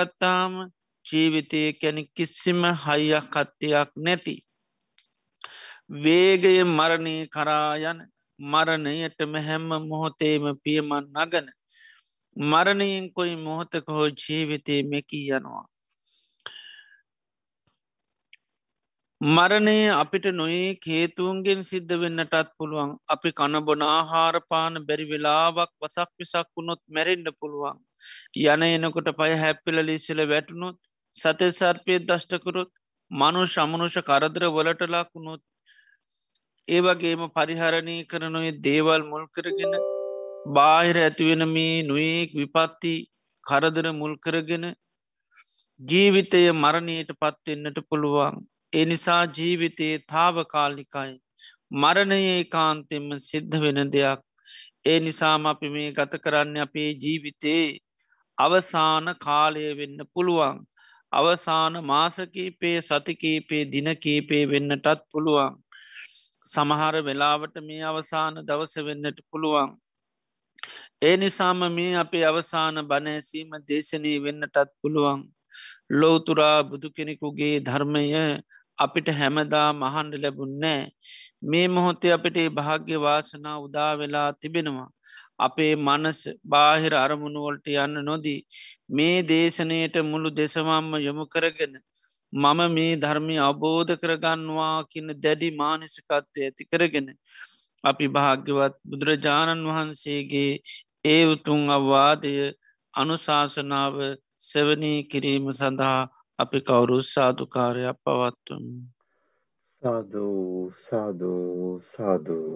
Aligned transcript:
දැකත්තාම 0.00 0.52
ජීවිතය 1.06 1.60
කැන 1.72 1.98
කිසිම 2.16 2.62
හයියක් 2.84 3.26
කට්ටයක් 3.32 3.90
නැති. 3.96 4.34
වේගය 6.02 6.64
මරණය 6.68 7.14
කරායන 7.28 7.98
මරණයටම 8.40 9.34
හැම්ම 9.38 9.70
මොහොතේම 9.88 10.44
පියමන් 10.64 11.04
නගන 11.16 11.46
මරණයෙන් 12.36 13.12
කොයි 13.12 13.36
මොහොතක 13.36 13.86
හෝ 13.88 14.08
ජීවිතය 14.16 14.82
මෙකී 14.82 15.26
යනවා. 15.30 15.66
මරණය 19.20 19.92
අපිට 19.92 20.26
නොයේ 20.32 20.76
කේතුවන්ගෙන් 20.76 21.58
සිද්ධ 21.62 21.90
වෙන්නටත් 21.94 22.34
පුළුවන්. 22.56 22.90
අපි 23.06 23.30
කණබොන 23.32 23.82
ආහාරපාන 23.84 24.78
බැරි 24.86 25.04
වෙලාවක් 25.04 25.70
වසක් 25.78 26.10
විසක් 26.18 26.46
වුණොත් 26.56 26.80
මැරෙන්ඩ 26.88 27.28
පුළුවන්. 27.34 27.76
යන 28.44 28.62
එනකොට 28.64 29.10
පය 29.18 29.32
හැප්පිල 29.36 29.80
ලිස්සල 29.82 30.22
වැටුණොත් 30.26 30.78
සතය 31.14 31.48
සර්පය 31.52 31.98
දෂ්ටකරුත් 32.02 32.70
මනු 33.10 33.42
ශමනුෂ 33.46 33.98
කරදර 34.02 34.46
වලට 34.50 34.88
ලක්වුණොත් 34.88 35.42
ඒවගේම 36.68 37.24
පරිහරණය 37.30 37.96
කරනුවේ 38.06 38.54
දේවල් 38.58 39.04
මුල් 39.04 39.26
කරගෙන 39.30 39.76
බාහිර 40.54 41.00
ඇතිවෙන 41.00 41.44
මේ 41.50 41.82
නොයෙක් 41.82 42.32
විපත්ති 42.34 42.94
කරදර 43.46 43.92
මුල් 43.94 44.16
කරගෙන 44.18 44.64
ජීවිතය 45.90 46.42
මරණයට 46.54 47.12
පත්වෙන්නට 47.18 47.82
පුළුවන්. 47.90 48.40
එනිසා 48.72 49.24
ජීවිතයේ 49.28 49.98
තාවකාලිකයි 50.06 51.12
මරණයේ 51.72 52.44
කාන්තෙම 52.46 53.06
සිද්ධ 53.20 53.56
වෙන 53.60 53.80
දෙයක්. 53.92 54.20
ඒ 54.84 54.98
නිසාම 55.00 55.46
අපි 55.46 55.68
මේ 55.68 55.92
ගත 55.92 56.20
කරන්න 56.20 56.56
අපේ 56.56 56.90
ජීවිතයේ 56.94 57.78
අවසාන 58.38 59.14
කාලය 59.18 59.64
වෙන්න 59.76 59.98
පුළුවන්. 60.14 60.60
අවසාන 61.12 61.74
මාසකීපේ 61.84 62.76
සතිකීපේ 62.80 63.64
දිනකීපේ 63.66 64.44
වෙන්නටත් 64.48 65.02
පුළුවන්. 65.10 65.58
සමහර 66.44 66.94
වෙලාවට 67.04 67.56
මේ 67.62 67.82
අවසාන 67.84 68.40
දවස 68.44 68.74
වෙන්නට 68.84 69.18
පුළුවන්. 69.30 69.74
ඒ 71.02 71.16
නිසාම 71.16 71.60
මේ 71.72 71.92
අපේ 71.96 72.24
අවසාන 72.24 72.86
බනෑසීම 72.86 73.50
දේශනී 73.68 74.16
වෙන්නටත් 74.22 74.72
පුළුවන්. 74.80 75.20
ලෝතුරා 75.90 76.58
බුදු 76.62 76.88
කෙනෙකුගේ 76.90 77.54
ධර්මය 77.60 78.06
අපිට 78.80 79.08
හැමදා 79.12 79.68
මහන්ඩ 79.74 80.14
ලැබුන්නෑ 80.18 80.82
මේ 81.44 81.66
මොහොතේ 81.68 82.12
අපිට 82.12 82.38
භාග්‍ය 82.52 82.96
වාසනා 82.98 83.56
උදා 83.58 83.92
වෙලා 83.96 84.28
තිබෙනවා. 84.34 84.88
අපේ 85.38 85.72
මනස 85.78 86.20
බාහිර 86.46 86.94
අරමුණුවලට 86.96 87.66
යන්න 87.76 88.04
නොදී 88.04 88.40
මේ 88.90 89.16
දේශනයට 89.24 89.96
මුළු 90.04 90.30
දෙසමම්ම 90.32 90.90
යොමු 91.00 91.24
කරගෙන 91.26 91.74
මම 92.34 92.60
මේ 92.70 92.92
ධර්මය 92.96 93.36
අවබෝධ 93.40 93.92
කරගන්නවා 93.96 94.76
කියන්න 94.84 95.14
දැඩි 95.18 95.48
මානසිකත්වය 95.54 96.40
ඇති 96.40 96.64
කරගෙන 96.66 97.08
අපි 97.84 98.06
භාග්‍යවත් 98.08 98.74
බුදුරජාණන් 98.84 99.68
වහන්සේගේ 99.68 100.52
ඒ 101.04 101.22
උතුන් 101.26 101.62
අවවාදය 101.70 102.34
අනුශාසනාව 102.94 103.96
සෙවනී 104.42 104.98
කිරීම 105.04 105.46
සඳහා 105.52 106.00
අපි 106.40 106.58
කවුරු 106.62 106.98
සාධකාරයක් 107.04 107.96
පවත්තුම්. 108.02 108.64
සාධූ 109.82 110.72
සාධූ 110.78 111.80
සාධූ 111.84 112.54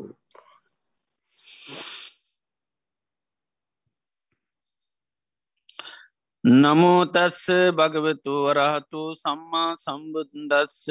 නමෝතස්ස 6.44 7.44
භගවතු 7.72 8.32
වරහතු 8.46 9.02
සම්මා 9.16 9.70
සම්බුදස්ස 9.76 10.82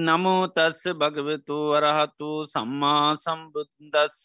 නමෝතස්ස 0.00 0.82
භගවතු 0.94 1.56
වරහතු 1.72 2.30
සම්මා 2.46 3.08
සම්බුදස්ස 3.16 4.22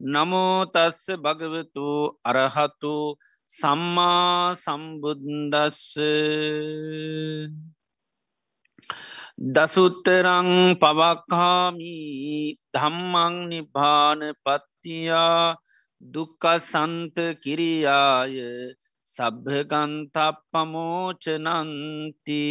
නමෝතස්ස 0.00 1.02
භගවතු 1.18 1.86
අරහතු 2.24 2.94
සම්මා 3.50 4.54
සම්බුද්දස්ස. 4.56 5.96
දසුත්තරං 9.36 10.50
පවක්හාමි 10.76 11.94
ධම්මං 12.72 13.34
නිභාන 13.50 14.20
පත්තියා 14.40 15.56
දුක්කසන්ත 16.00 17.16
කිරියාය 17.42 18.34
සබ්භගන්තප් 19.06 20.16
පමෝචනන්ති 20.50 22.42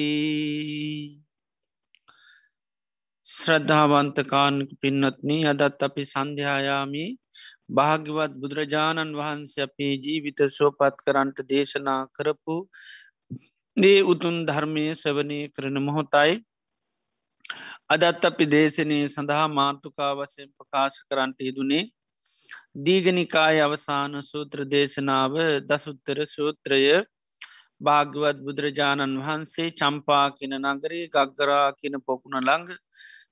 ශ්‍රද්ධාවන්තකානක 3.26 4.70
පින්නත්නී 4.82 5.44
අදත් 5.46 5.82
අපි 5.82 6.03
සන්ධ්‍යායාමී 6.06 7.12
භාග්‍යවත් 7.73 8.34
බුදුරජාණන් 8.35 9.16
වහන්සේ 9.16 9.63
අපේ 9.63 9.94
ජීවිත 9.97 10.39
සෝපත් 10.50 10.97
කරන්ට 11.01 11.38
දේශනා 11.47 12.01
කරපු 12.11 12.56
ඒ 13.78 14.00
උතුන් 14.06 14.35
ධර්මය 14.45 14.85
සවනය 14.95 15.39
කරන 15.50 15.78
මොහොතයි. 15.79 16.34
අදත් 17.89 18.25
අපි 18.25 18.45
දේශනය 18.47 19.00
සඳහා 19.07 19.47
මාර්තුකා 19.51 20.11
වසයෙන් 20.16 20.50
ප්‍රකාශ 20.51 21.00
කරන්ට 21.07 21.39
යෙදුනේ 21.41 21.84
දීගනිකාය 22.78 23.57
අවසාන 23.59 24.13
සූත්‍ර 24.23 24.59
දේශනාව 24.67 25.34
දසුත්තර 25.63 26.19
සූත්‍රය. 26.28 26.84
භාග්‍යවත් 27.81 28.38
බුදුරජාණන් 28.41 29.19
වහන්සේ 29.19 29.69
චම්පා 29.73 30.25
කියන 30.31 30.53
නගරේ 30.66 31.05
ගක්ගරා 31.09 31.67
කියන 31.73 31.95
පොකුණ 32.01 32.38
ළඟ 32.40 32.69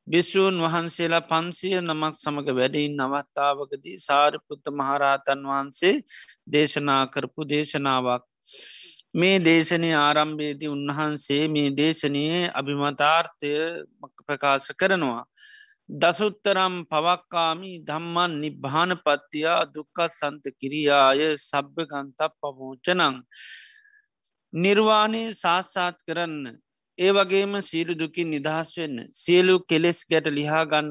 භිෂූන් 0.07 0.55
වහන්සේලා 0.59 1.21
පන්සිය 1.21 1.75
නමක් 1.79 2.15
සමඟ 2.15 2.49
වැඩයින් 2.51 2.93
නවත්තාවකදී 2.99 3.97
සාරිපුත්ත 3.99 4.65
මහරහතන් 4.71 5.41
වහන්සේ 5.45 5.95
දේශනා 6.47 7.03
කරපු 7.07 7.41
දේශනාවක්. 7.45 8.23
මේ 9.13 9.37
දේශනය 9.39 9.89
ආරම්භේදී 9.97 10.69
උන්වහන්සේ 10.69 11.43
මේ 11.47 11.69
දේශනයේ 11.71 12.41
අභිමතාර්ථය 12.51 13.51
ප්‍රකාශ 14.25 14.71
කරනවා. 14.75 15.23
දසුත්තරම් 15.93 16.75
පවක්කාමි 16.85 17.71
ධම්මන් 17.83 18.33
නිබ්භාන 18.41 18.91
පත්තියා 18.97 19.61
දුක්කත් 19.67 20.11
සන්ත 20.11 20.45
කිරියාය 20.59 21.21
සබ්භගන්තක් 21.39 22.31
පමෝචනං. 22.39 23.15
නිර්වාණය 24.53 25.23
සාස්සාත් 25.35 25.97
කරන්න 26.07 26.45
ඒ 27.01 27.11
වගේම 27.11 27.53
සීලු 27.63 27.93
දුකින් 27.95 28.29
නිදහස් 28.29 28.71
වෙන්න 28.77 28.97
සියලු 29.15 29.53
කෙලෙස් 29.65 29.99
ගැට 30.05 30.27
ලිහාගන්න 30.29 30.89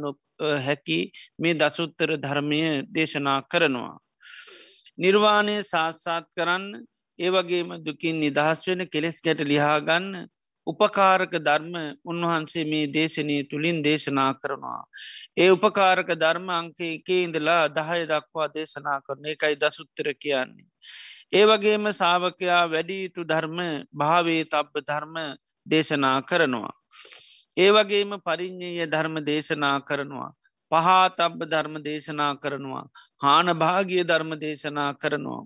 හැකි 0.60 1.00
මේ 1.38 1.54
දසුත්තර 1.54 2.10
ධර්මය 2.18 2.60
දේශනා 2.90 3.40
කරනවා. 3.44 3.98
නිර්වාණය 4.98 5.56
සාත්සාත් 5.64 6.26
කරන්න 6.36 6.64
ඒවගේම 7.18 7.70
දුකින් 7.80 8.20
නිදහස් 8.20 8.66
වෙන 8.66 8.82
කෙලෙස් 8.88 9.18
ගැට 9.20 9.42
ලිහාගන්න 9.44 10.08
උපකාරක 10.66 11.32
ධර්ම 11.38 11.74
උන්වහන්සේ 12.04 12.64
මේ 12.64 12.86
දේශනය 12.88 13.36
තුළින් 13.44 13.78
දේශනා 13.82 14.32
කරනවා. 14.34 14.82
ඒ 15.36 15.50
උපකාරක 15.50 16.10
ධර්ම 16.16 16.48
අංක 16.50 16.80
එකේ 16.88 17.20
ඉඳලා 17.24 17.62
දහය 17.70 18.00
දක්වා 18.06 18.48
දේශනා 18.48 18.98
කරන 19.02 19.24
එකයි 19.26 19.54
දසුත්තර 19.56 20.08
කියන්නේ. 20.14 20.68
ඒ 21.32 21.44
වගේම 21.46 21.84
සාාවකයා 21.92 22.64
වැඩියුතු 22.68 23.24
ධර්ම 23.24 23.58
භාවේ 23.94 24.42
තබ්බ 24.46 24.84
ධර්ම 24.84 25.16
දේශනා 25.70 26.18
කරනවා. 26.22 26.74
ඒ 27.56 27.70
වගේම 27.70 28.12
පරිින්්ඥය 28.20 28.86
ධර්ම 28.86 29.16
දේශනා 29.24 29.76
කරනවා. 29.82 30.30
පහාතබ්බ 30.72 31.40
ධර්ම 31.46 31.76
දේශනා 31.82 32.32
කරනවා. 32.36 32.84
හාන 33.20 33.46
භාගිය 33.54 34.04
ධර්ම 34.04 34.32
දේශනා 34.38 34.90
කරනවා. 34.94 35.42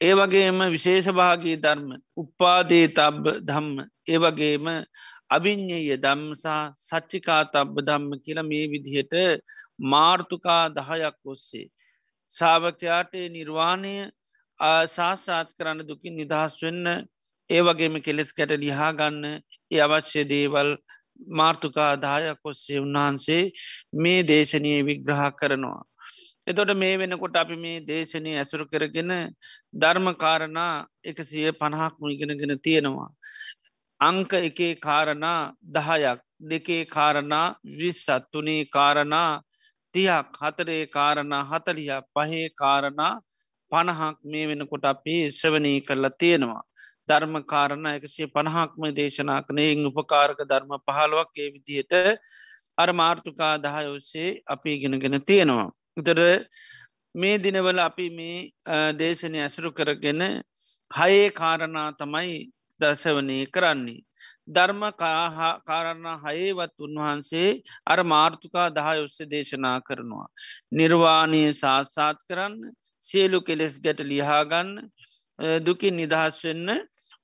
ඒ 0.00 0.14
වගේම 0.14 0.58
විශේෂභාගී 0.68 1.56
ධර්ම 1.58 1.88
උපාදේ 2.16 2.86
තබ්බ 2.90 3.24
ධම්ම 3.42 3.78
ඒවගේම 4.08 4.66
අභිඤ්ඥය 5.30 5.96
දම්සා 5.98 6.62
සච්චිකා 6.80 7.42
තබ්බ 7.46 7.82
ධම්ම 7.82 8.12
කියල 8.20 8.38
මේ 8.42 8.64
විදිහට 8.66 9.14
මාර්තුකා 9.86 10.62
දහයක් 10.70 11.18
ඔස්සේ. 11.26 11.66
සාාවකයාට 12.32 13.12
නිර්වාණය 13.30 13.94
ආශාසාත් 14.60 15.48
කරන්න 15.56 15.88
දුකින් 15.88 16.14
නිදහස් 16.14 16.54
වෙන්න 16.62 16.86
ඒ 17.50 17.60
වගේම 17.62 17.94
කෙලෙස් 18.00 18.30
කැට 18.32 18.54
ලිහා 18.56 18.92
ගන්න 18.92 19.24
ඒ 19.70 19.80
අවශ්‍ය 19.80 20.22
දේවල් 20.26 20.70
මාර්තුකා 21.32 21.92
දායක් 21.98 22.40
ඔස්සේ 22.44 22.80
උන්වහන්සේ 22.80 23.42
මේ 23.94 24.22
දේශනය 24.24 24.72
විග්‍රහ 24.82 25.24
කරනවා. 25.32 25.82
එතොට 26.46 26.72
මේ 26.76 26.94
වෙනකොට 26.96 27.36
අපි 27.36 27.56
මේ 27.56 27.78
දේශනය 27.82 28.32
ඇසුරු 28.34 28.64
කරගෙන 28.66 29.12
ධර්මකාරණා 29.74 30.72
එකසිය 31.04 31.50
පණහක්ම 31.52 32.04
ඉගෙනගෙන 32.08 32.54
තියෙනවා. 32.60 33.10
අංක 34.00 34.32
එකේ 34.40 34.72
කාරණා 34.78 35.52
දහයක් 35.68 36.20
දෙකේ 36.42 36.82
කාරණා 36.86 37.46
විස්සත්තුනේ 37.74 38.62
කාරණා 38.68 39.30
තියක් 39.94 40.38
හතරේ 40.40 40.82
කාරණා 40.88 41.42
හතලිය 41.44 41.90
පහේ 42.14 42.46
කාරණා 42.54 43.12
පණහක් 43.72 44.16
මේ 44.24 44.46
වෙනකොට 44.46 44.84
අපි 44.84 45.16
ශ්‍රවනී 45.30 45.78
කරලා 45.80 46.18
තියෙනවා. 46.18 46.62
ධර්මකාරණ 47.08 47.86
එකසේ 47.90 48.28
පණහක්ම 48.28 48.82
දේශනා 48.94 49.40
කනයෙන් 49.42 49.86
උපකාරක 49.90 50.40
ධර්ම 50.44 50.72
පහළුවක් 50.86 51.32
ඒ 51.36 51.48
විදියට 51.54 51.94
අර 52.78 52.88
මාර්ථකා 52.94 53.54
දහය 53.58 53.86
ඔස්සේ 53.88 54.28
අපි 54.46 54.74
ඉගෙනගෙන 54.76 55.18
තියෙනවා. 55.22 55.68
උතර 55.96 56.20
මේ 57.14 57.38
දිනවල 57.38 57.80
අපි 57.80 58.06
මේ 58.10 58.38
දේශනය 58.94 59.38
ඇසුරු 59.38 59.70
කරගෙන 59.72 60.22
හයේ 60.92 61.26
කාරණා 61.32 61.88
තමයි 61.94 62.36
දසවනය 62.80 63.38
කරන්නේ. 63.48 64.02
ධර්ම 64.48 64.82
කාරණ 65.66 66.06
හයේවත් 66.18 66.74
උන්වහන්සේ 66.80 67.48
අර 67.86 67.98
මාර්ථකා 68.04 68.68
දහය 68.70 68.96
ඔස්සේ 69.00 69.28
දේශනා 69.28 69.78
කරනවා. 69.82 70.28
නිර්වාණය 70.72 71.42
සාත්සාත් 71.54 72.18
කරන්න 72.28 72.56
සියලු 73.02 73.40
කෙලෙස් 73.42 73.74
ගැට 73.80 74.00
ලිහාගන්න 74.02 74.70
දුකින් 75.38 75.94
නිදහස් 75.94 76.40
වෙන්න 76.44 76.70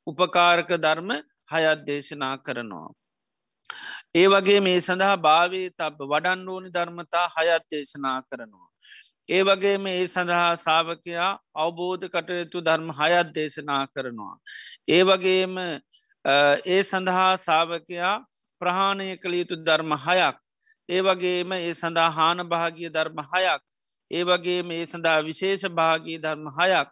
උපකාරක 0.06 0.68
ධර්ම 0.78 1.10
හයත් 1.52 1.80
දේශනා 1.86 2.36
කරනවා. 2.38 2.90
ඒ 4.14 4.26
වගේ 4.28 4.60
මේ 4.60 4.78
සඳහා 4.80 5.16
භාවේ 5.18 5.66
තබ 5.72 5.98
වඩන් 6.04 6.48
ඕනි 6.48 6.70
ධර්මතා 6.70 7.26
හයත් 7.36 7.64
දේශනා 7.70 8.18
කරනවා. 8.22 8.68
ඒ 9.28 9.42
වගේ 9.42 9.78
මේ 9.78 9.96
ඒ 9.96 10.06
සඳහා 10.08 10.56
සාාවකයා 10.56 11.30
අවබෝධ 11.56 12.06
කටයුතු 12.08 12.60
ධර්ම 12.60 12.88
හයත් 12.92 13.34
දේශනා 13.34 13.82
කරනවා. 13.88 14.36
ඒ 14.88 15.02
වගේම 15.02 15.54
ඒ 16.66 16.82
සඳහා 16.82 17.36
සාාවකයා 17.38 18.14
ප්‍රහාණය 18.60 19.16
කළ 19.16 19.34
යුතු 19.34 19.56
ධර්ම 19.58 19.94
හයක්. 19.98 20.36
ඒ 20.88 21.00
වගේම 21.02 21.52
ඒ 21.54 21.72
සඳහා 21.74 22.10
හාන 22.10 22.44
භාගිය 22.46 22.90
ධර්ම 22.90 23.18
හයක්. 23.24 23.62
ඒ 24.10 24.24
වගේ 24.24 24.60
මේ 24.64 24.84
සඳහා 24.86 25.20
විශේෂ 25.22 25.64
භාගී 25.72 26.18
ධර්ම 26.18 26.46
හයක්. 26.58 26.88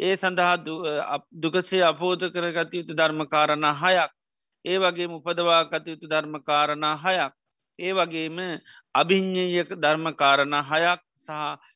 ඒ 0.00 0.16
සඳහා 0.16 0.56
දුකසේ 1.34 1.82
අපෝධ 1.82 2.26
කරගත 2.30 2.74
යුතු 2.74 2.94
ධර්මකාරණ 2.94 3.66
හයක්. 3.74 4.10
ඒ 4.64 4.78
වගේ 4.78 5.08
උපදවා 5.08 5.62
කතයුතු 5.66 6.06
ධර්මකාරණ 6.06 6.86
හයක්. 6.96 7.32
ඒ 7.78 7.92
වගේම 7.92 8.38
අභිං්ඥයක 8.94 9.70
ධර්මකාරණ 9.76 10.56
හයක් 10.62 11.00
සහ 11.18 11.30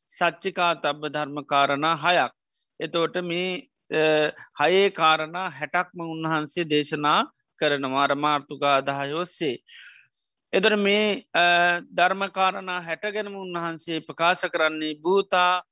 සච්චිකා 0.08 0.72
තබ්බ 0.76 1.02
ධර්මකාරණ 1.10 1.86
හයක්. 1.96 2.32
එතෝට 2.80 3.16
මේ 3.22 3.68
හයේ 4.56 4.90
කාරණා 4.90 5.50
හැටක්ම 5.50 6.00
උන්වහන්සේ 6.06 6.64
දේශනා 6.64 7.20
කරන 7.60 7.84
මාරමාර්ථකා 7.88 8.74
අදහයෝස්සේ. 8.78 9.56
එතර 10.52 10.76
මේ 10.76 11.24
ධර්මකාරණා 11.92 12.80
හැටගෙනම 12.80 13.34
උන්වහන්සේ 13.36 14.00
ප්‍රකාශ 14.00 14.44
කරන්නේ 14.46 14.94
භූතා 14.96 15.62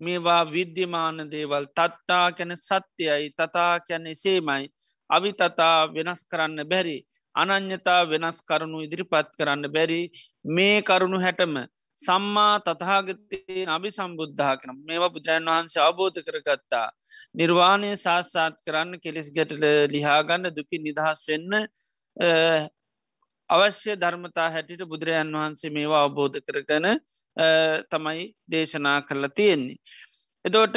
මේවා 0.00 0.42
විද්‍යමාන 0.46 1.18
දේවල්. 1.30 1.66
තත්තා 1.72 2.26
කැන 2.32 2.56
සත්‍යයයි 2.58 3.30
තතා 3.32 3.74
කැන 3.80 4.06
එසේමයි 4.06 4.64
අවි 5.10 5.32
තතා 5.32 5.78
වෙනස් 5.88 6.20
කරන්න 6.24 6.60
බැරි. 6.64 6.98
අනං්‍යතා 7.34 8.02
වෙනස් 8.04 8.38
කරුණු 8.42 8.78
ඉදිරිපත් 8.82 9.32
කරන්න 9.38 9.64
බැරි. 9.68 10.00
මේ 10.46 10.82
කරුණු 10.82 11.18
හැටම 11.20 11.56
සම්මා 11.98 12.54
තතාගතයෙන් 12.60 13.68
අභි 13.68 13.90
සම්බුද්ධා 13.90 14.54
කන 14.56 14.78
මේවා 14.84 15.10
බුදුරන් 15.10 15.50
වහන්සේ 15.50 15.82
අවබෝධ 15.82 16.20
කරගත්තා. 16.26 16.88
නිර්වාණය 17.34 17.90
සාත්සාත් 17.96 18.56
කරන්න 18.66 19.00
කෙලෙස් 19.00 19.28
ගැටල 19.36 19.64
ලිහාගන්න 19.94 20.50
දුකි 20.56 20.78
නිදහස් 20.78 21.22
වෙන්න 21.28 21.52
අවශ්‍ය 23.50 23.96
ධර්මතා 23.96 24.48
හැටිට 24.50 24.82
බුදුරජාන් 24.84 25.32
වහන්සේ 25.32 25.70
මේවා 25.70 26.02
අවබෝධ 26.02 26.38
කරගන 26.40 26.86
තමයි 27.90 28.22
දේශනා 28.48 28.98
කරලා 29.02 29.30
තියෙන්නේ. 29.30 29.78
එදෝට 30.44 30.76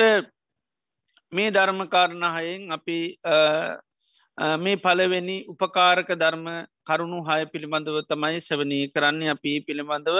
මේ 1.33 1.49
ධර්මකාරණ 1.49 2.25
හයෙන් 2.35 2.71
අපි 2.71 2.97
මේ 4.57 4.77
පලවෙනි 4.77 5.37
උපකාරක 5.45 6.11
ධර්ම 6.15 6.45
කරුණු 6.85 7.19
හය 7.23 7.41
පිළිබඳව 7.45 7.97
තමයි 8.05 8.39
සවනී 8.41 8.85
කරන්න 8.89 9.23
අපි 9.29 9.53
පිළිබඳව 9.61 10.17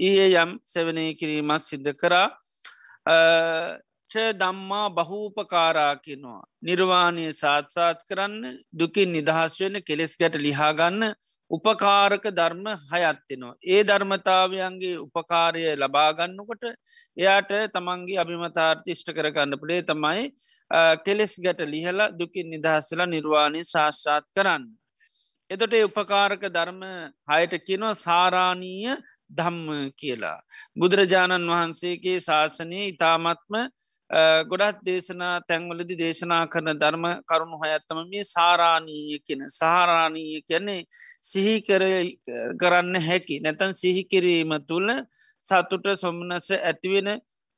ඒ 0.00 0.28
යම් 0.34 0.56
සෙවනය 0.66 1.04
කිරීමත් 1.14 1.62
සිද්ධ 1.62 1.92
කරා 1.94 2.26
ච 4.10 4.14
දම්මා 4.34 4.86
බහූපකාරා 4.90 5.94
කිනවා. 5.98 6.42
නිර්වාණය 6.62 7.26
සාත්සාත් 7.34 8.00
කරන්න 8.08 8.44
දුකින් 8.74 9.12
නිදහස් 9.12 9.56
වෙන 9.60 9.76
කෙලෙස් 9.82 10.12
ගැට 10.16 10.36
ලිහාගන්න 10.38 11.02
උපකාරක 11.50 12.24
ධර්ම 12.30 12.66
හයත්තිනවා. 12.86 13.54
ඒ 13.66 13.80
ධර්මතාවයන්ගේ 13.84 14.94
උපකාරය 14.98 15.64
ලබාගන්නකොට 15.76 16.64
එයාට 17.16 17.52
තමන්ගේ 17.74 18.18
අභිමතාර්තිෂ්ට 18.18 19.12
කරගන්න 19.12 19.60
පුළේ 19.60 19.82
තමයි 19.82 20.24
කෙලෙස් 21.00 21.34
ගැට 21.38 21.62
ලිහල 21.66 22.00
දුකින් 22.14 22.50
නිදහස්සල 22.50 23.02
නිර්වාණය 23.06 23.62
ශාශ්ාත් 23.64 24.26
කරන්න. 24.30 24.64
එතොට 25.50 25.74
උපකාරක 25.80 26.42
ධර්ම 26.50 26.82
හයට 27.28 27.54
කියනවා 27.62 27.94
සාරාණීය 27.96 28.96
ධම්ම 29.30 29.92
කියලා. 29.94 30.38
බුදුරජාණන් 30.76 31.50
වහන්සේගේ 31.50 32.18
ශාසනය 32.20 32.80
ඉතාමත්ම 32.86 33.54
ගොඩත් 34.10 34.78
දේශනා 34.82 35.40
තැන්වලදි 35.42 35.96
දේශනා 35.96 36.46
කරන 36.46 36.70
ධර්ම 36.74 37.06
කරුණු 37.24 37.58
හයත්තම 37.62 37.98
මේ 38.06 38.24
සාරාණීය 38.24 39.18
කියන 39.20 39.42
සාරාණීය 39.50 40.40
කියන්නේ 40.42 40.80
සිහි 41.22 41.56
කරන්න 41.62 43.00
හැකි 43.00 43.40
නැතන් 43.40 43.74
සිහිකිරීම 43.74 44.54
තුළ 44.66 44.88
සතුට 45.42 45.86
සොම්නස 45.96 46.50
ඇතිවෙන 46.52 47.10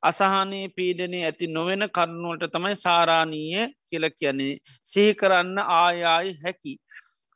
අසාහනයේ 0.02 0.66
පීඩනය 0.70 1.22
ඇති 1.22 1.46
නොවෙන 1.48 1.86
කරුණුවලට 1.90 2.52
තමයි 2.52 2.74
සාරාණීය 2.76 3.68
කියල 3.86 4.10
කියන්නේ 4.12 4.52
සිහි 4.84 5.14
කරන්න 5.14 5.58
ආයායි 5.58 6.36
හැකි. 6.42 6.74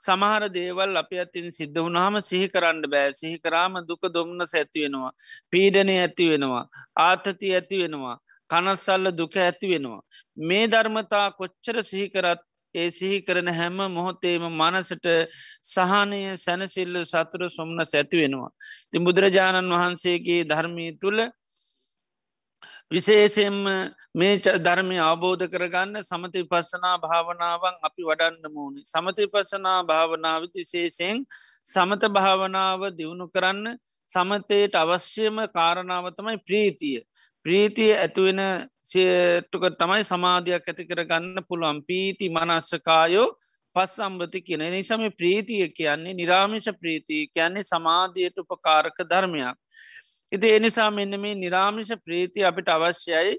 සමහර 0.04 0.48
දේවල් 0.50 0.96
අප 0.96 1.12
අතින් 1.18 1.48
සිද්ධ 1.50 1.78
වුණහම 1.78 2.16
සිහි 2.22 2.48
කරන්න 2.48 2.82
බෑ 2.88 3.12
සිහි 3.14 3.36
කරාම 3.38 3.80
දුක 3.84 4.02
දුම්න 4.10 4.40
ඇති 4.44 4.84
වෙනවා. 4.84 5.12
පීඩනය 5.50 5.94
ඇති 5.98 6.30
වෙනවා. 6.30 6.64
ආතති 7.00 7.54
ඇති 7.54 7.82
වෙනවා. 7.82 8.16
කනස්සල්ල 8.50 9.12
දුක 9.12 9.36
ඇති 9.38 9.66
වෙනවා. 9.68 10.02
මේ 10.42 10.66
ධර්මතා 10.68 11.26
කොච්චර 11.32 11.76
සිහිකරත් 11.84 12.42
ඒ 12.74 12.90
සිහි 12.90 13.18
කරන 13.22 13.48
හැම 13.50 13.78
මොහොතේම 13.90 14.44
මනසට 14.52 15.06
සහනය 15.64 16.20
සැනසිල්ල 16.36 16.96
සතුර 17.04 17.42
සොම්න 17.50 17.84
සැති 17.86 18.16
වෙනවා. 18.16 18.50
ති 18.90 18.98
බුදුරජාණන් 19.00 19.74
වහන්සේගේ 19.74 20.40
ධර්මී 20.44 20.90
තුළ 21.00 21.20
විශේෂයෙන්ම 22.90 23.56
මේ 24.14 24.34
ධර්මය 24.58 24.98
අවබෝධ 25.00 25.44
කරගන්න 25.46 26.02
සමති 26.02 26.42
පස්සනා 26.44 26.96
භාවනාවන් 26.98 27.76
අපි 27.82 28.02
වඩන්න 28.02 28.52
මූුණ. 28.52 28.84
සමති 28.84 29.26
පස්සනා 29.28 29.78
භාවනාවත් 29.84 30.54
විශේෂයෙන් 30.54 31.24
සමත 31.66 32.10
භාවනාව 32.10 32.84
දියුණු 32.92 33.26
කරන්න 33.28 33.78
සමතයට 34.10 34.74
අවශ්‍යම 34.74 35.40
කාරණාවතමයි 35.50 36.36
ප්‍රීතිය. 36.40 37.00
ප්‍රීතිය 37.46 37.90
ඇතුවෙන 37.94 38.42
සේටුක 38.84 39.64
තමයි 39.74 40.04
සමාධයක් 40.04 40.64
ඇති 40.64 40.84
කරගන්න 40.84 41.44
පුළුවන් 41.48 41.82
පීති 41.82 42.28
මනස්සකායෝ 42.28 43.28
පස් 43.76 43.96
සම්බති 43.96 44.40
කියන 44.42 44.64
නිසම 44.70 45.02
ප්‍රීතිය 45.14 45.68
කියන්නේ 45.70 46.14
නිරාමිෂ 46.14 46.68
ප්‍රීතිය 46.78 47.26
කියන්නේ 47.28 47.64
සමාධයට 47.64 48.38
උපකාරක 48.38 48.98
ධර්මයක්. 49.04 49.56
ඉති 50.34 50.48
එනිසා 50.50 50.90
මෙන්න 50.90 51.20
මේ 51.20 51.34
නිරාමිෂ 51.36 51.90
ප්‍රීති 51.98 52.40
අපිට 52.42 52.68
අවශ්‍යයි 52.68 53.34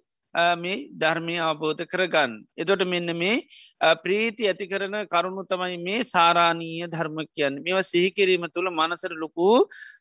මේ 0.55 0.75
ධර්මය 0.93 1.35
අවබෝධ 1.39 1.83
කරගන්න. 1.85 2.31
එතොට 2.55 2.83
මෙන්න 2.85 3.09
මේ 3.13 3.35
ප්‍රීති 4.03 4.47
ඇති 4.47 4.67
කරන 4.67 4.95
කරුණු 5.05 5.43
තමයි 5.45 5.77
මේ 5.79 6.03
සාරාණීය 6.05 6.87
ධර්ම 6.87 7.17
කියන්න 7.27 7.61
මෙව 7.61 7.79
සිහිකිරීම 7.83 8.45
තුළ 8.49 8.69
මනසර 8.71 9.13
ලොකු 9.15 9.47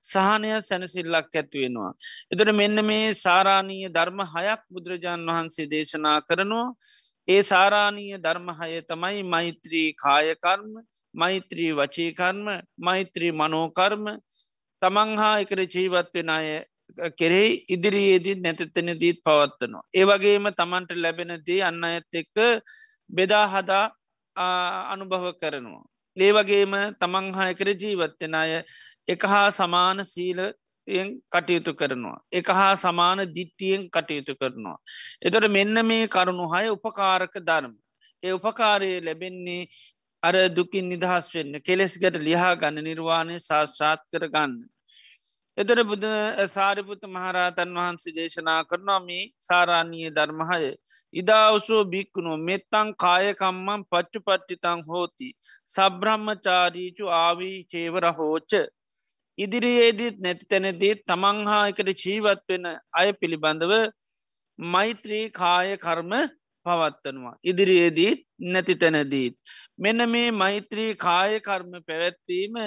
සහනය 0.04 0.50
සැනසිල්ලක් 0.62 1.30
ඇත්වෙනවා. 1.32 1.92
එතොට 2.30 2.52
මෙන්න 2.52 2.84
මේ 2.84 3.14
සාරාණීය 3.16 3.90
ධර්ම 3.90 4.20
හයක් 4.34 4.62
බුදුරජාණන් 4.70 5.30
වහන්සේ 5.30 5.66
දේශනා 5.66 6.18
කරනවා. 6.22 6.66
ඒ 7.28 7.42
සාරාණීය 7.44 8.18
ධර්මහය 8.18 8.82
තමයි 8.84 9.22
මෛත්‍රී 9.24 9.88
කායකර්ම 9.96 10.70
මෛත්‍රී 11.14 11.72
වචීකර්ම 11.72 12.46
මෛත්‍රී 12.78 13.32
මනෝකර්ම 13.32 14.06
තමන්හා 14.82 15.34
එකට 15.40 15.74
ජීවත්වෙන 15.74 16.30
අය 16.30 16.48
කෙරෙහි 17.18 17.50
ඉදිරියේදී 17.68 18.36
නැතතෙන 18.36 18.90
දීත් 19.00 19.20
පවත්වනවා. 19.22 19.84
ඒවගේම 19.94 20.46
තමන්ට 20.52 20.90
ලැබෙනදී 20.96 21.60
අන්න 21.62 21.84
ඇත් 21.84 22.14
එක්ක 22.14 22.36
බෙදා 23.10 23.46
හදා 23.48 23.84
අනුභව 24.92 25.24
කරනවා. 25.40 25.84
ඒවගේම 26.16 26.74
තමන්හා 27.00 27.48
එකර 27.50 27.68
ජීවත්වෙන 27.74 28.34
අය 28.34 28.52
එක 29.08 29.22
හා 29.24 29.48
සමාන 29.52 30.04
සීල 30.04 30.40
කටයුතු 31.32 31.74
කරනවා. 31.74 32.18
එක 32.32 32.46
හා 32.48 32.74
සමාන 32.76 33.18
දිට්ටියෙන් 33.28 33.88
කටයුතු 33.90 34.36
කරනවා. 34.36 34.78
එතොට 35.22 35.50
මෙන්න 35.50 35.86
මේ 35.86 36.08
කරුණු 36.08 36.46
හය 36.48 36.68
උපකාරක 36.68 37.34
ධර්ම. 37.40 37.74
ඒ 38.22 38.32
උපකාරය 38.32 39.00
ලැබෙන්නේ 39.00 39.68
අර 40.22 40.34
දුකින් 40.50 40.88
නිදහස් 40.88 41.26
වෙන්න 41.34 41.60
කෙලෙස් 41.60 41.98
ගැට 41.98 42.16
ලිහා 42.20 42.54
ගන්න 42.56 42.84
නිර්වාණය 42.84 43.36
ශාස්ත්‍රාත් 43.38 44.00
කර 44.12 44.28
ගන්න. 44.28 44.54
එතර 45.58 45.78
බුද 45.84 46.04
සාරිපුත 46.50 47.02
මහරහතන් 47.06 47.74
වහන්සේ 47.74 48.12
දේශනා 48.12 48.60
කරනොමි 48.64 49.18
සාරාණීය 49.40 50.10
ධර්මහය 50.10 50.70
ඉදාවසෝ 51.14 51.82
බික්කුණු 51.86 52.32
මෙත්තං 52.40 52.88
කායකම්මන් 52.96 53.84
පච්චු 53.86 54.20
පට්ටිතං 54.20 54.80
හෝති 54.88 55.28
සබ්‍රහ්මචාරීචු 55.68 57.12
ආවී 57.16 57.58
චේවර 57.66 58.06
හෝච 58.12 58.54
ඉදිරියේදීත් 59.38 60.16
නැති 60.18 60.48
තැනදී 60.48 60.94
තමන්හා 61.04 61.62
එකට 61.68 61.92
ජීවත් 62.02 62.42
වෙන 62.48 62.66
අය 62.94 63.08
පිළිබඳව 63.14 63.74
මෛත්‍රී 64.58 65.26
කාය 65.32 65.76
කර්ම 65.78 66.12
පවත්වනවා. 66.66 67.36
ඉදිරියේදීත් 67.44 68.20
නැති 68.48 68.74
තැනදීත්. 68.76 69.34
මෙන 69.78 70.08
මේ 70.08 70.30
මෛත්‍රී 70.32 70.90
කාය 70.96 71.40
කර්ම 71.40 71.72
පැවැත්වීම 71.86 72.60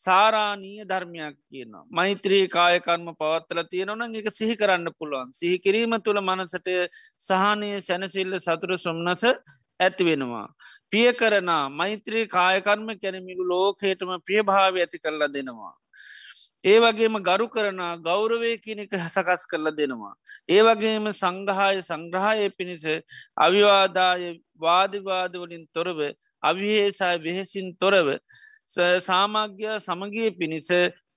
සාරානීය 0.00 0.84
ධර්මයක් 0.84 1.36
කියනවා. 1.46 1.84
මෛත්‍රී 1.90 2.44
කායකර්ම 2.48 3.08
පවත්තල 3.14 3.62
තියෙනවන 3.72 4.18
එක 4.20 4.28
සිහි 4.32 4.54
කරන්න 4.56 4.92
පුළුවන්. 4.98 5.32
සිහි 5.32 5.56
කිරීම 5.58 5.96
තුළ 6.00 6.20
මනසට 6.20 6.68
සහනය 7.20 7.70
සැනසිල්ල 7.80 8.38
සතුර 8.38 8.72
සොම්නස 8.78 9.24
ඇති 9.80 10.04
වෙනවා. 10.04 10.46
පිය 10.90 11.10
කරන 11.14 11.50
මෛත්‍රී 11.72 12.24
කායකර්ම 12.28 12.88
කැනමිගු 13.02 13.44
ලෝකේටම 13.46 14.16
ප්‍රියභාව 14.26 14.74
ඇති 14.76 14.98
කරලා 14.98 15.30
දෙනවා. 15.30 15.74
ඒ 16.64 16.78
වගේම 16.78 17.14
ගරු 17.22 17.46
කරන 17.48 17.80
ගෞරවය 18.02 18.52
කියනක 18.58 18.92
සකස් 19.06 19.46
කරලා 19.46 19.72
දෙනවා. 19.72 20.14
ඒ 20.48 20.60
වගේම 20.62 21.06
සංගහාය 21.14 21.80
සංග්‍රහය 21.82 22.48
පිණිස 22.50 22.84
අවිවාදාය 23.38 24.26
වාදිවාදවලින් 24.58 25.64
තොරව 25.72 26.00
අවිහේසාය 26.42 27.16
වෙහෙසින් 27.18 27.68
තොරව 27.76 28.08
සාමාග්‍ය 28.70 29.66
සමගිය 29.78 30.30
පිණිස 30.32 30.70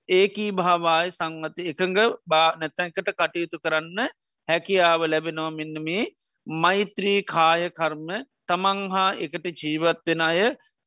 ඒකී 0.08 0.50
භාවාය 0.52 1.08
සංවත 1.10 1.56
එකඟ 1.64 1.98
බා 2.26 2.48
නැතැන්කට 2.56 3.10
කටයුතු 3.12 3.58
කරන්න 3.58 4.00
හැකියාව 4.48 5.00
ලැබෙනෝ 5.06 5.50
මෙන්න 5.50 5.76
මේ 5.80 6.04
මෛත්‍රී 6.46 7.20
කාය 7.24 7.70
කර්ම 7.70 8.08
තමන් 8.48 8.80
හා 8.90 9.10
එකට 9.18 9.46
ජීවත්වෙන 9.54 10.20
අය 10.20 10.40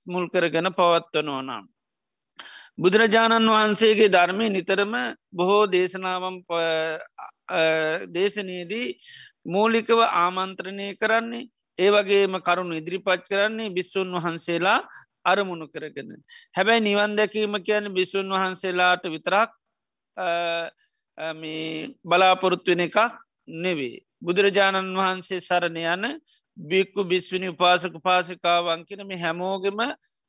මුල් 0.07 0.29
කරගෙන 0.29 0.69
පවත්වනෝ 0.71 1.41
නම්. 1.41 1.65
බුදුරජාණන් 2.77 3.49
වහන්සේගේ 3.49 4.09
ධර්මය 4.09 4.49
නිතරම 4.49 4.93
බොහෝ 5.31 5.63
දේශනාවම් 5.67 6.35
දේශනයේදී 8.13 8.87
මූලිකව 9.45 9.99
ආමන්ත්‍රණය 10.03 10.87
කරන්නේ 10.95 11.49
ඒ 11.79 11.89
වගේම 11.89 12.37
කරුණු 12.39 12.75
ඉදිරිපච් 12.75 13.23
කරන්නේ 13.25 13.69
බිස්සුන් 13.69 14.13
වහන්සේලා 14.15 14.79
අරමුණු 15.31 15.67
කරගෙන. 15.67 16.09
හැබැයි 16.55 16.85
නිවන් 16.87 17.15
දැකීම 17.19 17.55
කියන 17.67 17.93
බිස්සුන් 17.93 18.29
වහන්සේලාට 18.29 19.03
විතරක් 19.15 19.49
බලාපොරොත්තුවෙන 22.05 22.83
එකක් 22.87 22.97
නෙවේ. 23.47 23.95
බුදුරජාණන් 24.21 24.97
වහන්සේ 24.97 25.41
සරණ 25.41 25.77
යන 25.77 26.05
බික්කු 26.57 27.03
බිස්වනි 27.05 27.49
උපාසක 27.49 27.95
පාසිකාවන් 28.03 28.85
කියන 28.87 29.01
මේ 29.07 29.21
හැමෝගෙම 29.23 29.79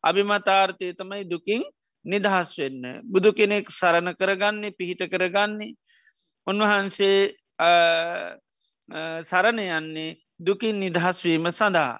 අභිමතාර්ථය 0.05 0.93
තමයි 0.95 1.25
දුකින් 1.25 1.63
නිදහස් 2.05 2.51
වෙන්න. 2.59 2.83
බුදු 3.05 3.33
කෙනෙක් 3.33 3.67
සරණ 3.71 4.15
කරගන්නේ 4.15 4.77
පිහිට 4.79 5.03
කරගන්නේ. 5.13 5.75
උන්වහන්සේ 6.47 7.35
සරණ 9.23 9.59
යන්නේ 9.59 10.17
දුකින් 10.41 10.77
නිදහස්වීම 10.81 11.49
සඳහා. 11.51 11.99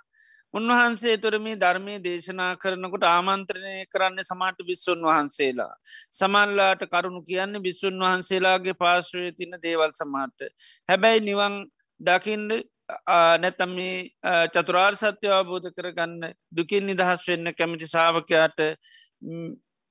උන්වහන්සේ 0.55 1.17
තුරම 1.19 1.47
ධර්මය 1.57 1.95
දේශනා 2.01 2.53
කරනකොට 2.57 3.05
ආමන්ත්‍රණය 3.07 3.75
කරන්න 3.87 4.23
සමාට 4.23 4.61
බිස්සුන් 4.65 5.03
වහන්සේලා. 5.03 5.75
සමල්ලාට 6.13 6.83
කරුණු 6.87 7.21
කියන්න 7.23 7.63
බිස්සුන් 7.63 7.99
වහන්සේලාගේ 7.99 8.75
පාශ්වය 8.75 9.33
තින 9.33 9.53
දේවල් 9.63 9.93
සමාට. 9.95 10.39
හැබැයි 10.89 11.21
නිවන් 11.23 11.55
දකින්ඩ 12.01 12.53
නැතම් 13.39 13.71
මේ 13.71 14.11
චතුරාර් 14.49 14.97
සත්‍ය 14.97 15.29
අවබෝධ 15.31 15.69
කරගන්න 15.71 16.33
දුකින් 16.51 16.87
නිදහස් 16.87 17.29
වෙන්න 17.29 17.53
කැමති 17.53 17.87
සාාවකයාට 17.87 18.59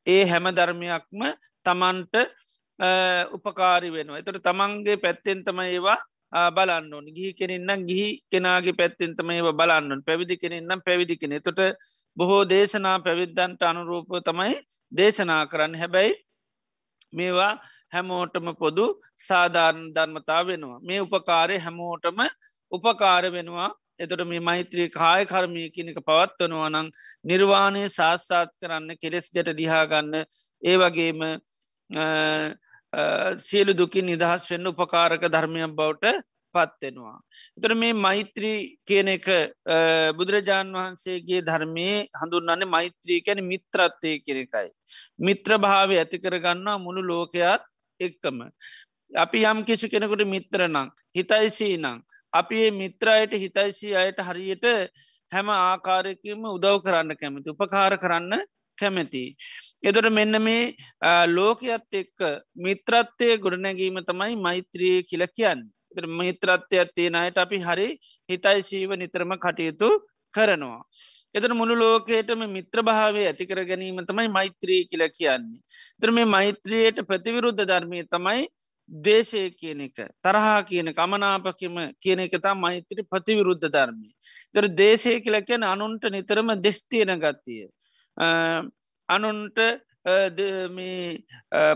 ඒ 0.07 0.23
හැම 0.25 0.45
ධර්මයක්ම 0.51 1.21
තමන්ට 1.65 2.15
උපකාරි 3.31 3.89
වෙනවා. 3.91 4.19
එතට 4.19 4.43
තමන්ගේ 4.43 4.97
පැත්තෙන් 4.97 5.43
තම 5.43 5.59
ඒවා 5.61 5.99
බලන්න 6.33 6.93
ඕන. 6.93 7.05
ගිහි 7.07 7.33
කෙනෙන්නම් 7.33 7.87
ගිහි 7.87 8.07
කෙනගේ 8.31 8.73
පැත්තෙන්තම 8.73 9.29
ඒව 9.29 9.49
බලන්න 9.53 10.03
පැවිදි 10.03 10.37
කෙනෙන්නම් 10.37 10.81
පැවිදි 10.81 11.15
කෙනෙ 11.15 11.39
තොට 11.39 11.59
බොහෝ 12.17 12.43
දේශනා 12.45 12.99
පැවිද්දන්ට 12.99 13.63
අනුරූප 13.63 14.07
තමයි 14.25 14.55
දේශනා 14.91 15.43
කරන්න. 15.45 15.75
හැබැයි 15.75 16.13
මේවා 17.13 17.53
හැමෝටම 17.93 18.47
පොදු 18.55 18.85
සාධාරණ 19.27 19.93
ධර්මතා 19.95 20.41
වෙනවා. 20.43 20.79
මේ 20.81 21.01
උපකාරය 21.01 21.57
හැමෝටම 21.59 22.19
උපකාර 22.71 23.23
වෙනවා. 23.31 23.71
එතොට 23.99 24.27
මේ 24.27 24.39
මෛත්‍රී 24.41 24.89
කාය 24.89 25.25
කර්මය 25.25 25.63
කියනක 25.69 25.99
පවත්වනවා 26.01 26.69
නං 26.69 26.89
නිර්වාණය 27.23 27.83
ශාස්සාත් 27.89 28.51
කරන්න 28.61 28.99
කෙලෙස් 29.01 29.31
ජට 29.31 29.57
දිහාගන්න 29.57 30.13
ඒ 30.63 30.75
වගේම 30.77 31.21
සියලු 32.93 33.73
දුකින් 33.73 34.05
නිදහස් 34.05 34.49
වෙන්න 34.49 34.67
උපකාරක 34.67 35.23
ධර්මයක් 35.27 35.73
බවට 35.73 36.23
පත්වෙනවා. 36.55 37.19
එතර 37.57 37.75
මේ 37.75 37.93
මෛත්‍රී 37.95 38.79
කියන 38.83 39.07
එක 39.09 39.27
බුදුරජාණන් 40.17 40.73
වහන්සේගේ 40.73 41.41
ධර්මයේ 41.41 42.07
හඳුන්නන්නේ 42.15 42.65
මෛත්‍රී 42.67 43.21
කැන 43.21 43.43
මිත්‍රත්වය 43.43 44.19
කෙනෙකයි. 44.19 44.69
මිත්‍ර 45.19 45.57
භාව 45.57 45.91
ඇති 45.93 46.19
කරගන්නා 46.19 46.77
මුළු 46.79 47.01
ලෝකයාත් 47.03 47.63
එක්කම. 47.99 48.39
අපි 49.11 49.43
යම් 49.43 49.63
කිසි 49.63 49.89
කෙනෙකුට 49.89 50.25
මිත්‍ර 50.25 50.67
නං 50.67 50.89
හිතයිසී 51.13 51.77
නං 51.77 52.03
අපි 52.33 52.55
ඒ 52.61 52.71
මිත්‍රයට 52.73 53.31
හිතයිසී 53.35 53.95
අයට 53.95 54.19
හරියට 54.21 54.65
හැම 55.31 55.49
ආකාරයකම 55.51 56.43
උදව් 56.47 56.77
කරන්න 56.83 57.15
කැමති 57.15 57.49
උපකාර 57.49 57.95
කරන්න 57.97 58.43
කැමැති. 58.77 59.23
එතොට 59.83 60.09
මෙන්න 60.11 60.41
මේ 60.41 60.75
ලෝකයත් 61.27 61.99
එක්ක 62.01 62.19
මිත්‍රත්වය 62.57 63.31
ගොඩනැගීම 63.37 63.99
තමයි 64.03 64.35
මෛත්‍රයේ 64.39 65.03
කියල 65.03 65.25
කියන්න. 65.29 65.63
මිත්‍රත්වයක් 66.19 66.93
තියෙනයට 66.95 67.37
අපි 67.37 67.57
හරි 67.59 67.89
හිතයි 68.29 68.59
සීව 68.63 68.91
නිතරම 68.95 69.33
කටයුතු 69.37 69.89
කරනවා. 70.33 70.81
එතන 71.35 71.53
මුළු 71.53 71.75
ලෝකයටම 71.75 72.41
මිත්‍ර 72.49 72.81
භාවය 72.81 73.25
ඇතිකර 73.25 73.59
ගැනීම 73.65 73.99
තමයි 74.05 74.29
මෛත්‍රී 74.29 74.81
කියල 74.91 75.03
කියන්නේ. 75.09 75.59
තර 75.99 76.11
මේ 76.11 76.25
මෛත්‍රයට 76.27 77.01
ප්‍රතිවිරුද්ධ 77.09 77.63
ධර්මය 77.63 78.03
තමයි 78.05 78.47
දේශය 78.89 79.43
කියන 79.51 79.81
එක 79.81 79.97
තරහා 80.23 80.59
කියන 80.63 80.93
කමනාපකම 80.93 81.77
කියන 81.99 82.19
එක 82.19 82.37
තා 82.41 82.55
මෛත්‍රී 82.55 83.07
ප්‍රතිවිරුද්ධ 83.11 83.67
ධර්මය. 83.67 84.09
තර 84.53 84.67
දේශය 84.73 85.19
කියල 85.21 85.41
කියන 85.41 85.63
අනුන්ට 85.63 86.03
නිතරම 86.09 86.55
දෙස්තියන 86.57 87.13
ගත්තිය. 87.17 87.67
අනුන්ට 89.09 89.57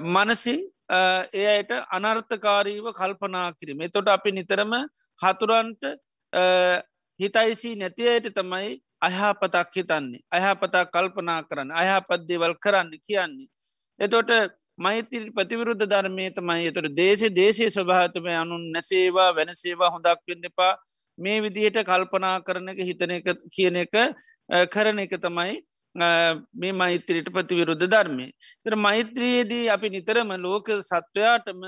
මනසින් 0.06 0.62
ඒ 0.92 1.48
අයට 1.48 1.72
අනර්ථකාරීව 1.92 2.86
කල්පනා 2.94 3.54
කිරීම. 3.54 3.84
තොට 3.90 4.08
අපි 4.10 4.32
නිතරම 4.32 4.74
හතුරන්ට 5.20 5.84
හිතයිසි 7.20 7.76
නැතියට 7.76 8.34
තමයි 8.34 8.82
අයහපතක් 9.02 9.76
හිතන්නේ. 9.76 10.22
අයහපතා 10.32 10.86
කල්පනා 10.88 11.44
කරන්න. 11.44 11.72
අයහපත්දේවල් 11.74 12.56
කරන්න 12.56 12.92
කියන්නේ. 13.00 13.48
එතොට 14.00 14.32
මෛතිර 14.78 15.24
ප්‍රතිවිරුද්ධ 15.32 15.86
ධර්මය 15.86 16.30
තමයි. 16.32 16.68
එතොට 16.68 16.96
දේශ 16.96 17.26
දේශය 17.32 17.70
ස්වභාතම 17.70 18.26
අනුන් 18.36 18.64
නැසේවා 18.72 19.30
වෙනසේවා 19.36 19.92
හොඳක් 19.92 20.22
වෙන්න 20.28 20.46
එපා. 20.46 20.74
මේ 21.18 21.42
විදිහට 21.42 21.82
කල්පනා 21.84 22.38
කරන 22.42 22.70
එක 22.70 22.80
හිතන 22.82 23.12
එක 23.12 23.28
කියන 23.50 23.76
එක 23.78 23.96
කරන 24.70 25.00
එක 25.00 25.14
තමයි 25.18 25.60
මේ 25.96 26.72
මෛත්‍රයට 26.74 27.28
ප්‍රතිවිරුද්ධ 27.28 27.86
ධර්මය. 27.86 28.32
තර 28.64 28.76
මෛත්‍රයේදී 28.78 29.70
අපි 29.70 29.90
නිතරම 29.90 30.32
ලෝක 30.40 30.68
සත්වයාටම 30.82 31.62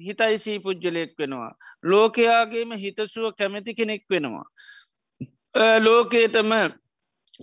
හිතයිසී 0.00 0.58
පුද්ජලයෙක් 0.60 1.14
වෙනවා. 1.18 1.52
ලෝකයාගේම 1.84 2.72
හිතසුව 2.74 3.32
කැමැති 3.34 3.74
කෙනෙක් 3.74 4.04
වෙනවා. 4.10 4.46
ලෝකේටම 5.80 6.52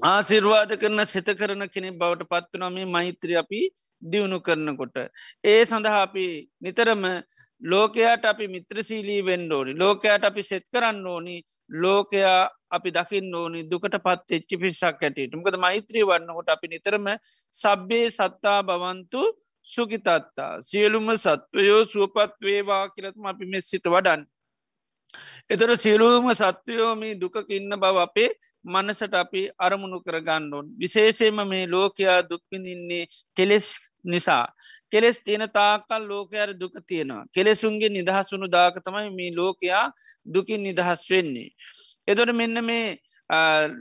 ආසිර්වාද 0.03 0.72
කරන 0.75 1.06
සිත 1.06 1.30
කරන 1.34 1.70
කෙනෙක් 1.70 1.98
බවට 1.98 2.30
පත්වනවා 2.30 2.70
මේ 2.70 2.86
මෛත්‍රිය 2.88 3.38
අපි 3.38 3.62
දියුණු 4.01 4.39
කරනකොට. 4.39 4.96
ඒ 5.44 5.65
සඳහා 5.65 6.01
අපි 6.01 6.25
නිතරම 6.62 7.03
ලෝකයාට 7.62 8.25
අපි 8.25 8.48
මිත්‍රසීලී 8.48 9.22
වෙන්න 9.25 9.51
ඕනි 9.51 9.74
ලෝකයාට 9.75 10.24
අපි 10.24 10.42
සෙත් 10.42 10.65
කරන්න 10.74 11.08
ඕනි 11.08 11.36
ලෝකයා 11.70 12.50
අපි 12.74 12.89
දකින්න 12.92 13.36
ඕනි 13.36 13.63
දුකට 13.65 13.98
පත් 14.06 14.38
එච්චි 14.38 14.58
පිස්සක් 14.58 15.01
ඇටට 15.01 15.38
මකද 15.38 15.60
මෛත්‍රී 15.60 16.06
වන්නකොට 16.06 16.53
අපි 16.56 16.68
නිතරම 16.68 17.10
සබ්බේ 17.53 18.06
සත්තා 18.10 18.60
බවන්තු 18.63 19.24
සුගිතත්තා 19.68 20.51
සියලුම 20.62 21.10
සත්වයෝ 21.18 21.82
සුවපත් 21.86 22.39
වේවා 22.42 22.86
කියලත්ම 22.89 23.25
අපි 23.25 23.46
මෙ 23.46 23.62
සිත 23.63 23.86
වඩන්. 23.86 24.24
එතර 25.50 25.77
සියලූම 25.77 26.27
සත්වයෝමී 26.34 27.13
දුකකින්න 27.15 27.75
බව 27.75 27.98
අපේ 28.00 28.30
මනසට 28.65 29.13
අපි 29.13 29.42
අරමුණු 29.60 30.00
කරගන්නඩුවන් 30.01 30.68
විශේෂයම 30.80 31.39
මේ 31.46 31.65
ලෝකයා 31.68 32.20
දුක්පිඳින්නේ 32.24 33.08
කෙලෙස් 33.38 33.68
නිසා. 34.03 34.48
කෙලෙස් 34.92 35.18
තියෙන 35.20 35.48
තාකල් 35.50 36.03
ලෝකයාර 36.03 36.51
දුක 36.53 36.75
තියෙනවා. 36.88 37.25
කෙලෙසුන්ගේ 37.34 37.89
නිදහස් 37.89 38.32
වුණු 38.32 38.48
දාක 38.50 38.75
තමයි 38.80 39.10
මේ 39.12 39.36
ලෝකයා 39.36 39.86
දුකින් 40.25 40.63
නිදහස් 40.63 41.01
වෙන්නේ. 41.10 41.50
එදොට 42.07 42.31
මෙන්න 42.33 42.63
මේ 42.63 42.98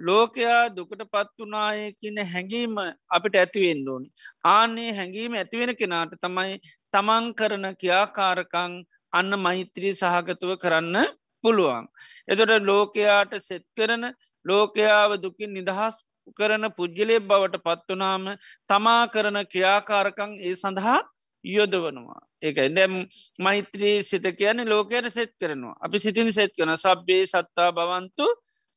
ලෝකයා 0.01 0.61
දුකට 0.71 1.03
පත්වනාය 1.07 1.81
කියන 1.95 2.19
හැඟීම 2.25 2.77
අපිට 3.11 3.35
ඇතිවෙන්න 3.37 3.89
ඕනි. 3.89 4.09
ආන්නේ 4.47 4.93
හැඟීම 4.93 5.35
ඇතිවෙන 5.35 5.75
කෙනාට 5.77 6.15
තමයි 6.19 6.61
තමන් 6.95 7.35
කරන 7.35 7.67
කියාකාරකං 7.77 8.79
අන්න 9.13 9.33
මෛත්‍රී 9.39 9.95
සහගතුව 9.95 10.53
කරන්න 10.57 10.97
පුළුවන්. 11.45 11.87
එතොට 12.29 12.55
ලෝකයාට 12.63 13.35
සෙත් 13.41 13.65
කරන 13.77 14.05
ලෝකයාව 14.45 15.19
දුකින් 15.19 15.53
නිදහස් 15.53 15.97
කරන 16.33 16.65
පුද්ගලය 16.73 17.19
බවට 17.21 17.61
පත්වනාම 17.61 18.25
තමා 18.69 19.03
කරන 19.09 19.39
ක්‍රියාකාරකං 19.47 20.39
ඒ 20.41 20.55
සඳහා 20.55 21.01
යොදවනවා. 21.45 22.23
ඒකයි 22.43 22.71
දැම් 22.71 22.95
මෛත්‍රී 23.39 24.03
සිත 24.03 24.27
කියන 24.39 24.65
ලෝකයට 24.69 25.11
සෙත් 25.11 25.33
කරනවා. 25.41 25.77
අපි 25.81 25.99
සිතින් 25.99 26.33
සෙත් 26.33 26.53
කන 26.57 26.77
සබ්බේ 26.77 27.27
සත්තා 27.27 27.71
බවන්තු 27.73 28.27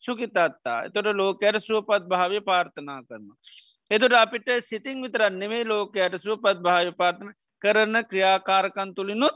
සුකිතත්තා 0.02 0.84
එතොට 0.84 1.08
ලෝකයට 1.14 1.60
සුවපත් 1.60 2.04
භාවය 2.08 2.42
පාර්ථනා 2.42 3.02
කරන. 3.04 3.26
එතුට 3.92 4.14
අපිට 4.16 4.48
සිතින් 4.62 5.02
විතරන් 5.02 5.40
නෙවේ 5.40 5.64
ලෝකයට 5.64 6.18
සුවපත් 6.18 6.60
භාවය 6.60 6.92
පාර්ථන 6.94 7.34
කරන 7.62 7.96
ක්‍රියාකාරකන් 8.06 8.96
තුළිනුත් 8.96 9.36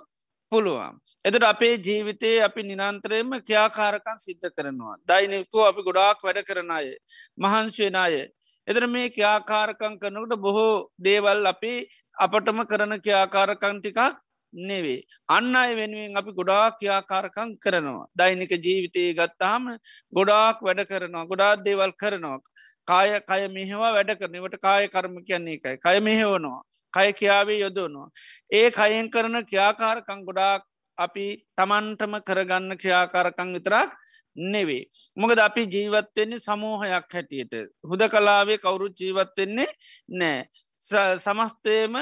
පුළුවන්. 0.52 0.98
එතට 1.26 1.44
අපේ 1.44 1.78
ජීවිතයේ 1.78 2.44
අපි 2.44 2.64
නිනන්තරයම 2.64 3.30
ක්‍යාකාරකන් 3.42 4.20
සිද්ධ 4.20 4.50
කරනවා. 4.56 4.96
දෛනිකෝ 5.08 5.66
අපි 5.66 5.82
ගොඩාක් 5.84 6.24
වැඩ 6.24 6.42
කරන 6.44 6.72
අය. 6.72 6.88
මහන්ස්වෙන 7.38 7.96
අය. 7.96 8.16
එතර 8.70 8.86
මේ 8.88 9.10
ක්‍යාකාරකං 9.10 9.94
කරනකට 10.02 10.42
බොහෝ 10.46 10.74
දේවල් 11.06 11.52
අපි 11.52 11.74
අපටම 12.18 12.60
කරන 12.72 12.94
ක්‍යාකාරකං 13.08 13.78
ටිකක් 13.80 14.00
නෙවේ. 14.54 15.04
අන්න 15.30 15.56
අය 15.56 15.72
වෙනුවෙන් 15.76 16.20
අපි 16.22 16.32
ගොඩාක් 16.40 16.80
ක්‍යාකාරකං 16.80 17.58
කරනවා. 17.58 18.08
දෛනික 18.16 18.54
ජීවිතයේ 18.68 19.14
ගත්තාම 19.14 19.70
ගොඩාක් 20.14 20.62
වැඩ 20.62 20.84
කරනවා 20.92 21.26
ගොඩාත් 21.32 21.64
දේවල් 21.64 21.94
කරනවා. 21.94 22.40
කාය 22.88 23.10
කය 23.22 23.42
මෙහෙවා 23.50 23.94
වැඩ 23.98 24.14
කරනවට 24.22 24.62
කාය 24.62 24.88
කර්ම 24.88 25.16
කියන්නේ 25.24 25.58
එකයි 25.60 25.78
කය 25.80 25.98
මෙහෙවනවා. 26.00 26.62
කය 26.94 27.08
කියාවේ 27.14 27.60
යොදවනවා. 27.60 28.10
ඒ 28.52 28.68
කයෙන් 28.72 29.10
කරන 29.10 29.46
ක්‍යාකාරකං 29.46 30.26
ගොඩාක් 30.26 30.64
අපි 30.98 31.28
තමන්ටම 31.58 32.16
කරගන්න 32.22 32.78
ක්‍රියාකාරකං 32.78 33.54
විතරක් 33.56 33.92
නෙවේ. 34.54 34.84
මොකද 35.16 35.40
අපි 35.40 35.68
ජීවත්වෙන්නේ 35.76 36.40
සමූහයක් 36.40 37.14
හැටියට. 37.14 37.54
හුද 37.84 38.02
කලාවේ 38.08 38.58
කවුරු 38.58 38.88
ජීවත්වෙන්නේ 39.00 39.70
නෑ. 40.10 40.48
සමස්තයම 41.18 41.96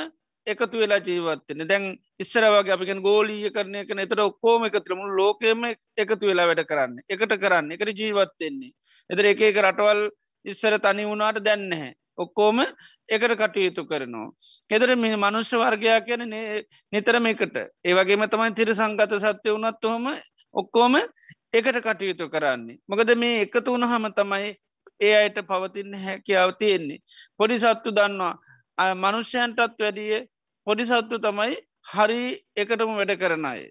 එකතු 0.47 0.79
වෙලා 0.79 0.99
ජීවත්වෙන 0.99 1.67
දැන් 1.69 1.85
ඉස්සර 2.19 2.45
වගේ 2.53 2.75
අපිගෙන 2.75 3.01
ගෝලීය 3.01 3.51
කරනය 3.51 3.83
කන 3.87 4.03
එතට 4.03 4.19
ඔක්කෝම 4.19 4.67
එකතුරම 4.67 5.01
ලෝකෙම 5.19 5.65
එකතු 5.97 6.29
වෙලා 6.29 6.47
වැඩ 6.49 6.63
කරන්න 6.69 7.01
එකට 7.09 7.33
කරන්න 7.43 7.73
එකට 7.75 7.99
ජීවත්වෙන්නේ. 8.01 8.71
එතර 9.09 9.25
එක 9.33 9.41
එක 9.49 9.63
රටවල් 9.63 10.03
ඉස්සර 10.45 10.77
තනි 10.79 11.09
වුණාට 11.09 11.43
දැන්නහැ. 11.43 11.91
ඔක්කෝම 12.17 12.63
එකට 13.09 13.35
කටයුතු 13.41 13.85
කරනවා. 13.85 14.29
එදර 14.69 14.95
මෙ 14.95 15.15
මනුෂ්‍ය 15.15 15.57
වර්ගයා 15.57 15.99
කියන 16.01 16.23
නිතරම 16.93 17.27
එකට 17.33 17.57
ඒවගේම 17.83 18.25
තමයි 18.27 18.55
තිර 18.55 18.73
සංගත 18.73 19.19
සත්‍යය 19.19 19.53
වනත් 19.53 19.83
හොම 19.85 20.07
ඔක්කෝම 20.53 20.95
එකට 21.53 21.79
කටයුතු 21.85 22.29
කරන්නේ. 22.29 22.79
මොකද 22.89 23.11
මේ 23.17 23.41
එකතු 23.45 23.71
වුණ 23.71 23.87
හම 23.91 24.07
තමයි 24.17 24.49
ඒ 24.99 25.13
අයට 25.21 25.39
පවතින්න 25.49 25.93
හැකියාව 26.05 26.51
තියෙන්නේ. 26.59 26.99
පොඩි 27.37 27.59
සත්තු 27.59 27.95
දන්නවා 27.97 28.95
මනුෂ්‍යයන්ටත් 28.95 29.79
වැඩිය 29.79 30.27
පොඩි 30.67 30.85
සත්තු 30.85 31.19
තමයි 31.19 31.55
හරි 31.93 32.21
එකටම 32.55 32.91
වැඩ 32.99 33.13
කරන 33.21 33.45
අය. 33.45 33.61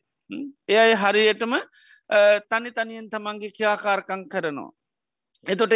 ඒ 0.68 0.78
අයි 0.84 0.94
හරියටම 1.02 1.54
තනි 2.50 2.70
තනියෙන් 2.76 3.10
තමන්ගේ 3.10 3.56
ක්‍යාකාරකං 3.58 4.22
කරනවා. 4.32 4.70
එතොට 5.46 5.74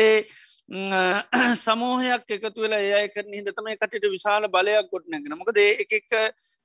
සමූහයක් 1.58 2.28
එකතු 2.30 2.62
වෙලා 2.62 2.82
ඒ 2.90 3.06
කරන 3.08 3.32
හිදතම 3.32 3.68
කටට 3.72 4.04
විශාල 4.08 4.44
බලයක් 4.48 4.90
ගොඩ 4.92 5.06
නැගෙන 5.06 5.32
මොකද 5.38 5.56
එක 5.58 5.94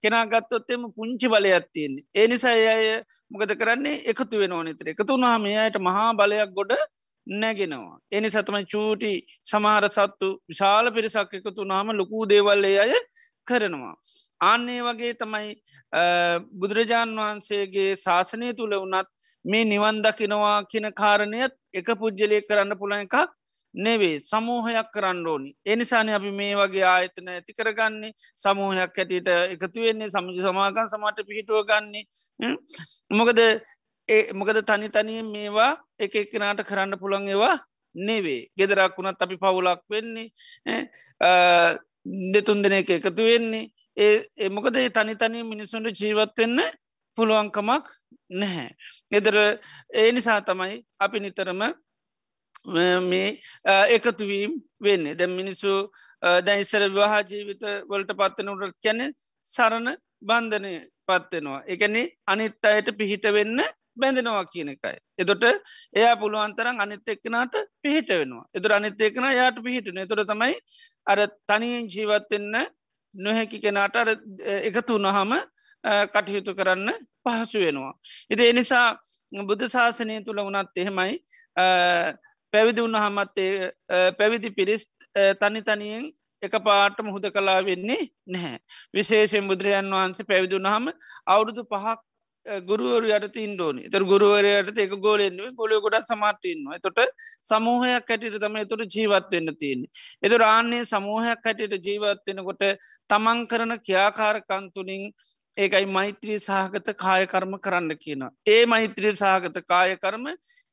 කෙනා 0.03 0.25
ගත්තොත්තෙම 0.27 0.83
පුංචි 0.91 1.27
බලයක් 1.27 1.65
තියන්නේ 1.73 2.05
ඒ 2.15 2.25
නිසා 2.27 2.53
අය 2.73 2.89
මොකද 3.31 3.53
කරන්නේ 3.55 4.03
එකතු 4.05 4.41
වෙන 4.41 4.53
නිතර 4.67 4.91
එකතු 4.93 5.17
නාමයට 5.17 5.79
මහා 5.81 6.11
බලයක් 6.13 6.51
ගොඩ 6.53 6.73
නැගෙනවා. 7.27 7.97
එනි 8.11 8.29
සතමයි 8.29 8.65
චූටි 8.65 9.11
සමහර 9.43 9.87
සත්තු 9.89 10.29
විශාල 10.49 10.91
පිරිසක් 10.91 11.33
එකතු 11.33 11.65
නාම 11.65 11.89
ලොකූ 11.91 12.25
දේවල්ලේ 12.25 12.77
අය 12.79 12.93
කරනවා. 13.47 13.95
ආන්නේ 14.41 14.81
වගේ 14.81 15.13
තමයි 15.15 15.49
බුදුරජාණන් 16.53 17.17
වහන්සේගේ 17.19 17.89
ශාසනය 17.97 18.53
තුළ 18.53 18.75
වනත් 18.75 19.07
මේ 19.45 19.65
නිවන් 19.65 20.03
දකිනවා 20.03 20.59
කියන 20.65 20.87
කාරණයත් 20.93 21.57
එක 21.73 21.91
පුද්ගලය 21.95 22.39
කරන්න 22.43 22.77
පුළන 22.77 22.99
එකක් 22.99 23.17
නෙවේ 23.75 24.19
සමූහයක් 24.21 24.89
කරන්න 24.93 25.27
ඕනි. 25.27 25.51
එනිසාන 25.65 26.09
අපි 26.09 26.31
මේ 26.31 26.55
වගේ 26.55 26.85
ආයතන 26.85 27.27
ඇති 27.29 27.53
කරගන්නේ. 27.53 28.11
සමූහයක් 28.35 28.97
හැටියට 28.97 29.27
එකතුවෙන්නේ 29.27 30.09
සමජ 30.09 30.37
සමාගන් 30.41 30.89
සමට 30.89 31.27
පිහිටුව 31.27 31.65
ගන්නේ. 31.69 32.05
මොකද 33.11 33.39
ඒ 34.09 34.21
මොකද 34.33 34.59
තනි 34.63 34.89
තනිය 34.89 35.23
මේවා 35.25 35.71
එක 35.99 36.15
එක්කනාට 36.15 36.63
කරන්න 36.63 36.99
පුළන් 36.99 37.27
ඒවා 37.27 37.55
නෙවේ 37.95 38.41
ගෙදරක් 38.57 38.97
වුණත් 38.97 39.21
අපි 39.21 39.37
පවුලක් 39.37 39.83
වෙන්නේ. 39.89 40.31
දෙතුන් 42.33 42.63
දෙන 42.63 42.79
එක 42.79 42.89
එකතු 42.89 43.23
වෙන්නේ. 43.23 43.71
ඒ 43.97 44.49
මොකද 44.49 44.75
ඒ 44.75 44.89
තනි 44.89 45.15
තනී 45.15 45.43
මිනිසුන්ට 45.43 46.01
ජීවත්වෙන්න 46.01 46.59
පුළුවන්කමක් 47.17 47.85
නැහැ. 48.31 48.69
එදර 49.11 49.35
ඒ 49.93 50.11
නිසා 50.11 50.41
තමයි 50.41 50.83
අපි 50.99 51.19
නිතරම 51.19 51.61
මේ 53.01 53.27
එකතුවීම් 53.89 54.51
වෙන්නේ 54.81 55.15
දැ 55.15 55.27
මිනිස්සු 55.29 55.71
දැයිසර 56.41 56.83
විවාහා 56.87 57.23
ජීවිත 57.23 57.63
වලට 57.89 58.17
පත්වනට 58.19 58.75
කැනෙ 58.83 59.07
සරණ 59.47 59.97
බන්ධනය 60.21 60.73
පත්වෙනවා. 61.07 61.63
එකනේ 61.67 62.05
අනිත් 62.27 62.65
අයට 62.65 62.89
පිහිට 62.97 63.25
වෙන්න 63.33 63.59
බැඳෙනවා 63.97 64.45
කියන 64.45 64.69
එකයි. 64.69 64.97
එතොට 65.17 65.43
එයා 65.93 66.15
පුළුවන්තරන් 66.17 66.81
අනිත් 66.81 67.07
එක්කනට 67.07 67.55
පිහිට 67.81 68.09
වෙනවා. 68.11 68.45
එතුර 68.53 68.73
අනිත් 68.73 69.01
එක්න 69.01 69.27
යායට 69.31 69.59
පිහිටන 69.63 69.97
එතුර 69.97 70.25
තමයි 70.25 70.55
අර 71.07 71.19
තනියෙන් 71.47 71.87
ජීවත්වෙන්න 71.87 72.55
නොහැකි 73.15 73.59
කෙනාට 73.59 73.95
එකතු 74.61 74.97
නොහම 74.97 75.33
කටයුතු 76.13 76.55
කරන්න 76.55 76.89
පහසු 77.23 77.59
වෙනවා. 77.59 77.93
ඉති 78.29 78.49
එනිසා 78.49 78.87
බුද්ධ 79.31 79.67
ශාසනය 79.67 80.23
තුළ 80.25 80.41
වනත් 80.41 80.77
එහෙමයි 80.77 81.13
පැවිදි 82.55 82.85
උන්නහමත්තේ 82.87 83.71
පැවිදි 84.19 84.55
පිරිස් 84.59 84.87
තනි 85.41 85.61
තනියෙන් 85.69 86.11
එක 86.43 86.57
පාට 86.65 86.97
මුහුද 87.07 87.29
කලා 87.37 87.61
වෙන්නේ 87.69 88.01
නැහැ. 88.27 88.57
විශේෂෙන් 88.97 89.47
බුදුරජන් 89.51 89.95
වහන්සේ 89.95 90.29
පැවිදුනහම 90.31 90.91
අවුරුදු 91.33 91.63
පහක් 91.71 92.01
ගුරුවරු 92.69 93.07
යට 93.17 93.37
ඉන්ඩෝනි 93.37 93.89
තර 93.93 94.03
ගුරුවරයට 94.03 94.81
එක 94.83 94.91
ගෝලෙන්ුව 95.05 95.53
ගොල 95.61 95.71
ගොඩක් 95.85 96.09
සමාටයන්නවා 96.11 96.81
තොට 96.85 96.99
සමූහයක් 97.51 98.05
කැටිට 98.09 98.37
තම 98.43 98.57
තුට 98.71 98.83
ජීවත්වවෙන්න 98.95 99.55
තියෙන්නේ. 99.61 99.89
එතු 100.23 100.37
රාන්නේ 100.37 100.83
සමූහයක් 100.85 101.41
කැටිට 101.45 101.87
ජීවත්වෙනකොට 101.87 102.63
තමන් 103.09 103.41
කරන 103.47 103.73
ක්‍යාකාරකන්තුනින් 103.87 105.09
ඒකයි 105.57 105.87
මෛත්‍රී 105.87 106.37
සහගත 106.39 106.93
කායකර්ම 106.95 107.57
කරන්න 107.65 107.97
කියන. 107.97 108.23
ඒ 108.47 108.63
මෛත්‍රී 108.65 109.15
සහගත 109.15 109.65
කායකර්ම 109.73 110.25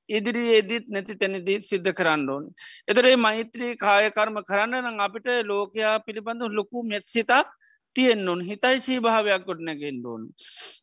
ඉදිරියේදීත් 0.09 0.89
නැති 0.89 1.17
තැනිදී 1.17 1.59
සිද්ධ 1.63 1.93
කරන්න 1.93 2.29
ඕන. 2.29 2.45
එතරේ 2.89 3.17
මෛත්‍රී 3.17 3.77
කායකර්ම 3.77 4.39
කරන්න 4.43 4.79
නම් 4.83 5.01
අපිට 5.01 5.29
ලෝකයා 5.45 5.97
පිළිබඳු 6.07 6.49
ලොකු 6.51 6.83
මෙත්සිතක් 6.85 7.49
තියෙන්නුන් 7.97 8.41
හිතයි 8.43 8.81
සීභාවයක් 8.81 9.47
ගොඩනැගෙන් 9.47 10.03
ඕන්. 10.07 10.29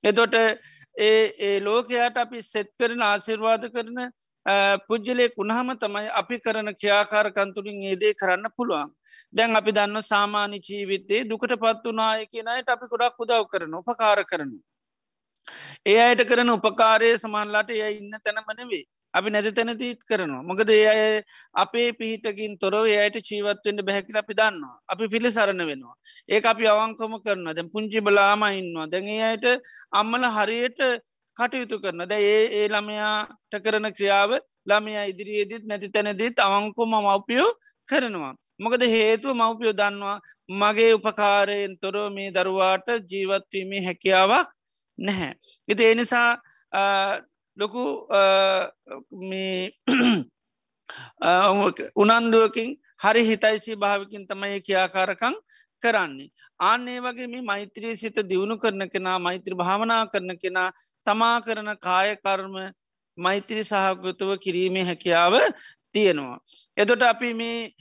එතොට 0.04 0.36
ඒ 0.98 1.60
ලෝකයාට 1.62 2.18
අපි 2.18 2.42
සෙත් 2.44 2.72
කරන 2.80 3.02
ආසිර්වාද 3.02 3.70
කරන 3.76 4.00
පුද්ජලෙක් 4.88 5.38
උුණහම 5.38 5.70
තමයි 5.78 6.08
අපි 6.22 6.40
කරන 6.40 6.74
ක්‍යාකාරකන්තුරින් 6.76 7.84
ඒදේ 7.84 8.14
කරන්න 8.14 8.50
පුළුවන්. 8.58 8.90
දැන් 9.34 9.56
අපි 9.56 9.72
දන්න 9.72 10.02
සාමාන්‍ය 10.04 10.60
ජීවිතේ 10.62 11.28
දුකට 11.30 11.54
පත් 11.64 11.84
වනාය 11.86 12.26
කියනයට 12.28 12.70
අපි 12.70 12.86
ගොඩක් 12.88 13.20
උදව් 13.20 13.46
කරන 13.52 13.74
උපකාර 13.74 14.24
කරනු. 14.26 14.58
ඒ 15.86 16.00
අයට 16.00 16.24
කරන 16.30 16.50
උපකාරය 16.50 17.12
සමන්ලාට 17.18 17.70
එය 17.72 17.98
ඉන්න 17.98 18.16
තැනමනවේ 18.24 18.84
අපි 19.14 19.30
නැති 19.30 19.52
තැන 19.52 19.72
දීත් 19.78 20.02
කරනවා. 20.04 20.44
මොකද 20.44 20.70
ඒ 20.70 20.88
අය 20.88 21.24
අපේ 21.56 21.90
පිහිටකින් 21.94 22.58
තොරව 22.58 22.86
එයට 22.88 23.18
චීවත්වෙන්ට 23.30 23.86
බැහැකිල 23.88 24.18
අපි 24.18 24.34
දන්නවා. 24.34 24.76
අපි 24.88 25.06
පිළිසරණ 25.14 25.64
වෙනවා. 25.70 25.96
ඒ 26.30 26.42
අපි 26.44 26.68
අවංකොම 26.68 27.16
කරන 27.26 27.48
දැ 27.50 27.70
පුංචි 27.74 28.02
බලාම 28.02 28.44
ඉන්නවා. 28.52 28.88
දැන් 28.88 29.08
ඒ 29.08 29.24
අයට 29.30 29.48
අම්මල 29.92 30.26
හරියට 30.38 30.82
කටයුතු 31.38 31.82
කරන 31.84 32.06
ද 32.06 32.14
ඒ 32.28 32.44
ඒ 32.60 32.68
ළමයාට 32.68 33.54
කරන 33.66 33.88
ක්‍රියාව 33.98 34.32
ළමයා 34.70 35.10
ඉදිරියේදත් 35.12 35.66
නැති 35.66 35.90
තැනදීත් 35.90 36.38
අවංකුම 36.40 36.94
මවපියෝ 36.98 37.50
කරනවා. 37.90 38.34
මොකද 38.60 38.82
හේතුව 38.94 39.34
මවපියෝ 39.34 39.78
දන්නවා 39.82 40.18
මගේ 40.62 40.92
උපකාරයෙන් 40.94 41.74
තොර 41.82 41.96
මේ 42.16 42.30
දරුවාට 42.32 42.88
ජීවත්වීමේ 43.12 43.86
හැකියාවක් 43.88 44.50
නැහැ. 45.00 45.34
ඉති 45.68 45.84
එනිසා 45.86 46.30
ලොකු 47.60 48.08
උනන්දුවකින් 51.96 52.78
හරි 52.98 53.24
හිතයිසි 53.24 53.76
භාවිකින් 53.76 54.28
තමයි 54.28 54.62
කියාකාරකං 54.62 55.36
කරන්නේ. 55.84 56.30
ආන්නේ 56.60 57.00
වගේ 57.00 57.28
මේ 57.28 57.44
මෛත්‍රී 57.44 57.96
සිත 57.96 58.16
දියුණු 58.30 58.58
කරන 58.58 58.90
කෙනා 58.90 59.20
මෛත්‍ර 59.20 59.56
භාවනා 59.56 60.08
කරන 60.08 60.38
කෙනා 60.38 60.72
තමා 61.08 61.42
කරන 61.42 61.78
කායකර්ම 61.80 62.74
මෛත්‍රී 63.18 63.64
සහකෘතව 63.64 64.38
කිරීමේ 64.38 64.84
හැකියාව 64.84 65.34
තියෙනවා. 65.94 66.40
එදොට 66.78 67.04
අපි 67.04 67.34
මේ 67.34 67.72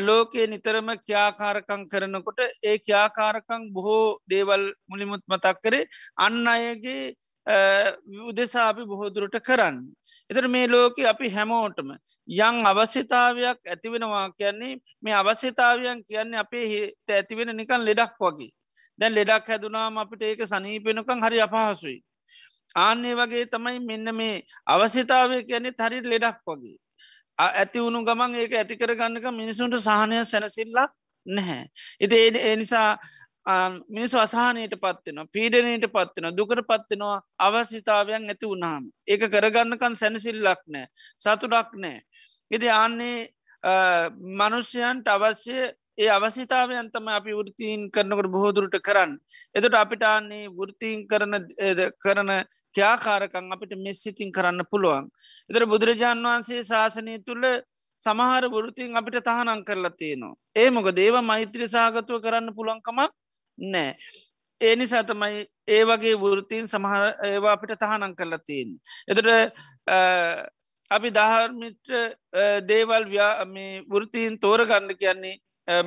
ලෝකයේ 0.00 0.46
නිතරම 0.46 0.88
ක්‍යාකාරකං 1.00 1.88
කරනකොට 1.88 2.40
ඒ 2.62 2.78
ක්‍යාකාරකං 2.80 3.72
බොහෝ 3.72 4.20
දේවල් 4.30 4.72
මුලිමුත් 4.88 5.22
මතක් 5.28 5.60
කරේ 5.62 5.86
අන්න 6.18 6.48
අයගේ 6.48 7.14
උදෙසා 7.46 8.68
අපි 8.68 8.84
බොහෝදුරට 8.84 9.40
කරන්න. 9.40 9.82
එතර 10.30 10.48
මේ 10.48 10.66
ලෝක 10.68 10.98
අපි 10.98 11.28
හැමෝටම 11.28 11.90
යං 12.28 12.66
අවශ්‍යතාවයක් 12.66 13.58
ඇතිවෙනවා 13.66 14.30
කියන්නේ 14.32 14.80
මේ 15.02 15.14
අවශ්‍යතාවයන් 15.14 16.04
කියන්නේ 16.04 16.38
අපේ 16.38 16.68
හිට 16.68 17.10
ඇතිවෙන 17.10 17.56
නිකන් 17.56 17.84
ලෙඩක් 17.84 18.14
වගේ. 18.20 18.52
දැන් 18.98 19.14
ලෙඩක් 19.14 19.48
හැදුනාම 19.48 19.98
අපිට 19.98 20.22
ඒක 20.22 20.46
සනීපෙනකං 20.46 21.22
හරි 21.22 21.40
අපහසුයි. 21.40 21.98
ආන්නේ 22.74 23.14
වගේ 23.14 23.46
තමයි 23.46 23.80
මෙන්න 23.80 24.14
මේ 24.14 24.42
අවශ්‍යතාවය 24.66 25.44
කියන්නේ 25.44 25.74
හරි 25.78 26.00
ලෙඩක් 26.04 26.40
වගේ. 26.46 26.76
ඇති 27.38 27.80
වුණු 27.80 28.04
ගමන් 28.04 28.34
ඒක 28.36 28.52
ඇතිකර 28.54 28.94
ගන්නක 28.94 29.26
මිනිසුන්ට 29.32 29.76
සහනය 29.78 30.24
සැනසිල්ලක් 30.24 30.92
නැහැ. 31.26 31.66
ඉති 32.00 32.16
ඒ 32.16 32.56
නිසා 33.42 33.82
මිනිස්සු 33.88 34.18
අසානයට 34.18 34.74
පත්වෙනවා 34.74 35.26
පීඩනයට 35.26 35.86
පත්වෙන 35.88 36.36
දුකර 36.36 36.62
පත්වෙනවා 36.62 37.22
අවශ්‍යතාවයන් 37.38 38.28
ඇති 38.28 38.46
වුණාම 38.46 38.90
ඒක 39.06 39.22
කරගන්නකන් 39.28 39.96
සැනසිල්ලක් 39.96 40.62
නෑ 40.66 40.86
සතුරක් 41.18 41.74
නෑ. 41.74 42.02
ඉති 42.50 42.68
ආන්නේ 42.70 43.28
මනුෂ්‍යයන්ට 44.32 45.08
අවශ්‍ය 45.08 45.74
ඒ 45.98 46.08
අවසිතාවයන් 46.08 46.90
තම 46.90 47.08
අපි 47.08 47.32
වෘතීන් 47.32 47.90
කරනකට 47.90 48.30
බොහෝදුරට 48.30 48.76
කරන්න. 48.80 49.18
එතට 49.54 49.74
අපිට 49.74 50.02
අන්නේ 50.04 50.48
වෘතීන් 50.50 51.06
කරන 51.06 51.34
කරන 51.98 52.30
ක්‍යාකාරකං 52.74 53.52
අපිට 53.52 53.74
මෙස්සිතින් 53.78 54.32
කරන්න 54.32 54.64
පුළුවන්. 54.70 55.10
එතර 55.50 55.66
බුදුරජාණන් 55.66 56.24
වහන්සේ 56.24 56.62
ශාසනය 56.64 57.18
තුළ 57.26 57.44
සමහර 58.02 58.44
වෘතින් 58.48 58.96
අපිට 58.96 59.18
තහනං 59.20 59.64
කරලා 59.64 59.92
තියෙනවා. 59.92 60.38
ඒ 60.56 60.70
මොක 60.70 60.88
දේව 60.92 61.20
මෛත්‍රී 61.22 61.68
සාගතුව 61.68 62.22
කරන්න 62.24 62.54
පුළන්කමක් 62.54 63.12
නෑ. 63.62 63.94
ඒ 64.60 64.74
නිසා 64.76 65.04
තමයි 65.04 65.46
ඒ 65.68 65.84
වගේ 65.84 66.16
වෘතීන් 66.16 66.66
සමහර 66.68 67.06
ඒවා 67.28 67.54
අපිට 67.56 67.78
තහනං 67.78 68.18
කරලා 68.18 68.42
තියෙන්. 68.48 68.74
එතට 69.08 69.30
අපි 70.90 71.14
දහර්මිත්‍ර 71.18 71.94
දේවල් 72.68 73.08
වෘතීන් 73.94 74.38
තෝරගන්න 74.38 74.94
කියන්නේ 75.00 75.36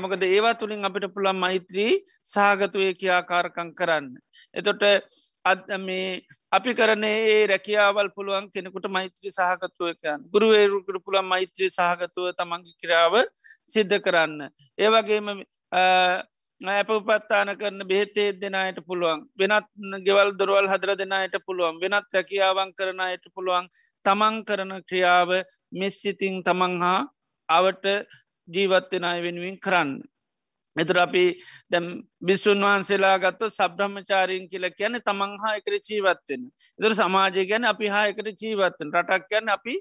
මොකද 0.02 0.24
ඒවා 0.24 0.56
තුළින් 0.56 0.86
අපිට 0.86 1.08
පුළන් 1.14 1.36
මෛත්‍රී 1.36 1.94
සාගතුවය 2.34 2.94
කියාකාරකං 2.96 3.72
කරන්න. 3.76 4.12
එතොට 4.54 4.84
අද 5.46 5.66
මේ 5.80 6.22
අපි 6.52 6.74
කරනේ 6.74 7.18
ඒ 7.32 7.42
රැකියාවල් 7.48 8.10
පුළුවන් 8.16 8.48
කෙනෙකුට 8.52 8.88
මෛත්‍රී 8.90 9.32
සහගතුවකයන් 9.32 10.24
ගුරුවේරුකට 10.34 11.04
පුළන් 11.06 11.28
මෛත්‍රී 11.34 11.70
සහගතුව 11.70 12.32
තමන්ගේ 12.40 12.80
කිරාව 12.82 13.20
සිද්ධ 13.66 14.00
කරන්න. 14.00 14.50
ඒවගේම 14.78 15.28
ඇප 16.62 16.90
උපත්තාන 16.90 17.50
කරන 17.58 17.84
බෙහෙතේ 17.86 18.32
දෙනයට 18.34 18.80
පුළුවන් 18.88 19.28
වෙනත් 19.38 19.68
ගෙවල් 20.06 20.32
දොරවල් 20.34 20.68
හදර 20.68 20.96
දෙනයට 20.96 21.36
පුළුවන් 21.46 21.80
වෙනත් 21.82 22.08
රැකියාවන් 22.14 22.72
කරනයට 22.74 23.26
පුළුවන් 23.36 23.68
තමන් 24.06 24.44
කරන 24.46 24.72
ක්‍රියාව 24.84 25.30
මෙස්සිතිං 25.74 26.44
තමන් 26.44 26.82
හා 26.82 27.00
අවට 27.50 27.86
ජීවත්වෙන 28.48 29.04
අය 29.04 29.22
වෙනුවෙන් 29.22 29.58
කරන්න. 29.60 29.92
එතුර 30.76 30.98
අපි 30.98 31.26
දැම් 31.72 31.86
බිස්සුන් 32.22 32.60
වහන්සේලා 32.62 33.18
ගත්ත 33.20 33.50
සබ්‍රහ්මචාරීන් 33.50 34.50
කියල 34.50 34.70
කියන 34.72 35.00
තමන් 35.02 35.38
හා 35.42 35.56
එකර 35.60 35.76
ජීවත්වෙන. 35.80 36.42
එතුර 36.80 36.94
සමාජය 36.94 37.46
ගැන 37.46 37.66
අපි 37.66 37.88
හා 37.88 38.06
එකට 38.08 38.42
ජීවත්තෙන් 38.42 38.94
රටක් 38.94 39.28
ගැන 39.30 39.50
අපි 39.50 39.76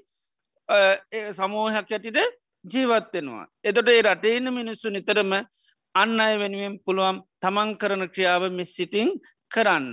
සමූහයක් 1.31 1.87
ඇටිට 1.89 2.19
ජීවත්වෙනවා. 2.65 3.45
එතොට 3.63 3.89
ඒ 3.89 4.01
රටේන 4.03 4.53
මිනිස්සු 4.53 4.89
නිතරම 4.89 5.33
අන්න 5.95 6.19
අය 6.19 6.33
වෙනුවෙන් 6.37 6.73
පුළුවන් 6.79 7.17
තමන් 7.41 7.69
කරන 7.77 8.03
ක්‍රියාව 8.09 8.43
මිස්සිතිං 8.51 9.09
කරන්න. 9.51 9.85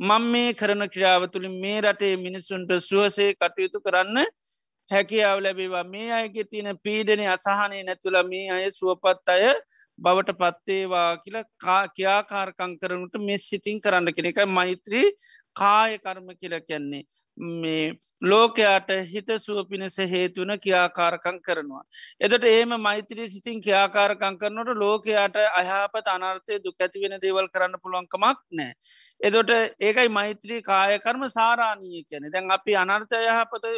මං 0.00 0.24
මේ 0.32 0.54
කරන 0.54 0.82
ක්‍රියාව 0.88 1.22
තුළින් 1.28 1.56
මේ 1.60 1.80
රටේ 1.82 2.14
මිනිස්සුන්ට 2.18 2.70
සුවසේ 2.80 3.30
කටයුතු 3.34 3.78
කරන්න 3.80 4.18
හැකියාව 4.90 5.38
ලැබේවා 5.38 5.84
මේ 5.86 6.08
අයගේ 6.12 6.44
තියෙන 6.44 6.78
පීඩන 6.78 7.22
අසාහනය 7.28 7.80
නැතුල 7.82 8.18
මේ 8.24 8.46
අය 8.50 8.70
සුවපත් 8.70 9.28
අය 9.28 9.44
බවට 9.98 10.38
පත්තේවා 10.38 11.10
කියලා 11.18 11.80
කියාකාරකං 11.90 12.72
කරනට 12.78 13.14
මෙස් 13.20 13.50
සිතින් 13.50 13.80
කරන්න 13.80 14.14
කෙන 14.14 14.30
එකයි 14.30 14.48
මෛත්‍රී 14.50 15.06
කාය 15.58 15.98
කර්ම 15.98 16.28
කියල 16.34 16.54
කියන්නේ 16.62 17.02
මේ 17.60 17.84
ලෝකයාට 18.24 18.90
හිත 19.06 19.30
සුව 19.38 19.60
පිණෙස 19.66 19.98
හේතුවන 20.06 20.54
කියාකාරකං 20.58 21.38
කරනවා. 21.42 21.82
එදට 22.20 22.44
ඒම 22.46 22.74
මෛත්‍රී 22.80 23.28
සිතින් 23.28 23.60
කියාකාරකං 23.60 24.38
කරනට 24.38 24.74
ලෝකයාට 24.76 25.38
අයහපත 25.52 26.08
අනර්ථය 26.08 26.58
දුක් 26.60 26.80
ඇති 26.80 27.04
වෙන 27.04 27.18
දේවල් 27.20 27.48
කරන්න 27.48 27.78
පුළුවන්කමක් 27.82 28.42
නෑ. 28.52 28.72
එදොට 29.20 29.54
ඒකයි 29.80 30.08
මෛත්‍රී 30.10 30.60
කායකර්ම 30.64 31.24
සාරාණීය 31.30 32.04
කැනෙ 32.04 32.30
දැන් 32.30 32.50
අපි 32.50 32.76
අනර්ථ 32.78 33.16
යහපත 33.22 33.72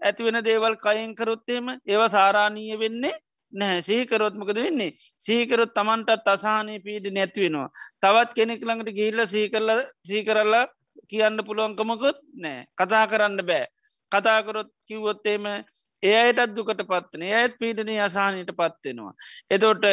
ඇතිවෙන 0.00 0.40
දේවල් 0.42 0.76
කයින් 0.78 1.14
කරොත්තේම 1.14 1.66
ඒවා 1.70 2.10
සාරාණීය 2.10 2.78
වෙන්නේ 2.78 3.14
නැහැ 3.52 3.82
සීකරොත්මකද 3.82 4.58
වෙන්නේ 4.58 4.94
සීකරොත් 5.20 5.74
තමන්ටත් 5.74 6.28
අසානය 6.28 6.78
පීඩ 6.78 7.06
නැත්වෙනවා 7.12 7.68
තවත් 8.02 8.38
කෙනෙක් 8.38 8.62
ළඟට 8.62 8.96
ගිහිල්ල 8.98 9.26
සීකරල 9.26 9.70
සීකරල්ලා 10.04 10.64
කියන්න 11.08 11.38
පුළුවන්කමකොත් 11.46 12.20
නෑ 12.36 12.60
කතා 12.74 13.04
කරන්න 13.06 13.40
බෑ 13.42 13.66
කතාකරොත් 14.12 14.70
කිව්වොත්තේම 14.86 15.46
ඒ 16.02 16.14
අයටත් 16.18 16.54
දුකට 16.54 16.84
පත්වන 16.84 17.26
ඒත් 17.30 17.58
පීඩනය 17.60 17.96
අසානයට 18.00 18.52
පත්වෙනවා. 18.52 19.14
එතෝට 19.50 19.84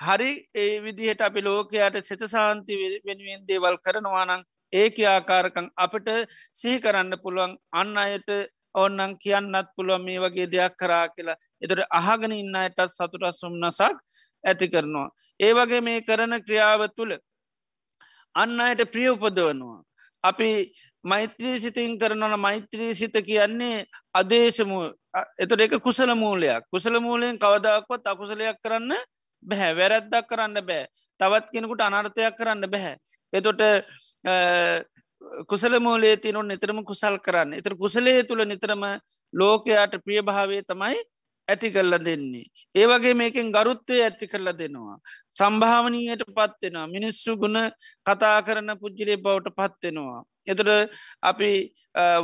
හරි 0.00 0.30
ඒ 0.54 0.74
විදිහට 0.80 1.20
අපි 1.20 1.40
ලෝකයාට 1.42 1.96
සෙත 2.02 2.22
සාන්ති 2.28 2.76
වෙනුවෙන් 3.04 3.46
දේවල් 3.48 3.78
කරනවානං 3.78 4.44
ඒක 4.72 4.98
ආකාරකං 5.06 5.68
අපට 5.76 6.08
සිහි 6.54 6.80
කරන්න 6.80 7.22
පුළුවන් 7.22 7.56
අන්න 7.72 7.96
අයට 7.96 8.30
ඕන්නන් 8.74 9.16
කියන්නත් 9.18 9.68
පුළුවන් 9.76 10.04
මේ 10.04 10.20
වගේ 10.20 10.48
දෙයක් 10.48 10.76
කරා 10.76 11.06
කියලා 11.08 11.38
එතට 11.62 11.86
අහගෙන 11.90 12.34
ඉන්න 12.34 12.56
අයටත් 12.56 12.82
සතුටත් 12.88 13.26
සුම්නසක් 13.34 13.96
ඇති 14.44 14.68
කරනවා. 14.68 15.08
ඒ 15.40 15.52
වගේ 15.54 15.80
මේ 15.80 16.00
කරන 16.02 16.36
ක්‍රියාව 16.42 16.82
තුළ 16.96 17.14
අන්න 18.34 18.60
අයට 18.60 18.82
ප්‍රිය 18.92 19.08
උපදවනවා. 19.08 19.85
අපි 20.28 20.50
මෛත්‍රී 21.04 21.58
සිතින් 21.60 21.98
කරනවන 21.98 22.38
මෛත්‍රී 22.38 22.94
සිත 22.94 23.16
කියන්නේ 23.26 23.84
අදේශමු 24.14 24.80
එතට 25.38 25.60
එක 25.60 25.78
කුසල 25.80 26.10
මූලයක්. 26.14 26.64
කුසල 26.70 27.00
මූලයෙන් 27.00 27.38
කවදක්වත් 27.38 28.06
අකුසලයක් 28.06 28.58
කරන්න 28.62 28.92
බැහැ 29.42 29.72
වැරැද්දක් 29.74 30.28
කරන්න 30.30 30.60
බෑ. 30.62 30.86
තවත් 31.20 31.46
කෙනෙකුට 31.52 31.82
අනර්ථයක් 31.82 32.36
කරන්න 32.38 32.70
බැහැ. 32.70 32.94
එතොට 33.32 33.60
කුසල 35.46 35.78
මූලේ 35.80 36.16
තියනොට 36.16 36.48
නිතරම 36.48 36.82
කුසල් 36.84 37.18
කරන්න. 37.18 37.54
එතර 37.54 37.76
කුසලේ 37.76 38.22
තුළ 38.24 38.44
නිතරම 38.44 38.84
ලෝකයාට 39.32 39.94
ප්‍රියභාවේ 40.04 40.62
තමයි 40.64 40.98
ඇති 41.48 41.68
කරල 41.70 41.94
දෙන්නේ. 42.00 42.46
ඒවගේ 42.74 43.14
මේකෙන් 43.14 43.50
ගරුත්තය 43.52 43.98
ඇති 44.00 44.26
කරල 44.26 44.48
දෙනවා. 44.52 44.96
සම්භාවනීයට 45.32 46.24
පත්වෙනවා 46.28 46.86
මිනිස්සු 46.88 47.36
ගුණ 47.36 47.58
කතා 48.06 48.38
කරන 48.42 48.72
පුද්ජිලේ 48.82 49.18
බවට 49.18 49.54
පත්වෙනවා. 49.58 50.22
එතට 50.46 50.70
අපි 51.22 51.50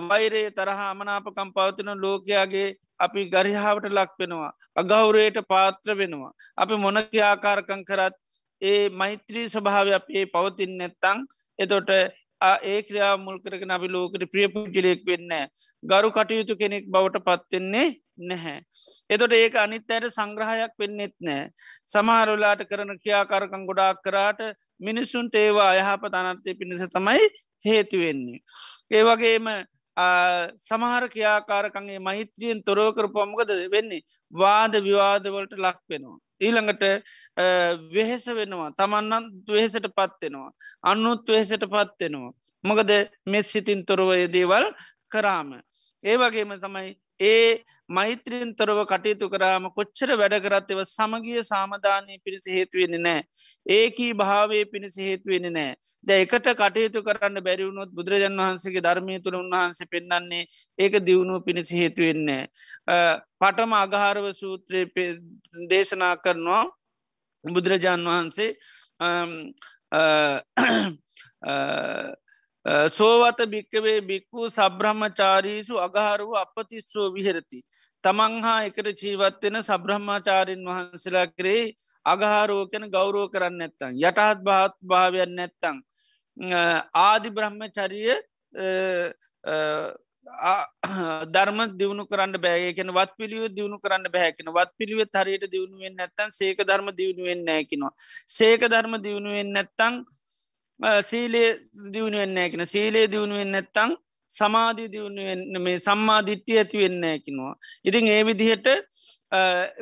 වෛරේ 0.08 0.46
තරහා 0.50 0.88
අමනාපකම් 0.90 1.52
පවතින 1.52 1.92
ලෝකයාගේ 2.04 2.68
අපි 2.98 3.20
ගරිහාාවට 3.26 3.88
ලක් 3.90 4.12
වෙනවා. 4.18 4.52
අගෞරයට 4.76 5.38
පාත්‍ර 5.48 5.96
වෙනවා. 5.96 6.32
අපි 6.56 6.74
මොනක 6.76 7.14
ආකාරකං 7.22 7.84
කරත් 7.84 8.16
ඒ 8.62 8.82
මෛත්‍රී 8.92 9.46
ස්වභාව 9.48 9.94
අපේ 9.98 10.24
පවතින් 10.26 10.74
නැත්තං 10.78 11.26
එතොට 11.58 11.90
ඒ 12.64 12.78
ක්‍රියා 12.82 13.14
මුල් 13.24 13.38
කරගෙන 13.40 13.74
අපි 13.76 13.88
ලෝකට 13.88 14.24
ප්‍රිය 14.32 14.48
පුද්ජලයෙක් 14.54 15.02
වෙන්න 15.08 15.32
ගරු 15.82 16.08
කටයුතු 16.10 16.54
කෙනෙක් 16.56 16.84
බවට 16.88 17.26
පත්වෙන්නේ 17.28 17.88
නැහැ. 18.18 18.60
එතොට 19.10 19.32
ඒක 19.32 19.56
අනිත් 19.56 19.90
අයට 19.90 20.08
සංග්‍රහයක් 20.10 20.74
වෙන්නෙත් 20.78 21.14
නෑ. 21.20 21.50
සමහරලාට 21.86 22.64
කරන 22.70 22.98
කියාකාරකං 23.04 23.66
ගොඩාක් 23.66 24.02
කරාට 24.02 24.40
මිනිස්සුන්ට 24.80 25.34
ඒවා 25.34 25.70
අයහප 25.74 26.08
අනර්ථය 26.12 26.54
පිණිස 26.54 26.84
තමයි 26.88 27.28
හේතුවෙන්නේ. 27.64 28.42
ඒවගේම 28.90 29.48
සමහර 29.96 31.08
ක්‍රියාකාරකගේ 31.08 31.98
මෛත්‍රියෙන් 32.00 32.62
තොරව 32.64 32.94
කරපොමකද 32.96 33.50
වෙන්නේ 33.70 34.04
වාද 34.32 34.74
විවාදවලට 34.86 35.56
ලක් 35.58 35.78
වෙනවා. 35.90 36.18
ඊළඟට 36.40 36.84
වෙහෙස 37.94 38.26
වෙනවා 38.28 38.70
තමන්නන් 38.78 39.24
වෙහෙසට 39.48 39.86
පත්වෙනවා. 39.98 40.50
අන්නුත් 40.82 41.28
වෙහෙසට 41.28 41.66
පත්වෙනවා. 41.66 42.32
මොකද 42.64 42.90
මෙත් 43.26 43.46
සිතින් 43.46 43.84
තොරවය 43.84 44.28
දේවල් 44.28 44.66
කරාම. 45.12 45.60
ඒ 46.04 46.16
වගේම 46.16 46.56
තමයි 46.58 46.96
ඒ 47.22 47.62
මෛත්‍රීන් 47.88 48.50
තොරව 48.54 48.78
කටයුතු 48.84 49.26
කරාම 49.28 49.64
කොච්චර 49.70 50.10
වැඩකරත් 50.14 50.70
එව 50.70 50.80
සමගිය 50.86 51.42
සාමධානය 51.44 52.18
පිණිස 52.20 52.46
හේතුවෙන 52.48 52.94
නෑ. 52.98 53.22
ඒකී 53.68 54.12
භාවය 54.14 54.60
පිණිස 54.66 54.96
හේතුවෙන 54.98 55.48
නෑ. 55.50 55.72
ද 56.06 56.08
එකට 56.16 56.48
කටයුතු 56.54 57.02
කරන්න 57.02 57.38
බැරිවුණොත් 57.40 57.90
බුදුරජන් 57.92 58.38
වහන්සේගේ 58.38 58.82
ධර්මය 58.82 59.18
තුළ 59.20 59.36
උන්වහන්සේ 59.36 59.88
පෙන්න්නන්නේ 59.88 60.44
ඒක 60.78 61.00
දියුණුව 61.00 61.44
පිණිස 61.44 61.72
හේතුවෙන්නේ. 61.72 62.42
පටම 63.40 63.72
අගහාරව 63.76 64.30
සූත්‍රය 64.34 64.86
දේශනා 65.68 66.14
කරනවා 66.18 66.64
බුදුරජාණන් 67.44 68.08
වහන්සේ 68.08 68.50
සෝවත 72.64 73.38
භික්කවේ 73.46 74.00
බික්වූ 74.02 74.48
සබ්‍රහ්මචාරීසු 74.48 75.78
අගහරුව 75.78 76.34
අපතිස්සෝ 76.36 77.10
විහෙරති. 77.10 77.62
තමන් 78.04 78.42
හා 78.42 78.64
එකට 78.64 79.02
ජීවත්වෙන 79.02 79.62
සබ්‍රහ්මාචාරීන් 79.62 80.62
වහන්සලා 80.64 81.26
කරේ 81.28 81.74
අගහාරෝකැන 82.06 82.86
ගෞරෝ 82.88 83.26
කරන්න 83.28 83.58
නැත්තං. 83.58 83.98
යටහත් 84.00 84.38
භාත් 84.40 84.74
භාවයන් 84.84 85.34
නැත්තං. 85.34 85.76
ආදි 86.96 87.30
බ්‍රහ්මචරිය 87.30 88.10
ධර්ම 91.28 91.60
දියුණු 91.72 92.04
කරන්න 92.06 92.34
බෑයකෙන 92.38 92.90
වත් 92.90 93.12
පිළිව 93.18 93.44
දියුණු 93.50 93.78
කරන්න 93.78 94.06
බැහැකෙන 94.08 94.48
වත් 94.48 94.70
පිළිවෙ 94.78 95.06
හරියට 95.16 95.46
දියුණුවෙන් 95.50 95.94
නැත්තන් 95.96 96.30
සේක 96.32 96.58
ධර්ම 96.60 96.90
දියුණුවෙන් 96.92 97.44
නෑකිනවා. 97.44 97.94
සේක 98.28 98.62
ධර්ම 98.64 98.94
දියුණුවෙන් 98.98 99.50
නැත්තං 99.52 100.04
සීලේ 101.02 101.48
දියුණුවෙන්නේ 101.94 102.50
කෙන 102.50 102.66
සීලේ 102.66 103.06
දියුණුවෙන් 103.08 103.52
නැත්තං 103.52 103.96
සමාධී 104.30 104.92
දියුණුවෙන් 104.92 105.42
මේ 105.62 105.78
සම්මා 105.78 106.20
දිට්ටිය 106.28 106.58
ඇති 106.58 106.78
වෙන්න 106.78 107.04
කිනවා. 107.24 107.54
ඉතින් 107.84 108.08
ඒ 108.08 108.22
විදිහට 108.24 108.68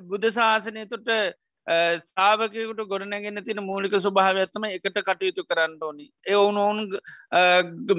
බුද්ධ 0.08 0.28
ශාසනය 0.30 0.86
තුට 0.86 1.08
සාාවකයකුට 2.06 2.82
ගොඩනැගෙන 2.92 3.44
තින 3.44 3.62
මූලික 3.62 3.94
ස්වභාවඇත්තම 3.96 4.64
එකට 4.70 4.98
කටයුතු 5.08 5.44
කරන්න 5.44 5.78
ඕනි. 5.82 6.06
ඒ 6.30 6.34
ඔවුනොවුන් 6.34 6.78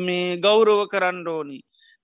මේ 0.07 0.37
ගෞරව 0.37 0.87
කරන්න 0.93 1.27
ඕනි. 1.27 1.59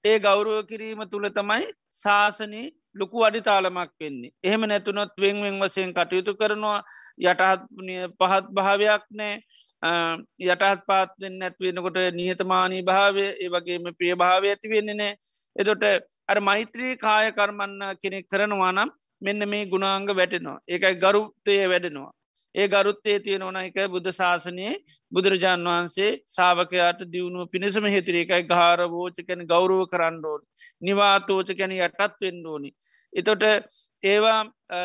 ඒ 0.05 0.17
ගෞරුව 0.19 0.59
කිරීම 0.65 1.01
තුළ 1.09 1.29
තමයි 1.29 1.65
ශාසනී 1.93 2.67
ලොකු 2.95 3.23
අඩිතාලමක් 3.23 3.91
වෙන්නේ. 3.99 4.31
එහෙම 4.43 4.61
නැතුනොත් 4.63 5.13
වෙන්වෙන් 5.17 5.57
වසයෙන් 5.61 5.93
කටයුතු 5.93 6.33
කරනවා. 6.35 6.79
යටහත් 7.21 7.61
පහත් 8.19 8.45
භාවයක් 8.51 9.03
නෑ. 9.11 9.35
යටහත් 10.45 10.85
පාත්වෙන් 10.87 11.39
නැත්වෙනකොට 11.39 11.99
නිහතමානී 12.13 12.83
භාවය 12.83 13.25
ඒ 13.35 13.49
වගේම 13.49 13.89
ප්‍රිය 13.97 14.13
භාවය 14.15 14.47
ඇති 14.49 14.73
වෙන්නේ 14.73 14.95
නෑ. 14.95 15.13
එතොට 15.55 15.83
අර 16.27 16.39
මෛත්‍රී 16.41 16.93
කාය 16.97 17.31
කර්මන්න 17.31 17.97
කෙනෙක් 18.01 18.27
කරනවා 18.27 18.71
නම් 18.71 18.89
මෙන්න 19.21 19.49
මේ 19.49 19.65
ගුණාංග 19.65 20.07
වැටෙනවා. 20.11 20.59
ඒකයි 20.67 20.95
ගරුත්තය 20.97 21.57
වැඩෙනවා. 21.65 22.16
ඒ 22.57 22.67
ගරුත්තේ 22.67 23.17
තියෙන 23.19 23.43
ඕන 23.43 23.57
එක 23.57 23.77
බුද්ධ 23.87 24.09
ශාසනයේ 24.11 24.73
බුදුරජාණන් 25.11 25.67
වහන්සේ 25.67 26.09
සාාවකයාට 26.27 27.01
දියුණුව 27.07 27.49
පිණිසම 27.49 27.87
හිතුර 27.87 28.15
එකයි 28.15 28.43
ගාර 28.45 28.79
වෝචකැන 28.89 29.41
ගෞරුව 29.45 29.81
කරන්නඩෝන් 29.87 30.41
නිවාතෝච 30.81 31.49
කැන 31.53 31.75
යටත් 31.77 32.21
වෙන්ඩෝනි. 32.21 32.69
එතොට 33.13 33.43
ඒවා 34.03 34.39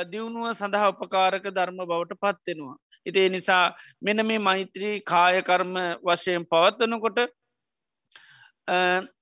දියුණුව 0.07 0.49
සඳහා 0.55 0.91
උපකාරක 0.91 1.47
ධර්ම 1.51 1.79
බවට 1.83 2.21
පත්වෙනවා. 2.23 2.77
ඉතිේ 3.07 3.29
නිසා 3.31 3.65
මෙන 4.01 4.27
මේ 4.27 4.41
මෛත්‍රී 4.41 4.97
කායකර්ම 5.05 5.73
වශයෙන් 6.03 6.45
පවත්වනකොට 6.47 7.19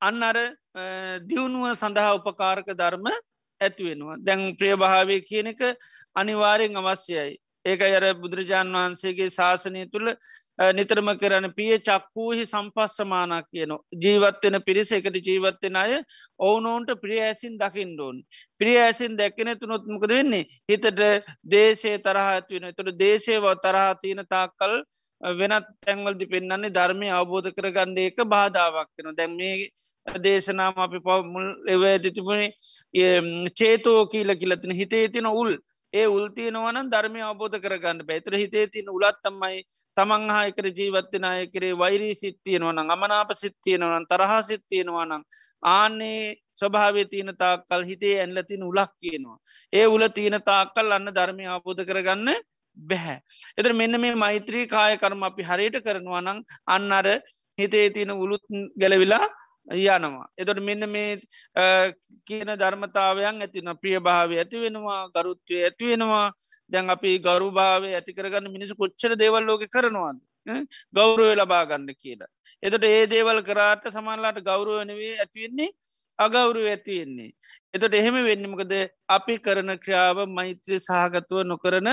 අන්න 0.01 0.23
අර 0.23 0.39
දියුණුව 1.25 1.69
සඳහා 1.75 2.15
උපකාරක 2.15 2.73
ධර්ම 2.75 3.07
ඇතිවෙනවා 3.61 4.19
දැන් 4.21 4.43
ප්‍රියභාවය 4.57 5.21
කියන 5.23 5.47
එක 5.47 5.63
අනිවාරයෙන් 6.17 6.77
අවශ්‍යයි 6.77 7.31
ඒක 7.64 7.83
අර 7.83 8.05
බුදුරජාණන් 8.16 8.75
වහන්සේගේ 8.75 9.31
ශාසනය 9.31 9.83
තුළ 9.87 10.09
නිතරම 10.73 11.11
කරන 11.14 11.46
පිය 11.53 11.77
චක්කූහි 11.81 12.44
සම්පස්සමානක් 12.44 13.49
කියන 13.49 13.75
ජීවත්වෙන 13.96 14.57
පිරිස 14.62 14.92
එකට 14.92 15.18
ජීවත්වෙන 15.23 15.77
අය 15.77 15.92
ඔවුනෝන්ට 16.40 16.94
ප්‍රිය 16.96 17.20
ඇසින් 17.20 17.59
දකිින්ඩෝන් 17.59 18.23
ප්‍රිය 18.61 18.77
ඇසින් 18.79 19.16
දැක්කෙන 19.16 19.53
තුනොත්මකද 19.59 20.11
වෙන්නේ? 20.11 20.44
හිතට 20.66 20.88
දේශය 21.46 21.94
තරහත්වෙන 22.01 22.75
තුළ 22.75 22.92
දේශයව 22.96 23.46
තරහා 23.59 23.94
තියෙන 23.96 24.25
තාක්කල් 24.27 24.75
වෙනත් 25.20 25.66
තැන්වල්දි 25.81 26.27
පෙන්න්නන්නේ 26.27 26.73
ධර්මය 26.73 27.09
අවබෝධ 27.12 27.51
කරගණ්ඩ 27.53 27.99
එක 28.03 28.20
බාධාවක් 28.27 28.90
වෙන 28.99 29.16
දැන් 29.16 29.37
මේ 29.37 29.68
දේශනාම 30.20 30.79
අපි 30.79 31.01
පවමුල් 31.01 31.49
එව 31.68 31.83
ඇතිතිබුණේ 31.87 32.55
චේතෝ 33.55 33.99
කියල 34.07 34.33
කියලතින 34.35 34.73
හිතේ 34.75 35.09
තින 35.09 35.27
උල්. 35.27 35.53
ඒ 35.92 36.07
උල්තියනවන 36.09 36.76
ධර්මය 36.88 37.20
අවබෝධ 37.22 37.57
කරගන්න 37.59 38.00
පැතුර 38.05 38.35
හිතේ 38.35 38.66
තින 38.68 38.88
උලත්තම්මයි 38.88 39.57
තමන් 39.96 40.31
හා 40.31 40.44
එකර 40.50 40.66
ජීවත්වනය 40.70 41.33
කරේ 41.55 41.72
වෛරී 41.74 42.14
සිත්තියනවන 42.14 42.79
අමනාප 42.87 43.33
සිත්තියනවන 43.37 44.07
තරහා 44.07 44.40
සිත්තියෙනවනං 44.42 45.24
ආන්නේ 45.70 46.22
ස්වභාවය 46.55 47.05
තියන 47.07 47.33
තාක්කල් 47.37 47.83
හිතේ 47.85 48.14
ඇන්ලතින 48.20 48.62
උලක් 48.62 48.92
කියනවා. 48.96 49.38
ඒ 49.72 49.87
උල 49.87 50.07
තියෙන 50.11 50.38
තාක්කල් 50.42 50.92
අන්න 50.92 51.11
ධර්මය 51.11 51.44
අවබෝධ 51.48 51.85
කරගන්න 51.85 52.29
බැහැ. 52.76 53.18
එතර 53.59 53.72
මෙන්න 53.72 54.00
මේ 54.00 54.14
මෛත්‍රී 54.16 54.66
කාය 54.68 54.96
කරම 54.96 55.22
අපි 55.22 55.42
හරියට 55.42 55.83
කරනවා 55.83 56.22
නං 56.22 56.38
අන්න 56.68 56.92
අර 56.92 57.07
හිතේ 57.59 57.87
තියෙන 57.90 58.12
උළුත් 58.16 58.44
ගැලවිලා 58.76 59.24
යනවා. 59.68 60.27
එතොට 60.37 60.61
මෙන්න 60.61 60.88
මේ 60.88 61.20
කියන 62.27 62.51
ධර්මතාවයන් 62.55 63.40
ඇතින 63.40 63.70
ප්‍රිය 63.77 63.99
භාව 64.01 64.31
ඇති 64.33 64.59
වෙනවා 64.59 65.01
ගරුත්වය 65.11 65.62
ඇති 65.62 65.85
වෙනවා 65.87 66.27
දැන් 66.70 66.90
අපි 66.90 67.18
ගරු 67.20 67.51
භාව 67.53 67.85
ඇති 67.90 68.12
කරගන්න 68.12 68.51
මිනිසු 68.51 68.75
කොච්චර 68.75 69.16
දේවල් 69.16 69.44
ලෝක 69.44 69.64
කරනවාද. 69.68 70.18
ගෞරුවය 70.90 71.35
ලබා 71.37 71.64
ගන්න 71.66 71.94
කියලා. 71.94 72.31
එතට 72.62 72.85
ඒ 72.85 73.07
දේවල් 73.07 73.42
කරාට 73.42 73.85
සමන්ලාට 73.88 74.40
ගෞරුවනවේ 74.42 75.14
ඇතිවෙන්නේ 75.18 75.70
අගෞරුව 76.18 76.66
ඇතිවෙන්නේ. 76.66 77.31
එතට 77.75 77.94
එහෙම 77.94 78.16
වෙන්නමකද 78.23 78.73
අපි 79.09 79.35
කරන 79.38 79.70
ක්‍රියාව 79.79 80.18
මෛත්‍රී 80.29 80.81
සහගතුව 80.81 81.44
නොකරන 81.44 81.90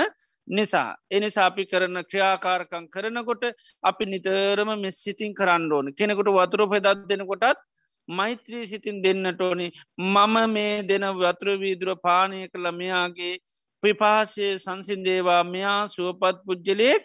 නිසා. 0.48 0.96
එනිසා 1.10 1.46
අපි 1.46 1.64
කරන 1.66 2.02
ක්‍රියාකාරකං 2.10 2.86
කරනකොට 2.88 3.44
අපි 3.82 4.04
නිතරම 4.06 4.70
මෙ 4.80 4.90
සිතින් 4.92 5.34
කරන්න 5.34 5.72
ඕන. 5.72 5.92
කෙනෙකුට 5.94 6.30
වතුර 6.30 6.62
පෙදත් 6.70 7.04
දෙනකොටත් 7.08 7.60
මෛත්‍රී 8.08 8.66
සිතින් 8.66 9.02
දෙන්නට 9.02 9.40
ඕනි. 9.40 9.68
මම 9.98 10.36
මේ 10.48 10.82
දෙන 10.82 11.06
වතුර 11.14 11.48
වීදුර 11.56 11.96
පානය 11.98 12.48
කළ. 12.48 12.70
මෙයාගේ 12.72 13.34
පිපාසය 13.82 14.46
සංසින්දේවා 14.58 15.42
මෙයා 15.44 15.80
සුවපත් 15.88 16.38
පුද්ජලයෙක් 16.46 17.04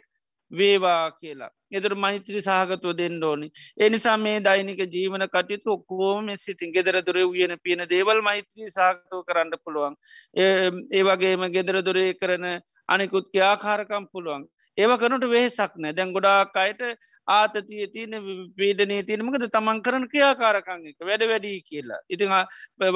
වේවා 0.51 1.11
කියලා. 1.11 1.51
එතුර 1.73 1.95
මෛත්‍රී 1.97 2.41
සහගතුව 2.41 2.95
දෙන්න 2.95 3.23
ඕනි. 3.23 3.47
එනිසා 3.79 4.17
මේ 4.17 4.39
දෛනික 4.41 4.81
ජීවන 4.87 5.27
කටයුතු 5.27 5.75
ඔක්කෝම 5.75 6.31
සිතින් 6.37 6.73
ගෙදර 6.73 6.97
දුර 7.01 7.19
වයන 7.33 7.55
පියන 7.59 7.85
දේවල් 7.87 8.21
මෛත්‍රී 8.21 8.69
සාගතව 8.69 9.23
කරන්න 9.29 9.53
පුළුවන්. 9.59 9.95
ඒ 10.35 11.03
වගේම 11.03 11.47
ගෙදර 11.51 11.81
දුරේ 11.81 12.11
කරන 12.15 12.45
අනිකුත් 12.89 13.31
ක්‍යාකාරකම් 13.31 14.05
පුළුවන්. 14.07 14.43
ඒව 14.77 14.91
කනට 14.97 15.29
වෙහෙසක් 15.29 15.73
නෑ 15.77 15.93
දැන් 15.93 16.13
ගොඩාක් 16.13 16.55
අයට 16.57 16.81
ආතතිය 17.27 17.87
තියන 17.93 18.13
පීඩනය 18.57 18.97
තියනමකද 19.09 19.45
තමන් 19.55 19.81
කරන 19.85 20.07
ක්‍රියාකාරකං 20.11 20.87
එක 20.91 21.07
වැඩ 21.09 21.25
වැඩී 21.31 21.59
කියලා. 21.69 22.01
ඉතිං 22.09 22.33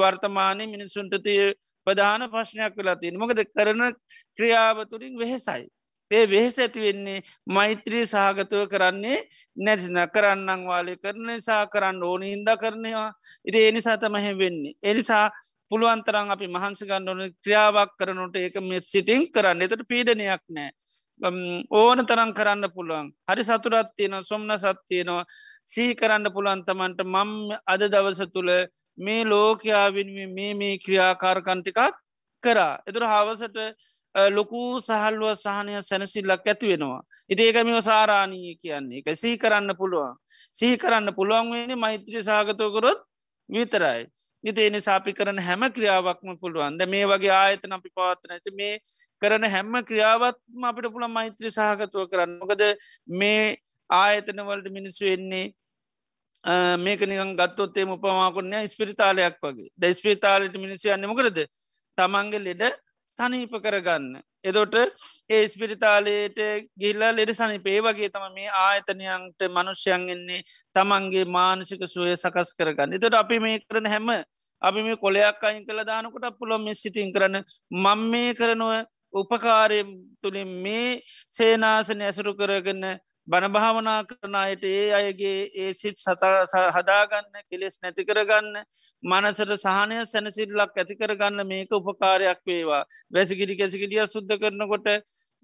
වර්තමානය 0.02 0.66
මිනිස්සුන්ටතිය 0.74 1.54
ප්‍රධාන 1.86 2.26
ප්‍රශ්නයක් 2.32 2.74
වෙලා 2.76 2.98
තියන 3.02 3.18
මොකද 3.22 3.42
කරන 3.56 3.84
ක්‍රියාවතුරින් 4.38 5.14
වෙහෙසයි. 5.22 5.66
ඒ 6.10 6.24
වෙහෙස 6.26 6.58
ඇති 6.58 6.80
වෙන්නේ 6.80 7.24
මෛත්‍රී 7.48 8.04
සහගතව 8.04 8.62
කරන්නේ 8.72 9.18
නැතින 9.56 10.00
කරන්නන් 10.14 10.66
වාලය 10.66 10.96
කරන 10.96 11.26
නිසා 11.28 11.62
කරන්න 11.66 12.02
ඕන 12.02 12.22
ඉන්ද 12.24 12.48
කරනවා 12.56 13.08
ඉති 13.44 13.64
එනිසා 13.64 13.96
තමහෙ 13.96 14.32
වෙන්නේ. 14.34 14.76
එනිසා 14.82 15.26
පුළුවන්තරන් 15.70 16.32
අපි 16.34 16.46
මහන්සගන්න 16.48 17.08
ඕන 17.08 17.20
ක්‍රියාවක් 17.42 17.92
කරනට 18.00 18.36
ඒක 18.36 18.56
මෙත් 18.62 18.86
සිටිං 18.86 19.28
කරන්න. 19.28 19.62
එතට 19.62 19.84
පීඩනයක් 19.90 20.42
නෑ. 20.48 20.70
ඕන 21.72 22.06
තරන් 22.06 22.32
කරන්න 22.32 22.70
පුළුවන්. 22.70 23.12
හරි 23.28 23.44
සතුරත් 23.44 23.92
තියෙන 23.96 24.16
සොම්න 24.24 24.50
සත්තියනවා 24.56 25.24
සී 25.66 25.94
කරන්න 25.94 26.32
පුළුවන්තමන්ට 26.32 27.00
මං 27.04 27.32
අද 27.66 27.82
දවස 27.86 28.20
තුළ 28.32 28.50
මේ 28.98 29.24
ලෝකයාවින් 29.26 30.12
මේ 30.34 30.52
මේ 30.54 30.78
ක්‍රියාකාරකන්ටිකක් 30.78 31.80
කරා. 32.44 32.78
එතුර 32.86 33.04
හවසට 33.04 33.58
ලොකු 34.14 34.80
සහල්ුව 34.80 35.34
සහනය 35.36 35.82
සැනසිල්ලක් 35.82 36.46
ඇති 36.46 36.68
වෙනවා. 36.68 37.02
ඉතිඒකමිව 37.30 37.80
සාරාණී 37.82 38.56
කියන්නේ 38.56 38.98
එක 39.00 39.16
සිහි 39.16 39.36
කරන්න 39.36 39.76
පුළුවන්. 39.76 40.16
සිහි 40.52 40.76
කරන්න 40.76 41.14
පුළුවන් 41.14 41.52
වෙන 41.52 41.78
මෛත්‍රී 41.78 42.22
සාගතයකොරොත් 42.22 43.04
විතරයි. 43.48 44.06
ඉතිේනි 44.44 44.80
සාපි 44.80 45.12
කරන 45.12 45.38
හැම 45.40 45.62
ක්‍රියාවක්ම 45.70 46.36
පුළුවන්ද 46.40 46.82
මේ 46.86 47.06
වගේ 47.06 47.32
ආයතන 47.34 47.72
අපි 47.72 47.90
පාතනට 47.94 48.50
මේ 48.54 48.80
කරන 49.22 49.44
හැම්ම 49.46 49.78
ක්‍රියාවත්ම 49.84 50.64
අපිට 50.64 50.92
පුළ 50.92 51.08
මෛත්‍රී 51.08 51.50
සහගතුව 51.50 52.10
කරන්න 52.10 52.38
මොකද 52.40 52.62
මේ 53.14 53.56
ආයතනවලට 53.90 54.68
මිනිස්සු 54.70 55.04
එන්නේ 55.06 55.46
මේක 56.78 57.00
නිගන් 57.02 57.32
ගත්තොත්තේ 57.36 57.86
උපමාකොන්න 57.86 58.54
ස්පිරිතාලයක් 58.66 59.40
වගේ 59.42 59.70
ද 59.76 59.92
ස්පිරිතාලට 59.92 60.54
මිනිස්සු 60.56 60.88
යන්නමකරද 60.88 61.40
තමන්ගේ 61.98 62.40
ලෙඩ 62.40 62.62
සනීප 63.18 63.54
කරගන්න. 63.58 64.08
එදොට 64.44 64.74
ඒ 65.28 65.42
ස්පිරිතාලයට 65.46 66.38
ගිල්ලා 66.76 67.12
ලෙඩ 67.12 67.32
සනිපේ 67.32 67.78
වගේ 67.82 68.10
තම 68.10 68.26
මේ 68.32 68.50
ආයතනයන්ට 68.58 69.48
මනුෂ්‍යයන් 69.50 70.04
එන්නේ 70.08 70.42
තමන්ගේ 70.74 71.24
මානසික 71.28 71.82
සුවය 71.86 72.14
සකස් 72.14 72.54
කරගන්න. 72.54 72.94
එතට 72.94 73.14
අපි 73.14 73.40
මේ 73.40 73.58
කරන 73.62 73.86
හැම 73.86 74.08
අපි 74.62 74.82
මේ 74.82 74.96
කොලයක් 74.96 75.42
අයින් 75.42 75.66
කළ 75.66 75.82
දානකොට 75.84 76.38
පුළොම 76.38 76.64
මෙ 76.64 76.74
සිටින් 76.74 77.12
කරන 77.12 77.42
මං 77.76 78.00
මේ 78.10 78.34
කරනුව 78.34 78.86
උපකාරය 79.14 79.80
තුළින් 80.22 80.50
මේ 80.62 81.00
සේනාසන 81.34 82.02
ඇසුරු 82.02 82.34
කරගන්න 82.34 82.84
බණභාවනා 83.28 84.00
කරනයට 84.04 84.62
ඒ 84.66 84.84
අයගේ 84.92 85.38
ඒ 85.56 85.72
සිත් 85.74 85.98
හදාගන්න 86.76 87.40
කෙලෙස් 87.44 87.74
නැති 87.78 88.04
කරගන්න 88.04 88.54
මනසට 89.02 89.52
සහනය 89.58 89.98
සැනසිල්ලක් 90.06 90.72
ඇති 90.74 90.96
කරගන්න 90.96 91.42
මේක 91.46 91.72
උපකාරයක් 91.72 92.40
වේවා. 92.46 92.82
වැසිකිරි 93.10 93.58
කැසිකිටිය 93.58 94.06
සුද්ධ 94.08 94.34
කරනකොට 94.36 94.88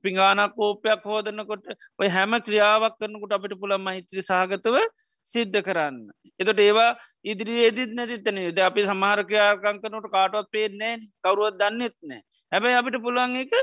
පිංගානක් 0.05 0.55
කෝපයක් 0.55 1.05
හෝදනකොට 1.05 1.68
ඔය 1.99 2.09
හැම 2.09 2.38
ක්‍රියාවක් 2.40 2.97
කරනකොට 2.99 3.33
අපිට 3.33 3.57
පුළ 3.61 3.77
මෛත්‍රී 3.81 4.25
සහගතව 4.25 4.77
සිද්ධ 5.27 5.61
කරන්න. 5.62 6.01
එතට 6.40 6.61
ඒවා 6.61 6.90
ඉදිරි 7.25 7.61
ඒදිත් 7.64 7.92
නැතිත්තන 7.92 8.40
යුද 8.40 8.59
අපි 8.62 8.87
සමහර 8.87 9.27
ක්‍රියාකංකනට 9.29 10.11
කාටවත් 10.11 10.51
පේෙන්නේ 10.51 10.94
කවරුවත් 11.23 11.61
දන්නෙත් 11.61 11.97
නෑ 12.05 12.23
හැබැයි 12.53 12.81
අපිට 12.81 13.03
පුළුවන් 13.03 13.37
එක 13.37 13.55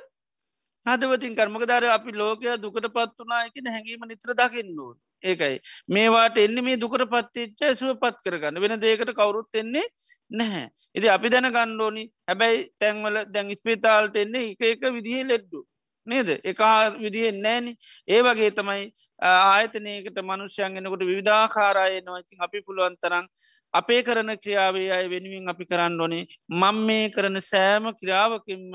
හදවතින් 0.86 1.36
කර්මක 1.36 1.65
දර 1.65 1.86
අපි 1.91 2.12
ලෝකයා 2.13 2.58
දුකට 2.58 2.88
පත් 2.96 3.17
වනායකන 3.22 3.67
හැඟීම 3.67 4.06
නිත්‍ර 4.08 4.34
දකින්නුවන් 4.34 4.98
ඒකයි. 5.24 5.60
මේවාට 5.88 6.38
එන්න 6.38 6.63
මේ 6.63 6.78
දුකට 6.78 7.06
පත්තිච්ච 7.08 7.62
සුව 7.76 7.98
පත් 7.98 8.17
කරගන්න. 8.26 8.62
වෙන 8.62 8.80
දේකට 8.80 9.13
කවුරුත් 9.13 9.56
එන්නේ 9.56 9.86
නැහැ. 10.32 10.70
ඉති 10.96 11.10
අපි 11.10 11.30
දැන 11.30 11.50
ගණ්ඩෝනි 11.50 12.06
හැබැයි 12.28 12.63
තැන්වල 12.80 13.26
දැන් 13.28 13.54
ස්පිතාල්ට 13.56 14.17
එන්නේ 14.17 14.52
එක 14.52 14.65
එක 14.67 14.89
විදිහ 14.91 15.22
ලෙඩ්ඩු. 15.26 15.62
නේද? 16.08 16.30
එකා 16.44 16.98
විදිහෙන් 16.98 17.41
නෑන 17.41 17.65
ඒ 18.08 18.22
වගේ 18.24 18.52
තමයි 18.52 18.86
ආයතනයකට 19.22 20.17
මනුෂ්‍යයන්ගෙනකොට 20.22 21.04
විධාකාරය 21.06 22.02
නොවතින් 22.02 22.41
අපි 22.41 22.62
පුළුවන් 22.62 22.96
තරම් 22.98 23.26
අපේ 23.74 24.02
කරන 24.04 24.32
ක්‍රියාවේ 24.38 24.90
අය 24.92 25.06
වෙනුවෙන් 25.10 25.50
අපි 25.50 25.66
කරන්න 25.66 26.02
ඕනේ. 26.02 26.24
මං 26.52 26.78
මේ 26.88 27.10
කරන 27.10 27.38
සෑම 27.42 27.86
ක්‍රියාවකින්ම 27.94 28.74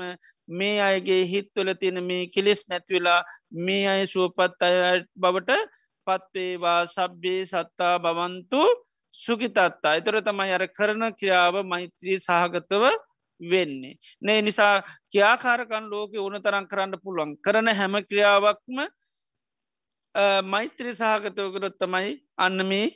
මේ 0.49 0.77
අයගේ 0.81 1.21
හිත්වල 1.25 1.73
තියෙන 1.73 2.03
මේ 2.03 2.29
කෙලෙස් 2.29 2.61
නැත්වෙලා 2.69 3.21
මේ 3.59 3.83
අය 3.87 4.07
සුවපත් 4.07 4.61
අය 4.61 5.03
බවට 5.15 5.59
පත්වේවා 6.07 6.81
සබ්බේ 6.87 7.41
සත්තා 7.45 7.95
බවන්තු 7.99 8.63
සුකිතත්තා 9.13 9.97
එතර 9.99 10.21
තමයි 10.21 10.53
අර 10.53 10.65
කරන 10.69 11.03
ක්‍රියාව 11.13 11.55
මෛත්‍රී 11.65 12.17
සහගතව 12.19 12.83
වෙන්නේ. 13.41 13.97
නේ 14.21 14.41
නිසා 14.41 14.83
කියාකාරකන් 15.11 15.89
ලෝක 15.89 16.11
ඕන 16.15 16.41
තරන් 16.41 16.67
කරන්න 16.67 17.01
පුළුවන්. 17.03 17.37
කරන 17.37 17.67
හැම 17.69 17.95
ක්‍රියාවක්ම 18.03 18.77
මෛත්‍රී 20.43 20.95
සහගතවකරොත් 20.95 21.77
තමයි 21.77 22.17
අන්න 22.37 22.65
මේ 22.65 22.87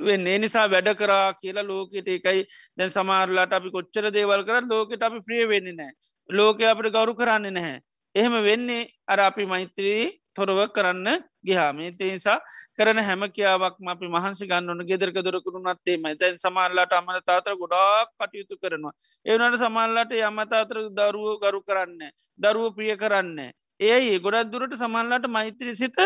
වෙන්නේ 0.00 0.38
නිසා 0.38 0.66
වැඩ 0.68 0.90
කරා 0.96 1.28
කියලා 1.34 1.64
ලෝකෙට 1.64 2.08
එකයි 2.08 2.42
දැන් 2.78 2.90
සමාරලාට 2.90 3.52
අපි 3.52 3.70
කොච්චර 3.70 4.10
දේවල් 4.10 4.42
කර 4.42 4.60
ලෝකට 4.64 5.02
අපි 5.02 5.24
ප්‍රිය 5.26 5.46
වෙන්නේ 5.46 5.78
නෑ 5.80 5.92
ලෝක 6.30 6.60
අපට 6.62 6.90
ගෞරු 6.90 7.14
කරන්න 7.14 7.52
නැහැ. 7.52 7.80
එහෙම 8.14 8.34
වෙන්නේ 8.42 8.90
අර 9.06 9.20
අපි 9.20 9.44
මෛත්‍රී 9.46 10.12
තොරව 10.34 10.58
කරන්න 10.68 11.08
ගිහාමේ 11.44 11.90
තේනිසා 11.92 12.38
කරන 12.78 12.98
හැම 12.98 13.22
කියාවක්ම 13.28 13.88
අපි 13.88 14.06
මහන්සි 14.08 14.46
ගන්නන 14.46 14.86
ගෙදරක 14.86 15.18
දොරකුණු 15.20 15.60
නත්තේමයි 15.64 16.14
තැන් 16.16 16.38
සමාල්ලාට 16.38 16.92
අමල 16.92 17.18
තාතර 17.22 17.54
ගොඩාක් 17.54 18.08
කටයුතු 18.14 18.56
කරනවා. 18.56 18.94
ඒවනට 19.26 19.58
සමල්ලාට 19.58 20.14
යමතාතර 20.20 20.78
දරුවෝ 20.90 21.36
ගරු 21.38 21.60
කරන්න. 21.62 22.00
දරුව 22.38 22.74
ප්‍රිය 22.76 22.96
කරන්න. 22.96 23.52
ඒයි 23.80 24.18
ගොඩත් 24.20 24.50
දුරට 24.50 24.74
සමල්ලාට 24.76 25.28
මෛත්‍රී 25.28 25.76
සිත 25.76 25.98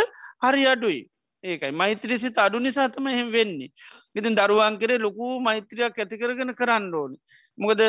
හරි 0.42 0.66
අඩුයි. 0.66 1.00
ඒකයි. 1.44 1.72
මෛත්‍රසිත 1.72 2.38
අඩු 2.38 2.58
නිසාතම 2.58 3.06
එහෙම 3.06 3.28
වෙන්නේ. 3.30 3.70
ඉතින් 4.14 4.34
දරුවන් 4.34 4.78
කරේ 4.78 4.98
ලොකු 4.98 5.40
මෛත්‍රයක් 5.40 5.94
ඇතිකරගෙන 5.96 6.54
කරන්න 6.54 6.94
ඕනි. 6.94 7.18
මොකද 7.58 7.80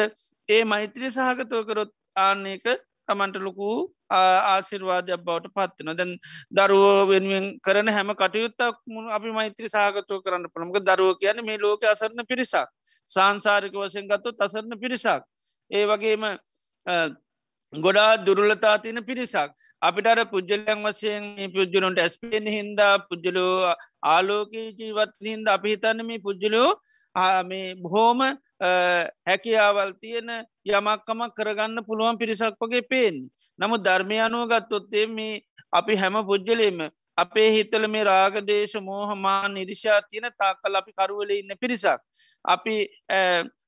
ඒ 0.50 0.64
මෛත්‍රී 0.66 1.10
සහගතව 1.10 1.66
කරොත් 1.66 1.92
ආන්නේක 2.18 2.66
තමන්ට 3.08 3.38
ලොකු 3.40 3.70
ආශිර්වාදයක් 4.10 5.22
බවට 5.22 5.54
පත්වන 5.56 5.98
දැන් 5.98 6.12
දරුවෝ 6.52 7.08
වෙනුවෙන් 7.08 7.48
කරන 7.60 7.90
හැම 7.90 8.14
කටයුත්තක් 8.14 8.78
අපි 9.12 9.32
මෛත්‍රී 9.32 9.70
සාගතව 9.70 10.22
කරන්න 10.26 10.50
පළමක 10.50 10.78
දරුව 10.82 11.12
කියන 11.22 11.42
මේ 11.46 11.58
ලෝක 11.58 11.84
අසරණ 11.86 12.26
පිරිසක්. 12.26 12.70
සංසාරික 13.08 13.74
වසයෙන් 13.76 14.08
ගත්තු 14.08 14.36
අසරණ 14.40 14.80
පිරිසක්. 14.80 15.26
ඒ 15.72 15.86
වගේම 15.86 16.24
ගොඩා 17.74 18.18
දුරලතා 18.18 18.78
තියන 18.80 19.04
පිරිසක්. 19.06 19.54
අපිට 19.82 20.30
පුද්ජලයන් 20.32 20.84
වසයෙන් 20.84 21.52
පුද්ජලොන්ට 21.54 22.00
ඇස්පේන 22.00 22.48
හින්දා 22.48 23.00
පුද්ජලෝ 23.02 23.74
ආලෝකී 24.04 24.74
ජීවත් 24.74 25.14
හින්ද 25.22 25.48
අපි 25.48 25.70
හිතන්න 25.70 26.02
මේ 26.04 26.20
පුද්ජලෝ 26.20 26.70
මේ 27.46 27.76
බොහෝම 27.76 28.22
හැකියාවල් 29.24 29.94
තියෙන 29.96 30.30
යමක්කමක් 30.68 31.36
කරගන්න 31.36 31.86
පුළුවන් 31.86 32.18
පිරිසක් 32.18 32.58
වගේ 32.60 32.82
පේෙන් 32.84 33.30
නමු 33.60 33.78
ධර්මය 33.80 34.18
අනුව 34.20 34.48
ගත්තොත්තේ 34.48 35.06
මේ 35.08 35.42
අපි 35.74 35.96
හැම 35.96 36.18
පුද්ජලේම 36.26 36.90
අපේ 37.18 37.50
හිතල 37.52 37.86
මේ 37.88 38.04
රාගදේශ 38.04 38.76
මෝහමා 38.82 39.48
නිරිෂා 39.50 40.02
තියෙන 40.04 40.32
තාකල් 40.34 40.76
අපි 40.76 40.92
කරුවල 40.94 41.32
ඉන්න 41.32 41.54
පිරිසක්. 41.62 42.02
අපි 42.46 42.76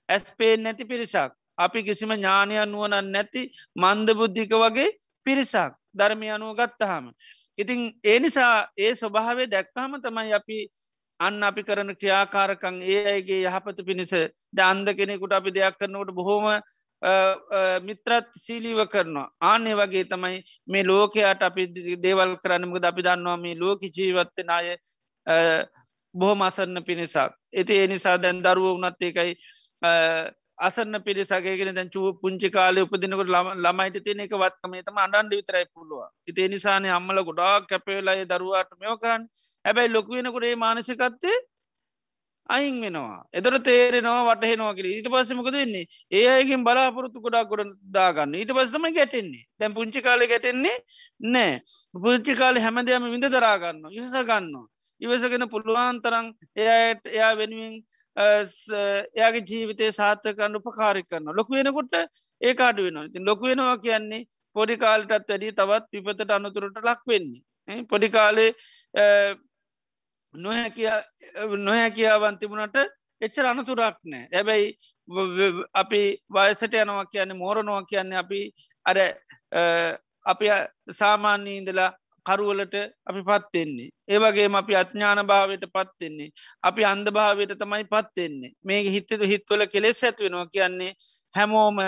ඇස්පේෙන් 0.10 0.64
නැති 0.64 0.86
පිරිසක්. 0.86 1.32
අපි 1.62 1.84
කිසිම 1.84 2.12
ඥානය 2.14 2.58
නුවනන් 2.66 3.12
නැති 3.12 3.44
මන්ද 3.76 4.08
බුද්ධික 4.16 4.54
වගේ 4.56 4.90
පිරිසක් 5.26 5.74
ධර්මය 5.94 6.28
අනුව 6.30 6.56
ගත්තහම. 6.56 7.06
ඉතිං 7.58 7.80
ඒ 8.04 8.20
නිසා 8.20 8.68
ඒ 8.78 8.94
ස්වභාවේ 8.96 9.48
දැක්කාම 9.48 10.00
තමයි 10.00 10.34
අපි 10.34 10.60
අන්න 11.20 11.44
අපි 11.44 11.62
කරන 11.64 11.96
ක්‍රියාකාරකං 11.96 12.78
ඒ 12.84 13.02
අයගේ 13.08 13.42
යහපත 13.46 13.82
පිණිස 13.86 14.14
දන්ද 14.52 14.96
කෙනෙකුට 14.96 15.34
අපි 15.34 15.52
දෙයක් 15.52 15.78
කරනකට 15.78 16.14
බොහෝම 16.14 16.48
මිත්‍රත් 17.82 18.28
සීලීව 18.38 18.82
කරනවා 18.88 19.28
ආනේ 19.42 19.76
වගේ 19.76 20.06
තමයි 20.06 20.42
මේ 20.68 20.84
ලෝකයාට 20.84 21.44
අපි 21.44 21.68
දේවල් 21.98 22.36
කරන්නමක 22.38 22.84
අපි 22.84 23.02
දන්නවා 23.02 23.38
මේ 23.38 23.56
ලෝක 23.56 23.82
ජීවත්තෙන 23.90 24.50
අය 24.50 24.68
බොහොම 26.16 26.42
අසන්න 26.42 26.84
පිණිසක්. 26.84 27.32
ඇති 27.52 27.74
ඒ 27.74 27.88
නිසා 27.88 28.18
දැන් 28.18 28.44
දරුව 28.44 28.78
වනත් 28.78 29.02
ඒකයි 29.02 29.34
අසන්න 30.62 30.98
පිරිසගේගෙන 31.06 31.76
දැන් 31.76 31.90
චූ 31.90 32.08
පුංචි 32.22 32.50
කාලය 32.50 32.82
උපදිනකට 32.86 33.32
ළමයිට 33.64 33.98
තියෙන 34.06 34.24
එක 34.26 34.34
වත්කමේතම 34.36 35.00
අඩන්ඩ 35.04 35.34
විතරයි 35.34 35.66
පුළුව 35.68 36.04
ඉති 36.28 36.48
නිසාන 36.48 36.86
අම්මල 36.98 37.22
ගොඩා 37.30 37.54
කැපේලායි 37.70 38.28
දරුවාට 38.28 38.72
මෙෝ 38.80 38.98
කරන්න. 38.98 39.24
හැබැයි 39.66 39.94
ලොකුවෙනකොට 39.96 40.46
ඒ 40.46 40.56
මානසිකත්තේ 40.58 41.38
අයින් 42.50 42.76
වෙනවා. 42.84 43.24
එදර 43.34 43.56
තේරෙනවා 43.60 44.26
වටහෙනවා 44.30 44.74
කිර 44.78 44.88
ඊට 44.88 45.10
පස්සමකද 45.14 45.56
වෙන්නේ? 45.56 45.86
ඒ 46.12 46.26
අයකින් 46.30 46.64
බලාපොරොත්තු 46.64 47.24
ගොඩා 47.26 47.46
ගොඩ 47.46 47.72
දාගන්න. 47.98 48.36
ඊට 48.36 48.54
පස්සම 48.58 48.86
ගැටෙන්නේ. 48.98 49.46
තැන් 49.60 49.74
පුංචි 49.74 50.02
කාලය 50.02 50.28
ගැටෙන්නේ 50.28 50.78
නෑ 51.30 51.52
පුංචි 51.96 52.36
කාලය 52.36 52.60
හැමදයම 52.60 53.10
විඳ 53.14 53.28
දරාගන්න 53.30 53.90
ඉස 53.94 54.14
ගන්නවා. 54.22 54.68
ඉවසගෙන 55.02 55.46
පුළුවන් 55.50 55.98
තරන් 56.04 56.28
එයට 56.56 57.08
එයා 57.10 57.32
වෙනුවෙන් 57.36 57.76
එයාගේ 58.18 59.46
ජීවිතය 59.50 59.92
සාත්තකන්න 59.92 60.56
උපකාරි 60.60 61.04
කරන්න 61.04 61.36
ලොකු 61.40 61.54
වෙනකොට 61.54 61.94
ඒ 62.42 62.54
කාඩු 62.54 62.84
වෙනවා. 62.84 63.06
ඉතින් 63.06 63.26
ලොකු 63.26 63.46
වෙනවා 63.48 63.78
කියන්නේ 63.78 64.26
පොඩි 64.56 64.78
කාල්ටත් 64.78 65.12
වැඩි 65.30 65.52
තවත් 65.60 65.92
විපතට 66.06 66.32
අනතුරට 66.32 66.84
ලක් 66.84 67.02
වෙන්නේ. 67.08 67.42
පොඩි 67.90 68.10
කාලේ 68.10 68.52
නොහැ 70.36 71.92
කියාවන් 71.92 72.40
තිබුණට 72.40 72.78
එච්චර 73.22 73.46
අනතුරක් 73.46 73.98
නෑ. 74.04 74.28
ඇබැයි 74.34 74.68
අපි 75.74 76.02
වයසට 76.36 76.74
යනවා 76.84 77.06
කියන්නේ 77.06 77.42
මෝරනවා 77.44 77.84
කියන්නේ 77.92 78.22
අපි 78.24 78.42
අර 78.86 78.98
අපි 80.26 80.48
සාමාන්‍යීඉදලා 81.00 81.92
කරුවලට 82.26 82.76
අපි 83.06 83.22
පත්වෙන්නේ. 83.24 83.90
ඒවගේම 84.08 84.56
අපි 84.56 84.74
අඥ්ඥාන 84.76 85.22
භාවයට 85.26 85.66
පත්වෙන්නේ. 85.70 86.30
අපි 86.64 86.86
අන්ද 86.86 87.08
භාවයට 87.10 87.58
තමයි 87.58 87.86
පත්වෙන්නේ. 87.86 88.54
මේ 88.64 88.82
හිත්තතු 88.88 89.26
හිත්වල 89.26 89.66
කෙලෙස් 89.68 90.04
ඇත්වෙනවා 90.04 90.48
කියන්නේ 90.48 90.92
හැමෝම 91.36 91.80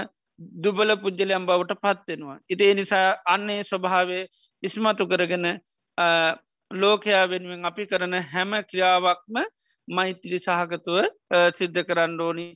දුබල 0.63 0.95
පුද්ජලයම් 0.97 1.45
බවට 1.45 1.77
පත්වෙනවා. 1.77 2.39
ඉතිේ 2.49 2.73
නිසා 2.73 3.07
අන්නේ 3.25 3.61
ස්වභාවය 3.63 4.19
ඉස්මතු 4.63 5.07
කරගෙන 5.07 5.45
ලෝකයා 6.71 7.29
වෙනුවෙන් 7.29 7.65
අපි 7.65 7.85
කරන 7.85 8.13
හැම 8.33 8.51
ක්‍රියාවක්ම 8.69 9.35
මෛත්‍රී 9.87 10.39
සහගතුව 10.39 10.97
සිද්ධ 11.51 11.81
කරන්න 11.83 12.21
ඕනි 12.21 12.47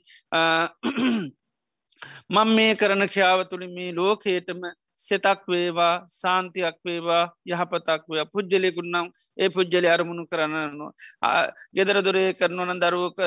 මං 2.29 2.53
මේ 2.55 2.75
කරන 2.75 3.07
ක්‍රියාව 3.07 3.41
තුළින් 3.49 3.73
මේ 3.73 3.91
ලෝකේටම 3.91 4.61
සෙතක් 4.97 5.41
වේවා 5.47 5.93
සාන්තියක් 6.11 6.77
වේවා 6.83 7.23
යහපතක් 7.47 8.03
වය 8.09 8.25
පුද්ජලෙකුන්නම් 8.27 9.11
ඒ 9.37 9.49
පුද්ජලි 9.49 9.87
අරමුණු 9.87 10.23
කරන්නනවා 10.27 11.33
ගෙදර 11.73 11.99
දොරේ 12.01 12.29
කරනවන 12.33 12.79
දරුවක 12.79 13.19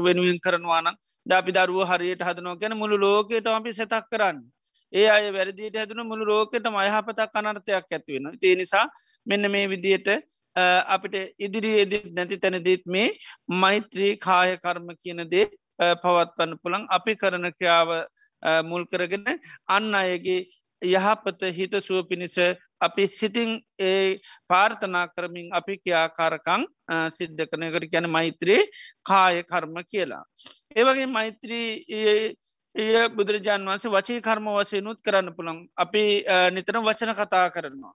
වෙනුවෙන් 0.00 0.40
කරනවානම් 0.40 0.98
දාපි 1.26 1.56
දරුව 1.58 1.86
හරියට 1.86 2.26
හදනෝ 2.28 2.56
ගැන 2.56 2.76
මුළු 2.76 2.98
ලෝකයට 2.98 3.46
අපි 3.50 3.72
සෙතක් 3.72 4.10
කරන්න. 4.10 4.42
ඒ 4.92 5.06
අය 5.08 5.26
වැරදිට 5.30 5.76
හැදුන 5.76 6.00
මුළු 6.04 6.24
රෝකට 6.24 6.66
මයහපතක් 6.68 7.36
අනර්ථයක් 7.40 7.92
ඇතිවෙන 7.96 8.26
තිය 8.38 8.54
නිසා 8.54 8.84
මෙන්න 9.26 9.50
මේ 9.50 9.64
විදියට 9.66 10.08
අපිට 10.86 11.14
ඉදිරි 11.38 11.72
එදිත් 11.82 12.06
නැති 12.12 12.36
තැනදීත් 12.36 12.84
මේ 12.86 13.08
මෛත්‍රී 13.62 14.12
කාය 14.18 14.52
කර්ම 14.58 14.88
කියනදේ 14.96 15.46
පවත්වන්න 15.78 16.58
පුළන් 16.58 16.88
අපි 16.90 17.16
කරන 17.16 17.52
ක්‍රියාව 17.52 17.90
මුල් 18.64 18.84
කරගෙන 18.86 19.24
අන්න 19.68 19.94
අයගේ 19.94 20.40
යහපත 20.82 21.42
හිත 21.50 21.74
සුව 21.80 22.08
පිණිස 22.08 22.36
අපි 22.80 23.06
සිතින් 23.08 23.60
ඒ 23.80 24.20
පාර්ථනා 24.48 25.06
කරමින් 25.08 25.48
අපි 25.52 25.78
ක්‍යාකාරකං 25.78 26.66
සිද්ධ 27.10 27.44
කනකට 27.46 27.90
ගැන 27.92 28.10
මෛත්‍රී 28.10 28.62
කාය 29.02 29.42
කර්ම 29.44 29.76
කියලා. 29.84 30.24
ඒවගේ 30.76 31.06
මෛත්‍රී 31.08 31.86
එය 32.74 33.08
බුදුරජාන් 33.08 33.62
වන්සේ 33.62 33.90
වචී 33.90 34.20
කර්ම 34.20 34.46
වසයනුත් 34.50 34.98
කරන්න 35.00 35.34
පුළන් 35.36 35.58
අපි 35.76 36.04
නිතර 36.50 36.80
වචන 36.80 37.14
කතා 37.14 37.46
කරනවා. 37.50 37.94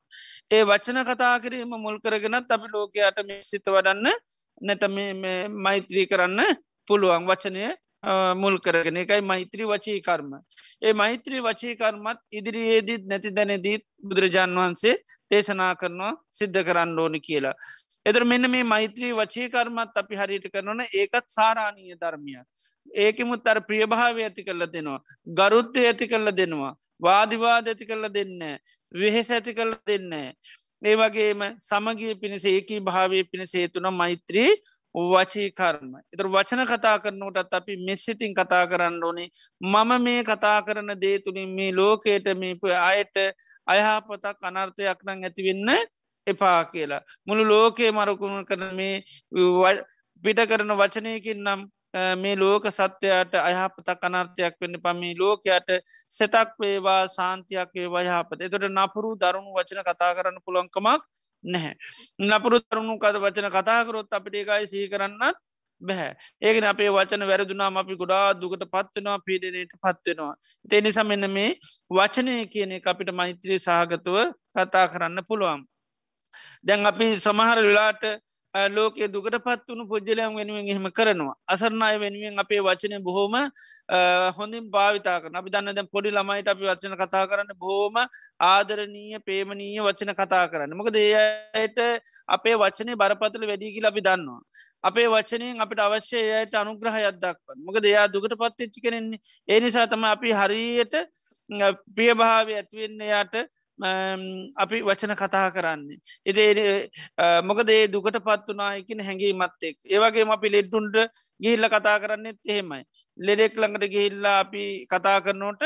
ඒ 0.51 0.63
වචන 0.63 1.03
කතා 1.03 1.35
කිරීම 1.39 1.75
මුල් 1.77 1.99
කරගෙනත් 1.99 2.51
අපි 2.51 2.67
ලෝකයාට 2.73 3.19
මේ 3.25 3.41
සිත 3.41 3.65
වඩන්න 3.67 4.07
නැත 4.61 4.83
මෛත්‍රී 5.57 6.07
කරන්න 6.07 6.55
පුළුවන් 6.87 7.27
වචනය 7.29 7.67
මුල් 8.35 8.59
කරගෙන 8.59 8.97
එකයි 8.97 9.21
මෛත්‍රී 9.21 9.65
වචී 9.65 10.01
කර්ම. 10.01 10.31
ඒ 10.81 10.93
මෛත්‍රී 10.93 11.41
වචී 11.41 11.75
කර්මත් 11.75 12.19
ඉදිරියේදීත් 12.31 13.05
නැති 13.05 13.31
දැනදීත් 13.31 13.83
බුදුරජාන් 13.99 14.53
වහන්සේ 14.53 14.95
දේශනා 15.31 15.73
කරනවා 15.75 16.13
සිද්ධ 16.31 16.61
කරන්න 16.63 16.99
ඕනි 16.99 17.19
කියලා. 17.19 17.55
එදර 18.05 18.23
මෙන්න 18.25 18.49
මේ 18.49 18.63
මෛත්‍රී 18.65 19.13
වචී 19.13 19.49
කර්මත් 19.49 19.97
අපි 19.97 20.15
හරිට 20.15 20.47
කරනන 20.53 20.85
ඒකත් 20.93 21.25
සාරාණීය 21.29 21.95
ධර්මිය. 21.95 22.39
ඒකෙමුත් 22.95 23.47
අර 23.47 23.59
ප්‍රියභාව 23.61 24.17
ඇති 24.17 24.43
කරල 24.43 24.63
දෙනවා. 24.67 25.01
ගරුත්තය 25.29 25.85
ඇති 25.85 26.07
කරල 26.07 26.31
දෙනවා. 26.31 26.73
වාදිවාද 27.01 27.67
ඇති 27.67 27.85
කරල 27.85 28.07
දෙන්න. 28.09 28.39
වෙහෙස 28.91 29.31
ඇති 29.31 29.53
කරල 29.53 29.75
දෙන්න. 29.85 30.13
ඒ 30.81 30.95
වගේම 30.95 31.41
සමගිය 31.59 32.15
පිණිස 32.15 32.45
ඒකී 32.45 32.79
භාවය 32.81 33.23
පිණිස 33.23 33.53
හේතුන 33.53 33.89
මෛත්‍රී 33.93 34.51
වචී 35.05 35.49
කර්ම. 35.51 35.91
එතර 36.13 36.27
වචන 36.27 36.63
කතා 36.65 36.97
කරනටත් 36.99 37.53
අපි 37.53 37.73
මෙස්සිතින් 37.79 38.33
කතා 38.33 38.63
කරන්න 38.67 39.03
ඕනේ 39.03 39.29
මම 39.63 39.91
මේ 39.99 40.23
කතා 40.23 40.57
කරන 40.61 40.91
දේ 40.97 41.19
තුළින් 41.19 41.49
මේ 41.51 41.71
ලෝකයට 41.71 42.27
මේප 42.35 42.63
අයට 42.81 43.17
අයහපතක් 43.67 44.41
අනර්ථයක් 44.43 44.99
නං 45.05 45.23
ඇතිවෙන්න 45.23 45.69
එපා 46.27 46.61
කියලා. 46.65 47.01
මුළු 47.27 47.43
ලෝකයේ 47.45 47.91
මරකුණු 47.91 48.45
කරන 48.45 48.75
මේ 48.75 49.03
පිට 50.23 50.39
කරන 50.45 50.71
වචනයකින් 50.73 51.39
නම් 51.39 51.61
මේ 52.15 52.35
ලෝක 52.35 52.65
සත්වයට 52.69 53.33
අයහපතක් 53.39 54.03
අනර්ථයක් 54.03 54.55
වෙන්න 54.61 54.79
පමි 54.79 55.11
ලෝකයට 55.15 55.69
සෙතක් 56.09 56.51
වේවා 56.59 57.07
සාන්තියක් 57.09 57.69
වේවා 57.73 58.03
යහපත 58.03 58.41
එතට 58.41 58.67
නපුරු 58.69 59.15
දරුණු 59.15 59.55
වචන 59.55 59.83
කතා 59.83 60.11
කරන්න 60.13 60.43
පුළොන්කමක් 60.45 61.01
නැහැ. 61.43 61.75
නපුරු 62.19 62.59
තරුණු 62.61 62.95
කද 62.99 63.15
වචන 63.17 63.49
කතාකරොත් 63.49 64.11
අපිට 64.11 64.35
ඒකයි 64.35 64.67
සහි 64.67 64.89
කරන්නත් 64.89 65.37
බැහැ 65.81 66.11
ඒගෙන 66.41 66.67
අපේ 66.71 66.89
වචන 66.89 67.23
වැරදුනා 67.27 67.69
අපි 67.75 67.95
ගොඩා 67.95 68.25
දුකට 68.33 68.63
පත්වෙනවා 68.65 69.17
පීඩනයට 69.19 69.73
පත්වෙනවා. 69.77 70.33
තේනි 70.65 70.91
සමන්න 70.91 71.29
මේ 71.29 71.49
වචනය 71.91 72.35
කියන 72.53 72.73
අපිට 72.85 73.11
මෛත්‍රී 73.13 73.59
සහගතුව 73.59 74.17
කතා 74.55 74.85
කරන්න 74.87 75.27
පුළුවන්. 75.27 75.61
දැන් 76.63 76.85
අපි 76.85 77.07
සමහර 77.17 77.59
වෙලාට 77.61 78.03
ලෝකයේ 78.69 79.07
දුකට 79.07 79.37
පත් 79.39 79.69
වුණු 79.69 79.85
පුද්ජලයන් 79.87 80.35
වෙනුවෙන් 80.35 80.67
එහෙම 80.67 80.87
කරනවා. 80.91 81.35
අසරණය 81.47 81.99
වෙනුවෙන් 81.99 82.39
අපේ 82.39 82.61
වචනය 82.61 82.99
බොහෝම 83.01 83.35
හොඳින් 84.37 84.69
භාවිතාක 84.69 85.27
අපි 85.31 85.49
දන්න 85.49 85.75
දැ 85.75 85.87
පොඩි 85.87 86.11
ළමයිට 86.11 86.47
අපි 86.47 86.63
වචන 86.63 86.95
කතා 86.95 87.25
කරන්න 87.27 87.57
බොහෝම 87.57 87.99
ආදරනීය 88.41 89.19
පේමනීය 89.21 89.81
වචන 89.81 90.13
කතා 90.13 90.45
කරන්න. 90.47 90.73
මොකද 90.73 90.95
ඒයට 90.97 91.79
අපේ 92.29 92.55
වචනය 92.55 92.95
බරපතල 92.95 93.45
වැඩිගි 93.45 93.81
ලබි 93.81 94.01
දන්නවා. 94.01 94.41
අපේ 94.83 95.07
වචනයෙන් 95.07 95.61
අපිට 95.61 95.79
අවශ්‍යයට 95.79 96.53
අනුග්‍රහයක් 96.55 97.19
දක්ව 97.19 97.57
මොක 97.59 97.77
දෙයා 97.81 98.07
දුකට 98.07 98.33
පත්තිච්චි 98.35 98.81
කෙනෙන්නේ 98.81 99.19
ඒ 99.47 99.59
නිසා 99.59 99.87
තම 99.87 100.03
අපි 100.05 100.33
හරියට 100.33 100.95
ප්‍රියභාව 101.95 102.47
ඇත්වෙන්න 102.51 103.01
යාට 103.03 103.35
අපි 103.79 104.81
වචන 104.81 105.15
කතා 105.15 105.51
කරන්නේ. 105.51 105.97
එති 106.25 106.89
මොකද 107.43 107.69
ඒ 107.69 107.87
දුකට 107.87 108.19
පත් 108.19 108.47
වනායකින 108.49 108.99
හැඟී 109.01 109.33
මත්තෙක් 109.33 109.77
ඒවගේ 109.87 110.25
අපි 110.29 110.49
ලෙඩ්ටුන්ට 110.49 110.95
ගිහිල්ල 111.39 111.69
කතා 111.69 111.97
කරන්නෙත් 111.99 112.39
එහෙමයි. 112.45 112.83
ලෙඩෙක් 113.17 113.53
ළඟට 113.55 113.89
ගිහිල්ලා 113.89 114.39
අපි 114.39 114.63
කතා 114.87 115.17
කරනෝට 115.21 115.63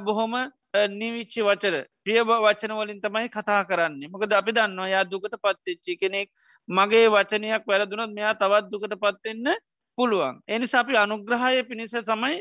බොහොම 0.00 0.34
නිවිච්චි 0.90 1.42
වචර 1.42 1.76
ප්‍රිය 2.04 2.20
වචන 2.22 2.72
වලින් 2.72 3.00
තමයි 3.00 3.28
කතා 3.28 3.64
කරන්නේ 3.64 4.08
මොකද 4.08 4.32
අපි 4.32 4.52
දන්නවා 4.52 4.88
යා 4.88 5.04
දුකට 5.04 5.34
පත්තිච්චි 5.36 5.96
කෙනෙක් 5.96 6.28
මගේ 6.68 7.08
වචනයක් 7.08 7.64
වැරදුනත් 7.66 8.14
මෙයා 8.14 8.34
තවත් 8.34 8.70
දුකට 8.70 8.94
පත්වෙන්න 8.96 9.48
පුළුවන්. 10.00 10.40
එනිසා 10.48 10.82
අපි 10.82 10.96
අනුග්‍රහය 10.98 11.62
පිණිස 11.64 11.94
සමයි 12.02 12.36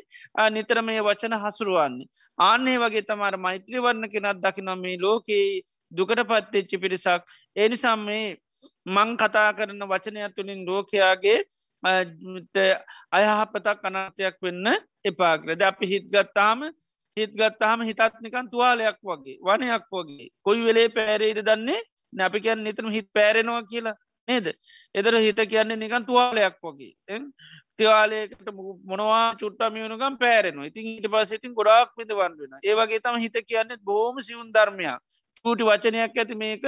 නිතර 0.52 0.82
මේ 0.84 1.02
වචන 1.02 1.36
හසුරුවන්නේ. 1.38 2.10
ආන්නේ 2.38 2.78
වගේ 2.78 3.04
තමර 3.04 3.38
මෛත්‍රී 3.40 3.82
වන්න 3.82 4.10
කෙනත් 4.10 4.42
දකිනො 4.44 4.76
මේ 4.78 4.98
ලෝකයේ 4.98 5.62
දුකට 5.92 6.22
පත්තෙච්චි 6.24 6.78
පිරිසක්. 6.78 7.22
එනිසම් 7.56 8.00
මේ 8.02 8.38
මං 8.88 9.10
කතා 9.18 9.50
කරන 9.54 9.84
වචනය 9.86 10.20
තුළින් 10.36 10.62
ලෝකයාගේ 10.66 11.40
අයහපතක් 13.12 13.84
අනාතයක් 13.84 14.38
වෙන්න 14.42 14.68
එපාක්‍රද 15.04 15.62
අපි 15.64 15.86
හිත්ගත්තාම 15.88 16.60
හිත්ගත්තාම 17.18 17.80
හිතත්නිකන් 17.84 18.52
තුවාලයක් 18.52 19.00
වගේ 19.04 19.40
වනයක් 19.42 19.86
වගේ 19.92 20.30
කොයි 20.42 20.62
වෙලේ 20.62 20.90
පැරේද 20.90 21.42
දන්නේ 21.42 21.82
නැපිකැන් 22.14 22.64
නිතරම 22.64 22.90
හිත් 22.90 23.10
පැරෙනවා 23.14 23.64
කියලා 23.64 23.98
නේද? 24.30 24.48
එදර 24.96 25.20
හිත 25.26 25.42
කියන්නේ 25.52 25.82
නිකන් 25.84 26.06
තුවාලයක් 26.10 26.58
වගේ. 26.64 27.20
තිවාලයකට 27.78 28.50
මොනවා 28.92 29.28
චුට්ටමියනුගම් 29.42 30.18
පැරෙනවා. 30.24 30.70
ඉතින් 30.72 30.90
ඊට 30.94 31.12
පස 31.14 31.32
ඉතින් 31.38 31.54
ගොඩක් 31.60 31.94
විද 32.00 32.12
වන්වෙන 32.20 32.58
ඒවගේ 32.64 33.04
තම 33.06 33.22
හිත 33.26 33.38
කියන්නේ 33.52 33.84
බෝම 33.84 34.22
සිවුන් 34.30 34.52
ධර්මයක්. 34.56 35.00
චූටි 35.46 35.64
වචනයක් 35.70 36.18
ඇති 36.18 36.36
මේක 36.36 36.66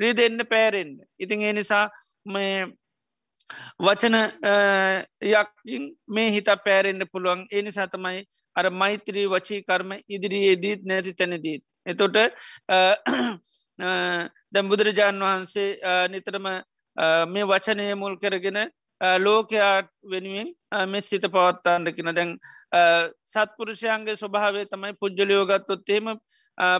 ්‍රී 0.00 0.14
දෙන්න 0.20 0.40
පෑරෙන්න්න 0.52 0.96
ඉතින් 1.24 1.42
ඒ 1.42 1.52
නිසා 1.58 1.84
මේ 2.34 2.66
වචන 3.78 4.16
යකින් 5.32 5.84
මේ 6.08 6.30
හිත 6.30 6.48
පෑරෙන්න්න 6.66 7.06
පුළුවන්. 7.12 7.46
ඒ 7.52 7.62
නිසා 7.62 7.86
තමයි 7.86 8.24
අර 8.56 8.70
මෛත්‍රී 8.80 9.26
වචී 9.34 9.60
කර්ම 9.68 9.90
ඉදිරියේදීත් 10.08 10.84
නැති 10.84 11.12
තැනදීත්. 11.14 11.64
එතොට 11.86 12.16
දැම් 14.54 14.68
බුදුරජාණන් 14.70 15.26
වහන්සේ 15.26 15.68
නිතරම 16.12 16.46
මේ 16.96 17.44
වචනය 17.44 17.94
මුල් 17.96 18.16
කරගෙන 18.16 18.70
ලෝකයාට 19.00 19.88
වෙනුවෙන් 20.04 20.54
මෙත් 20.88 21.04
සිත 21.04 21.22
පවත්තාන්නකින 21.24 22.14
දැන් 22.14 22.38
සත්පුරුෂයන්ගේ 23.24 24.16
ස්වභාවේ 24.16 24.66
තමයි 24.66 24.94
පුද්ජලයෝගත්තොත්තේම 25.00 26.14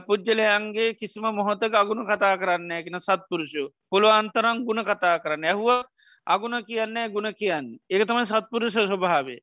පුද්ජලයන්ගේ 0.07 0.95
කිසිම 0.95 1.27
මොහොතක 1.31 1.75
අගුණ 1.75 2.07
කතා 2.07 2.39
කරන්න 2.39 2.83
කියෙන 2.85 3.01
සත්පුරුෂයෝ. 3.01 3.69
පොළො 3.91 4.09
අන්තරං 4.11 4.65
ගුණ 4.65 4.85
කතා 4.85 5.19
කරන්න 5.19 5.45
ඇහුව 5.45 5.85
අගුණ 6.27 6.65
කියන්නේ 6.65 7.09
ගුණ 7.11 7.35
කියන්න. 7.35 7.67
ඒක 7.91 8.07
තමයි 8.07 8.27
සත්පුරුෂ 8.27 8.79
ස්වභාවේ 8.87 9.41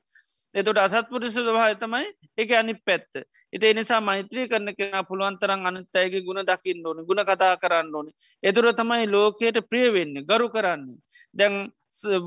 එතුට 0.55 0.77
අසත්පුරිස 0.77 1.33
ස්වභාය 1.33 1.75
තමයි 1.75 2.07
එක 2.37 2.51
අනි 2.51 2.73
පැත්ත. 2.77 3.23
එති 3.53 3.73
නිසා 3.73 4.01
මෛත්‍රී 4.01 4.47
කරන 4.47 4.73
කෙන 4.73 5.05
පුළුවන්තරන් 5.05 5.63
අනත්තයගේ 5.63 6.21
ගුණ 6.21 6.43
දකින්න 6.43 6.85
ඕන 6.85 7.05
ගුණ 7.05 7.23
කතා 7.23 7.55
කරන්න 7.55 7.95
ඕන. 7.95 8.07
එතුර 8.43 8.67
තමයි 8.73 9.07
ලෝකයට 9.07 9.63
ප්‍රියවෙන්න 9.63 10.13
ගරු 10.23 10.47
කරන්නේ. 10.49 10.99
දැන් 11.33 11.71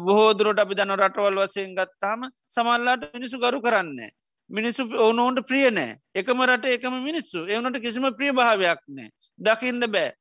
බොහෝදුරට 0.00 0.58
අපි 0.58 0.74
දන 0.74 0.96
රටවල් 0.96 1.40
වසයෙන් 1.40 1.74
ගත්තාම 1.74 2.30
සමල්ලාට 2.48 3.12
මිනිසු 3.12 3.38
ගරු 3.38 3.60
කරන්නේ 3.60 4.10
මිනිස්සු 4.50 4.88
ඕනෝන්ට 4.96 5.40
ප්‍රිය 5.42 5.70
නෑ 5.70 5.96
එකම 6.14 6.40
රට 6.42 6.76
එකම 6.76 6.94
මිනිස්සු. 7.02 7.44
එවනට 7.46 7.80
කිසිම 7.80 8.08
ප්‍රිය 8.14 8.32
භාවයක් 8.32 8.80
නෑ 8.88 9.08
දකින්න 9.38 9.84
බෑ. 9.86 10.12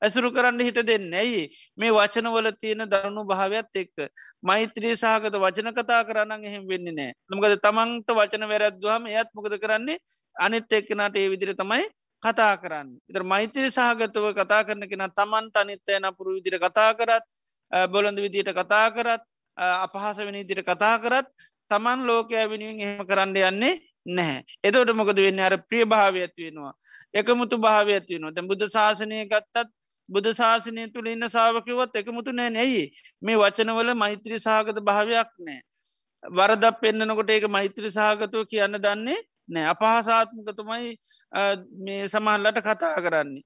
ඇසුරු 0.00 0.30
කරන්න 0.30 0.60
හිත 0.60 0.80
දෙන්න 0.82 1.14
ඇයි 1.14 1.42
මේ 1.76 1.92
වචනවල 1.92 2.48
තියෙන 2.54 2.84
දරුණු 2.86 3.24
භාවයක් 3.24 3.76
එක්ක 3.76 4.08
මෛත්‍රී 4.42 4.94
සහකත 4.94 5.34
වචන 5.36 5.70
කතා 5.72 6.00
කරන්න 6.04 6.44
එහෙම 6.44 6.66
වෙන්න 6.66 6.90
නෑ 6.90 7.12
නමකද 7.28 7.56
තමන්ට 7.60 8.10
වචන 8.12 8.48
වැරැද්වාම 8.48 9.06
එයත් 9.08 9.30
මොකද 9.34 9.56
කරන්නේ? 9.58 9.98
අනිත් 10.36 10.72
එක්කනට 10.72 11.16
ඒ 11.16 11.28
විදිර 11.28 11.54
තමයි 11.54 11.84
කතා 12.22 12.54
කරන්න. 12.56 12.88
ඉතර 13.04 13.22
මෛත්‍රී 13.24 13.70
සහගතව 13.70 14.26
කතා 14.34 14.62
කරන 14.64 14.84
කෙන 14.84 15.04
තමන්ට 15.12 15.56
අනිත්තය 15.56 15.98
නපුරු 16.00 16.36
විදිර 16.36 16.58
කතා 16.58 16.92
කරත් 16.94 17.24
බොලඳ 17.88 18.18
විදියට 18.18 18.52
කතා 18.52 18.90
කරත් 18.90 19.22
අපහස 19.56 20.18
වෙන 20.20 20.36
ඉදිර 20.36 20.62
කතා 20.62 20.96
කරත් 20.98 21.28
තමන් 21.70 22.06
ලෝකය 22.06 22.36
වෙනුවෙන් 22.44 22.80
එහෙම 22.80 23.06
කරන්න 23.06 23.36
යන්නේ 23.42 23.74
නැහැ. 24.06 24.42
එතවට 24.62 24.94
මොකද 24.94 25.18
වෙන්න? 25.18 25.40
අර 25.40 25.54
ප්‍රිය 25.60 25.84
භාව 25.86 26.14
ඇත්වෙනවා 26.16 26.72
එකමුතු 27.14 27.58
භාව 27.58 27.88
ඇත්වෙනවා 27.90 28.32
දැ 28.32 28.44
බුද්ධ 28.44 28.66
ශාසනය 28.68 29.22
ගත්තත් 29.26 29.68
බුද්ධ 30.08 30.32
ශාසනය 30.32 30.88
තුළ 30.92 31.08
ඉන්න 31.08 31.28
සාාවකිවත් 31.28 31.96
එකමුතු 31.96 32.32
නෑ. 32.32 32.50
නැයි 32.50 32.84
මේ 33.22 33.36
වචනවල 33.36 33.94
මෛත්‍රී 33.96 34.40
සහගත 34.40 34.82
භාවයක් 34.82 35.32
නෑ 35.40 35.60
වරදක් 36.32 36.80
පෙන්න්නනකොට 36.80 37.30
ඒක 37.30 37.48
මෛත්‍රී 37.50 37.90
සහගතව 37.90 38.46
කියන්න 38.46 38.78
දන්නේ 38.78 39.18
නෑ 39.48 39.66
අපහසාත්මකතුමයි 39.66 40.96
මේ 41.80 42.08
සමහල්ලට 42.08 42.62
කතා 42.62 42.94
කරන්නේ. 42.98 43.44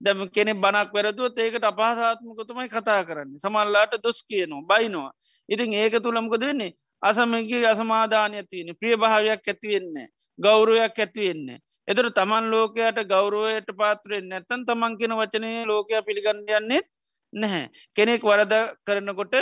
දැම 0.00 0.28
කෙනෙ 0.30 0.54
බනක් 0.56 0.92
වැරදුවත් 0.92 1.38
ඒකට 1.38 1.64
අපහසාත්මකතුමයි 1.64 2.68
කතා 2.68 3.00
කරන්නේ. 3.04 3.38
සමල්ලාට 3.38 3.96
දොස් 4.02 4.20
කියනවා 4.24 4.66
බයිනවා. 4.70 5.12
ඉතින් 5.48 5.72
ඒක 5.74 6.02
තුළමකද 6.02 6.40
වෙන්නේ? 6.42 6.72
අසමගේ 7.02 7.64
අසමාධානය 7.64 8.42
තියෙන. 8.44 8.76
ප්‍රිය 8.76 8.96
භාවයක් 8.96 9.42
ඇතිවෙන්නේ 9.44 10.08
ගෞරුවයක් 10.38 10.98
ඇතිවෙන්නේ 10.98 11.58
එතර 11.88 12.10
තමන් 12.10 12.50
ලෝකයට 12.50 12.98
ගෞරුවයට 13.06 13.68
පාත්‍රයෙන් 13.74 14.28
නැත්තන් 14.28 14.66
තමන් 14.66 14.98
කෙන 14.98 15.12
වචනය 15.12 15.50
ලෝකයා 15.66 16.02
පිළිගන්නයන්නෙත් 16.02 16.86
නැහැ. 17.32 17.70
කෙනෙක් 17.94 18.22
වරද 18.22 18.54
කරනකොට 18.84 19.34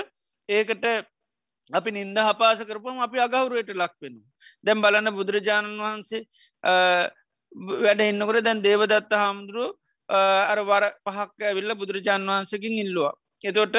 ඒකට 0.48 0.84
අපි 1.70 1.90
නින්ද 1.90 2.18
හපාස 2.18 2.60
කරපුම 2.60 3.00
අපි 3.00 3.18
අගෞරුවයට 3.18 3.74
ලක් 3.74 3.94
වෙනු 4.00 4.20
දැම් 4.64 4.82
බලන්න 4.82 5.10
බුදුරජාණන් 5.10 5.78
වහන්සේ 5.78 6.22
වැඩ 7.82 8.00
එන්නකොට 8.02 8.44
දැන් 8.44 8.62
දේවදත්ත 8.62 9.12
හාමුදුරුව 9.14 9.70
අර 10.08 10.58
වර 10.62 10.84
පහක් 11.04 11.38
ඇවිල්ල 11.42 11.74
බුදුරජාණන් 11.74 12.28
වහන්සකින් 12.28 12.78
ඉල්ලවා. 12.78 13.14
එතොට 13.44 13.76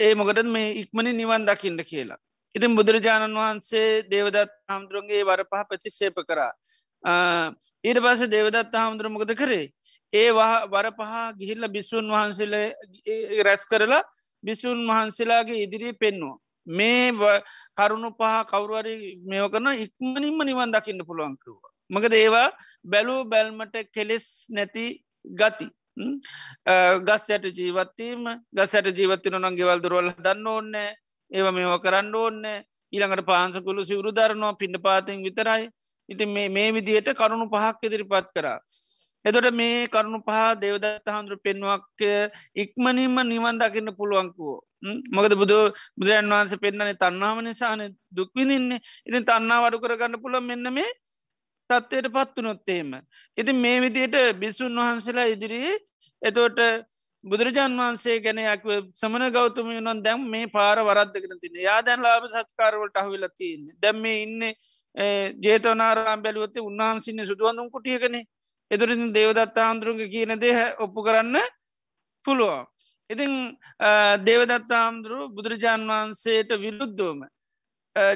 ඒ 0.00 0.12
මොකටත් 0.14 0.48
මේ 0.48 0.68
ඉක්මනි 0.82 1.12
නිවන් 1.14 1.46
දකින්න 1.46 1.80
කියලා. 1.84 2.20
ඉතින් 2.54 2.76
බුදුරජාණන් 2.76 3.36
වහන්සේ 3.36 3.88
දේවදත් 4.10 4.54
හාමුදුරුවන්ගේ 4.68 5.24
වර 5.24 5.42
පහ 5.44 5.66
ප්‍රතිශේප 5.68 6.16
කරා. 6.24 6.52
ඊට 7.84 8.00
පස 8.00 8.22
දේවදත් 8.28 8.74
හාමුදුරුව 8.74 9.12
මොකද 9.12 9.34
කරේ. 9.34 9.66
ඒ 10.12 10.30
වර 10.72 10.86
පහ 10.92 11.12
ගිහිල්ල 11.40 11.68
බිස්සුන් 11.68 12.06
වහන්සේල 12.08 12.54
රැස් 13.46 13.64
කරලා 13.66 14.02
බිසුන් 14.44 14.78
වහන්සේලාගේ 14.88 15.62
ඉදිරී 15.64 15.92
පෙන්නවා. 15.94 16.36
මේ 16.66 17.12
කරුණු 17.76 18.10
පහ 18.12 18.46
කවරුවරි 18.50 18.94
මෙෝ 19.24 19.48
කරන 19.48 19.68
ඉක්මනින්ම 19.76 20.40
නිවන් 20.44 20.72
දකින්න 20.72 21.04
පුළුවන්කරුව. 21.04 21.60
මකද 21.90 22.14
ඒවා 22.14 22.48
බැලූ 22.84 23.20
බැල්මට 23.24 23.76
කෙලෙස් 23.94 24.26
නැති 24.50 24.84
ගති. 25.24 25.66
ගස්යට 27.06 27.46
ජීවත්තීම 27.52 28.26
ගසට 28.52 28.96
ජීවත්තින 28.96 29.38
නංගෙවල් 29.40 29.82
දුරවල් 29.82 30.10
දන්න 30.18 30.46
ඕන්නෑ 30.48 30.90
ඒව 31.30 31.52
මේව 31.52 31.76
කරන්න 31.80 32.14
ඕන්නෑ 32.16 32.64
ඊළඟට 32.92 33.26
පාන්සකුළු 33.26 33.84
සිවරු 33.84 34.12
දරනවා 34.12 34.56
පිඩ 34.56 34.82
පාතිෙන් 34.82 35.22
විතරයි 35.22 35.70
ඉති 36.08 36.26
මේ 36.26 36.70
විදියට 36.72 37.10
කරුණු 37.14 37.46
පහක් 37.48 37.78
ඉදිරිපත් 37.82 38.30
කරා. 38.34 38.58
එතොට 39.24 39.50
මේ 39.52 39.86
කරුණු 39.88 40.18
පහ 40.20 40.40
දෙවදත්ත 40.60 41.06
හඳුරු 41.08 41.38
පෙන්වක් 41.38 42.02
ඉක්මනින්ම 42.54 43.16
නිවන් 43.24 43.60
දකින්න 43.60 43.94
පුළුවන්කුවෝ. 43.94 44.58
මොකද 45.08 45.32
බුදු 45.34 45.58
බුදුරන් 45.96 46.30
වහන්ස 46.30 46.54
පෙන්න්නනේ 46.56 46.96
තන්නාම 46.96 47.38
නිසාන 47.40 47.82
දුක්විනින්නේ 48.10 48.80
ඉතින් 49.06 49.24
තන්නා 49.24 49.62
වඩු 49.62 49.78
කරගන්න 49.78 50.22
පුළ 50.22 50.40
මෙන්න 50.42 50.66
මේ 50.70 50.90
තත්වයට 51.70 52.08
පත්වනොත්තේම. 52.08 52.90
ඉතින් 53.38 53.56
මේ 53.56 53.78
විදියට 53.80 54.16
බිස්සුන් 54.34 54.74
වහන්සේලා 54.76 55.28
ඉදිරියේ 55.28 55.78
එතෝට 56.22 56.60
බුදුරජාන් 57.24 57.72
වහන්සේ 57.74 58.18
ගැනයක් 58.20 58.62
සමන 58.94 59.24
ගෞතම 59.30 59.70
වනන් 59.70 60.02
දැම් 60.02 60.20
මේ 60.26 60.46
පාර 60.48 60.76
වරද්දගෙන 60.80 61.40
තින 61.40 61.56
යා 61.60 61.80
දැන් 61.82 62.00
ලාබ 62.00 62.28
සත්කාරවලට 62.28 62.96
අහවිල 62.96 63.26
තියන්න 63.32 63.64
දැම් 63.78 63.96
මේ 63.98 64.22
ඉන්න 64.22 64.44
ජේතවනාරම් 65.42 66.22
බැලුවත්තේ 66.22 66.62
උන්වහන්සින්න 66.62 67.24
සුදුවන්දුම් 67.24 67.68
කුටියකන 67.70 68.16
එතුරින් 68.70 69.02
දේවදත්තා 69.12 69.66
හාමුදුරුග 69.66 70.00
කියන 70.08 70.32
දේ 70.36 70.54
ඔප්පු 70.78 71.00
කරන්න 71.02 71.36
පුළුවන්. 72.24 72.64
ඉතිං 73.10 73.32
දේවදත්තා 74.24 74.80
හාමුදුරු 74.80 75.28
බුදුරජාන් 75.30 75.84
වහන්සේට 75.86 76.50
විරුද්ධෝම 76.56 77.20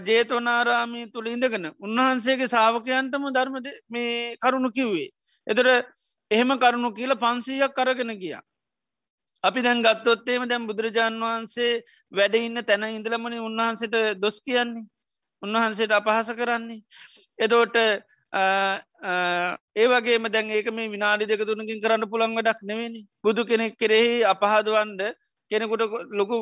ජේතවනාරාමී 0.06 1.10
තුළ 1.12 1.26
ඉඳගෙන 1.26 1.66
උන්වහන්සේගේ 1.78 2.48
සාාවකයන්ටම 2.48 3.24
ධර්මද 3.36 3.66
මේ 3.88 4.36
කරුණු 4.36 4.70
කිව්වේ. 4.70 5.08
එතර 5.46 5.66
එහෙම 6.34 6.50
කරුණු 6.56 6.90
කියල 6.92 7.14
පන්සීයක් 7.16 7.72
කරගෙන 7.72 8.12
ගිය. 8.16 8.34
අපි 9.44 9.60
දැන් 9.60 9.82
ගත්තොත්තේම 9.82 10.48
දැම් 10.48 10.66
බුදුරජාණන් 10.66 11.22
වහන්සේ 11.22 11.82
වැඩ 12.12 12.34
ඉන්න 12.38 12.62
තැන 12.62 12.84
ඉඳලමනි 12.90 13.38
උන්වහන්සට 13.40 13.94
දොස් 14.16 14.40
කියන්නේ 14.40 14.86
උන්වහන්සේට 15.42 15.92
අපහස 15.92 16.32
කරන්නේ. 16.32 16.82
එතෝට 17.38 17.76
ඒවගේම 19.76 20.26
දැන් 20.28 20.50
ඒක 20.50 20.72
මේ 20.72 20.88
විනාඩි 20.88 21.26
දෙක 21.26 21.42
තුනකින් 21.42 21.80
කරන්න 21.80 22.10
පුළන් 22.10 22.36
වැඩක් 22.36 22.60
නෙවෙනි 22.62 23.06
බුදු 23.22 23.44
කෙනෙක් 23.44 23.76
කෙරෙහි 23.76 24.24
අපහදවන්ඩ 24.24 25.02
කෙනෙකුට 25.50 25.82
ලොකු 26.12 26.36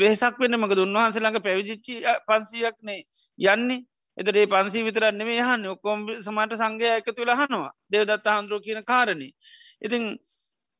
වෙහසක් 0.00 0.34
වෙන 0.38 0.58
මක 0.58 0.72
උන්වහන්සේ 0.78 1.22
ළඟ 1.22 1.44
පැවිදිච්චි 1.44 1.94
පන්සියක් 2.26 2.76
නේ 2.82 3.00
යන්නේ 3.38 3.84
එතරේ 4.18 4.46
පන්සී 4.46 4.84
විතරන්න 4.84 5.24
මේ 5.24 5.40
හන්න 5.42 5.66
ඔක්කොම් 5.68 6.04
සමට 6.16 6.60
සංගය 6.60 6.86
එක 6.90 7.08
තුළ 7.12 7.32
හනවා 7.32 7.72
දෙවදත්ත 7.88 8.26
හාන්දුරුව 8.26 8.62
කියන 8.62 8.84
කාරණය. 8.84 9.28
ඉතිං 9.80 10.04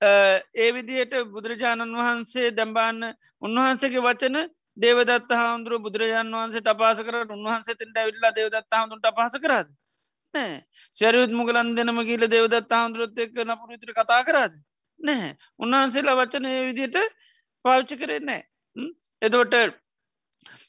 ඒ 0.01 0.71
විදියට 0.73 1.15
බුදුරජාණන් 1.29 1.95
වහන්සේ 1.95 2.53
දැම්බාන්න 2.53 3.03
උන්වහන්සේගේ 3.43 4.03
වචන 4.03 4.39
දේවදත්ත 4.77 5.31
හාමුදුරුව 5.33 5.83
බුදුරජාන් 5.83 6.33
වහන්සේ 6.33 6.63
අපාස 6.67 7.01
කර 7.01 7.17
උන්වහන්සේ 7.29 7.75
තිට 7.75 7.97
ඇවිල්ලා 7.97 8.33
දෙවදත්ත 8.33 8.73
හාමුදුට 8.73 9.09
පහස 9.13 9.39
කරාද? 9.39 9.69
නෑ 10.35 10.55
සැරයුත් 10.97 11.33
මුගලන් 11.33 11.75
දෙනම 11.77 12.01
කියල 12.05 12.25
දෙවදත්ත 12.29 12.73
හාමුදුරුවත් 12.73 13.19
එක්ක 13.19 13.39
නපුර 13.47 13.69
විතර 13.69 13.93
කතා 13.93 14.23
කරාද? 14.25 14.53
නැහැ. 15.01 15.33
උන්වහන්සේලා 15.59 16.17
වචනය 16.17 16.55
විදියට 16.69 16.99
පාවිච්චි 17.65 17.97
කරෙන්නේ 17.97 18.43
එතවට 19.23 19.75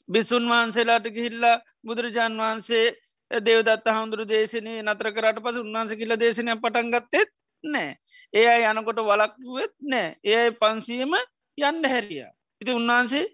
බිස්සුන් 0.08 0.46
වහන්සේලාට 0.46 1.06
ගිහිල්ලා 1.08 1.56
බුදුරජාන් 1.82 2.36
වහන්සේ 2.36 2.86
දේවදත් 3.30 3.86
හාමුදුරු 3.88 4.24
දේශනය 4.26 4.74
නතර 4.82 5.08
කරට 5.10 5.38
පස 5.40 5.58
උන්වහන්ස 5.58 5.94
කියල 5.94 6.16
දේශනය 6.16 6.56
පටන්ගත්තෙත් 6.56 7.30
නෑ. 7.64 7.96
ඒ 8.32 8.46
අයි 8.46 8.66
යනකොට 8.66 9.02
වලක්ුවත් 9.02 9.74
නෑ. 9.84 10.16
ඒ 10.24 10.50
පන්සියම 10.52 11.14
යන්න 11.58 11.84
හැරිය. 11.86 12.24
ඉති 12.60 12.72
උන්වහන්සේ 12.72 13.24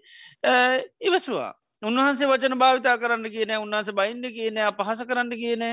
ඉවසවා. 1.01 1.53
උන්වහන්සේ 1.81 2.27
වචන 2.27 2.57
භාවිතා 2.57 2.97
කරන්න 2.97 3.29
කියන 3.29 3.53
උන්වහන්ස 3.57 3.93
බයින්ඩ 3.93 4.25
කියන 4.31 4.59
පහස 4.73 5.01
කරන්න 5.03 5.31
කියන 5.35 5.63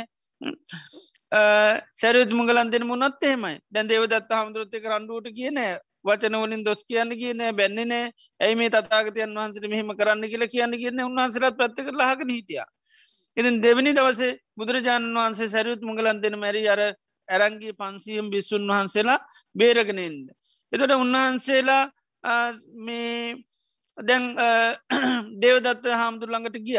සැරයුත් 1.94 2.32
මුගලන් 2.32 2.70
දෙන 2.70 2.86
මුණත් 2.86 3.22
එහෙමයි. 3.22 3.58
දැන් 3.70 3.88
දේවදත් 3.88 4.30
හාමුදුරත්තක 4.30 4.86
රන්ඩුවට 4.86 5.32
කියන 5.32 5.60
වචනවලින් 6.04 6.64
දොස් 6.64 6.84
කියන්න 6.84 7.10
කියන 7.20 7.42
බැන්නේනෑ 7.52 8.12
ඇයි 8.40 8.56
මේ 8.56 8.70
තතාගතයන් 8.70 9.34
වහන්සට 9.34 9.66
මෙහෙම 9.68 9.92
කරන්න 9.94 10.24
කියලා 10.26 10.52
කියන්න 10.54 10.76
කියන්න 10.76 11.04
උන්වහන්සලත් 11.04 11.56
පැත්ත 11.56 11.78
කර 11.78 11.94
ලහක 11.94 12.20
හිටිය. 12.30 12.62
ඉතින් 13.36 13.56
දෙවනි 13.60 13.92
දවසේ 13.92 14.38
බුදුරජාණන් 14.56 15.16
වහන්සේ 15.16 15.48
සැරියුත් 15.48 15.82
මුගලන් 15.82 16.22
දෙන 16.22 16.38
මැරි 16.38 16.62
අර 16.68 16.80
ඇරංගේ 17.28 17.74
පන්සියම් 17.74 18.30
බිස්සුන් 18.30 18.64
වහන්සේලා 18.66 19.18
බේරගෙනෙන්ද. 19.54 20.26
එතොට 20.72 20.92
උන්වහන්සේලා 20.94 21.84
මේ 22.80 23.36
දැන් 23.98 24.24
දේවදත්ත 25.40 25.88
හාමුදුරළඟට 25.92 26.58
ගිය 26.60 26.78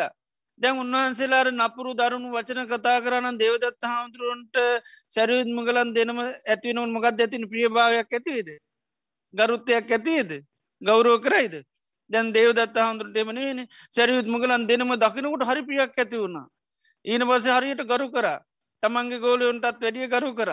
දැන් 0.61 0.79
උන්වහන්සේලාට 0.79 1.51
නපුරු 1.53 1.91
දරුණු 1.93 2.29
වචන 2.31 2.67
කතා 2.67 2.97
කරන්න 3.01 3.37
දේවදත්ත 3.37 3.81
හාමුදුරුවන්ට 3.83 4.55
සැරයුත් 5.13 5.49
මුගලන් 5.49 5.93
දෙනම 5.93 6.19
ඇතිවනවන් 6.21 6.93
මොකක්ද 6.93 7.19
ඇතින 7.19 7.49
ප්‍රියභාවයක් 7.51 8.09
ඇතිවේද 8.11 8.49
ගරුත්තයක් 9.35 9.91
ඇතිේද? 9.91 10.31
ගෞරෝ 10.81 11.17
කරයිද? 11.19 11.55
දැන් 12.09 12.33
දේවදත්ත 12.33 12.77
හාමුදුරට 12.77 13.17
එමනේන 13.17 13.67
සැරියුත් 13.91 14.27
මුගලන් 14.27 14.67
දෙනම 14.67 14.93
දකිනකට 14.95 15.47
හරි 15.49 15.61
පියක් 15.63 15.97
ඇති 15.97 16.17
වුණා. 16.17 16.47
ඊන 17.05 17.21
පස 17.21 17.47
හරියට 17.47 17.83
ගරු 17.83 18.07
කර. 18.09 18.27
තමන්ගේ 18.83 19.19
ගෝලයොන්ටත් 19.19 19.81
වැඩිය 19.81 20.07
ගරු 20.07 20.31
කර. 20.33 20.51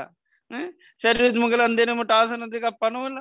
සැරියුත් 1.00 1.36
මුගලන් 1.36 1.76
දෙනමට 1.76 2.12
ආසන 2.12 2.44
දෙකක් 2.48 2.68
පනවල 2.80 3.16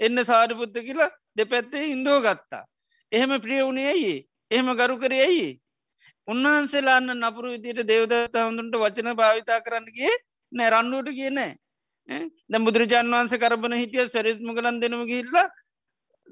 එන්න 0.00 0.24
සාරිපුත්ත 0.24 0.76
කියලා 0.78 1.10
දෙපැත්තේ 1.36 1.90
ඉන්දෝ 1.94 2.20
ගත්තා. 2.20 2.64
එහෙම 3.12 3.32
ප්‍රිය 3.40 3.62
වුණේ 3.62 3.88
ඇයි? 3.88 4.14
එහෙම 4.50 4.68
ගරු 4.74 4.96
කර 4.98 5.12
ඇයි? 5.18 5.48
උන්වහන්සේලාන්න 6.28 7.10
නපුරු 7.20 7.54
විදියට 7.54 7.86
දේවදත්ත 7.86 8.36
හඳුන්ට 8.40 8.76
වචන 8.76 9.10
භාවිතා 9.14 9.60
කරන්නගේ 9.60 10.14
නෑ 10.52 10.70
රන්නුවට 10.70 11.16
කියනෑ 11.18 11.52
ද 12.48 12.54
බුදුරජාන් 12.58 13.08
වන්ස 13.08 13.34
කරබන 13.36 13.74
හිටිය 13.74 14.08
සැරිත්ම 14.08 14.50
කලන් 14.52 14.80
දෙනම 14.80 15.04
ගිල්ල 15.06 15.36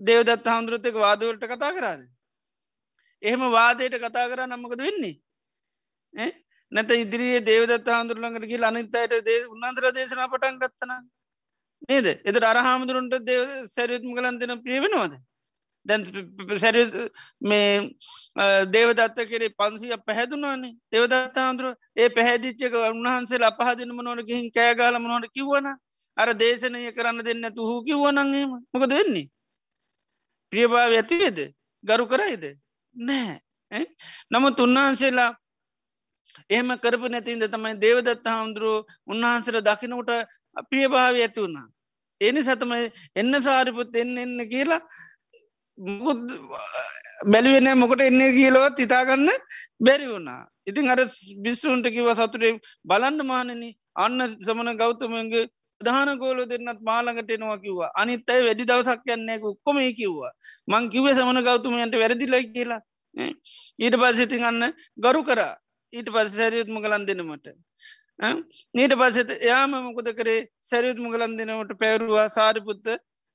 දේවදත් 0.01 0.47
හාමුදුරත්තක 0.47 0.97
වාදවලට 0.97 1.45
කතා 1.47 1.73
කරාද. 1.73 2.03
එහෙම 3.23 3.43
වාදයට 3.51 3.99
කතා 3.99 4.29
කර 4.29 4.47
නම්මකද 4.47 4.81
වෙන්නේ. 4.81 5.17
නැත 6.73 6.91
ඉදිරියේ 6.97 7.41
දේවදත් 7.43 7.89
හාමුදුරළඟට 7.89 8.47
ගිල් 8.47 8.65
අනිත්තයට 8.65 9.25
දේ 9.25 9.47
උන්නන්තර 9.47 9.91
දේශනා 9.93 10.29
පටන් 10.29 10.61
ගත්තන 10.61 10.93
නේද 11.89 12.07
එත 12.25 12.45
අරහාමුදුරන්ට 12.45 13.17
දේව 13.23 13.43
සැරියුත්ම 13.69 14.15
කලන් 14.15 14.39
දෙන 14.39 14.63
ප්‍රියවෙනවාද 14.63 15.15
දැන් 15.87 16.05
සැර 16.59 16.77
මේ 17.43 17.91
දේවදත්ත 18.69 19.21
කෙරේ 19.27 19.51
පන්සිය 19.53 19.97
පැහැදුනානේ 20.01 20.73
දෙවදත්ත 20.93 21.37
හාමුදුරුව 21.37 21.75
ඒ 21.97 22.09
පැහැදිච්චක 22.11 22.75
උන්වහන්සේ 22.85 23.45
අපහදිනම 23.45 24.01
නොට 24.01 24.23
ගිහින් 24.23 24.51
කෑගාලම 24.51 25.05
නොට 25.05 25.27
කිව්වන 25.31 25.69
අර 26.17 26.29
දේශනය 26.35 26.93
කරන්න 26.93 27.23
දෙන්න 27.23 27.45
තුහු 27.53 27.75
කිව්වනන්ගේම 27.85 28.51
මොකද 28.73 28.93
වෙන්නේ? 28.93 29.31
ප්‍රියභාව 30.53 30.93
ඇතිවේද 30.93 31.39
ගරු 31.85 32.05
කරයිද? 32.07 32.45
නෑ 32.95 33.85
නමුත් 34.31 34.61
උන්වහන්සේලා 34.61 35.33
එහෙම 36.51 36.71
කරපු 36.79 37.09
නැතින්ද 37.09 37.45
තමයි 37.47 37.75
දේවදත්ත 37.79 38.27
හාමුදුරුව 38.27 38.87
උන්වහන්සර 39.07 39.61
දකිනට 39.63 40.11
ප්‍රියභාව 40.69 41.15
ඇති 41.17 41.41
වුණා. 41.41 41.69
එනි 42.21 42.41
සතමයි 42.43 42.91
එන්න 43.17 43.35
සාරිපුත් 43.41 43.97
එන්න 43.97 44.19
එන්න 44.19 44.41
කියලා 44.49 44.83
බැලිවෙන 47.33 47.69
මොකට 47.83 48.03
එන්නේ 48.09 48.33
කියලවත් 48.39 48.79
ඉතාගන්න 48.87 49.31
බැරි 49.87 50.07
වුණා. 50.13 50.43
ඉතින් 50.71 50.91
අර 50.93 51.01
බිස්සුන්ට 51.45 51.87
කිව 51.97 52.09
සතුරේ 52.19 52.53
බලන්න 52.91 53.21
මානන 53.31 53.51
අන්න 54.05 54.21
සමන 54.47 54.71
ගෞතමගේ 54.83 55.47
දාන 55.81 56.11
ගෝල 56.19 56.41
දෙන්නත් 56.53 56.81
මාළඟට 56.91 57.31
එනවා 57.37 57.59
කිව්වා. 57.65 57.91
අනිත් 58.01 58.31
අයි 58.31 58.47
වැඩි 58.49 58.69
දවසක් 58.71 59.09
යන්නේ 59.17 59.41
ඔක්කොම 59.51 59.79
කිව්වා. 60.01 60.33
මං 60.69 60.91
කිවේ 60.93 61.15
සමන 61.15 61.43
ගෞතමයන්ට 61.49 61.95
වැරදිලයි 62.03 62.45
කියලා. 62.55 62.81
ඊට 63.85 63.97
පස්සඉතින් 64.03 64.45
අන්න 64.45 64.63
ගරු 65.05 65.23
කරා. 65.25 65.55
ඊට 65.93 66.09
පස් 66.15 66.35
සැරියුත්ම 66.39 66.77
කලන් 66.85 67.07
දෙනමට. 67.09 67.47
නීට 68.77 68.95
පස්සට 69.01 69.31
එයාම 69.47 69.73
මොකද 69.87 70.09
කරේ? 70.19 70.49
සැරියුත්ම 70.71 71.07
කලන් 71.15 71.39
දෙනවට 71.39 71.73
පැවරුවා 71.83 72.29
සාරිපුත්ත 72.39 72.87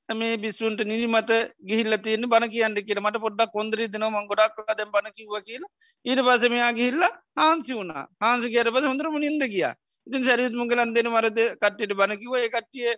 මේ 0.10 0.38
බිස්සුන්ට 0.38 0.82
නිදිමත 0.84 1.32
ගිහිල්ල 1.62 1.98
තියෙන 2.00 2.26
බණ 2.26 2.50
කියන්න 2.50 2.78
කියල. 2.82 3.00
මට 3.00 3.20
පොඩ්ඩක් 3.20 3.52
කොන්දරී 3.52 3.88
දෙන 3.88 4.06
ම 4.06 4.28
ගොඩක් 4.28 4.58
දැ 4.70 4.86
බණ 4.88 5.12
කිව 5.12 5.34
කියලා. 5.42 5.74
ඊට 6.06 6.22
පසමයා 6.22 6.72
ගිහිල්ල 6.74 7.04
හාන්සි 7.36 7.74
වුණා. 7.74 8.08
හාන්සි 8.20 8.50
කියර 8.50 8.72
පස 8.72 8.86
හොඳරම 8.86 9.20
නින්ද 9.20 9.44
කියා 9.48 9.76
ඉතින් 10.08 10.24
සැරියුත් 10.24 10.54
මුගලන් 10.54 10.94
දෙන 10.94 11.08
මරද 11.08 11.40
කට්ටට 11.56 11.94
බණකිව 11.94 12.34
ඒ 12.36 12.50
කට්ටිය 12.50 12.94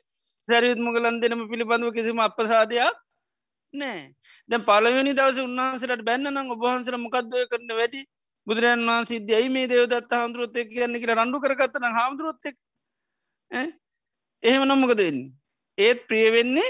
සැරියුත් 0.50 0.80
මුගලන් 0.80 1.20
දෙනම 1.22 1.44
පිළිබඳව 1.48 1.94
කිසිම 1.94 2.20
අපසාදයක් 2.20 2.98
නෑ 3.74 4.02
දැ 4.50 4.60
පලවෙනි 4.62 5.14
දවස 5.14 5.40
උන්වහන්සට 5.40 6.04
බැන්නනම් 6.04 6.54
ඔබහන්සර 6.56 6.96
මොකක්දය 6.98 7.48
කරන 7.52 7.72
වැඩි? 7.72 8.02
බුදුරන් 8.48 8.84
වහන්සේ 8.84 9.10
සිද්ධයි 9.12 9.48
මේ 9.50 9.68
දේවදත් 9.68 10.12
හාමුදුරුවත්තය 10.12 10.66
කියන්න 10.66 11.00
කියලා 11.02 11.18
රණ්ඩු 11.18 11.44
කරගත්තන 11.44 11.88
හාමුදුරුවත්තෙක් 11.92 12.56
එහෙම 14.44 14.64
නොමකද 14.68 15.00
වෙන්නේ? 15.00 15.32
ඒත් 15.78 16.00
ප්‍රියවෙන්නේ 16.10 16.70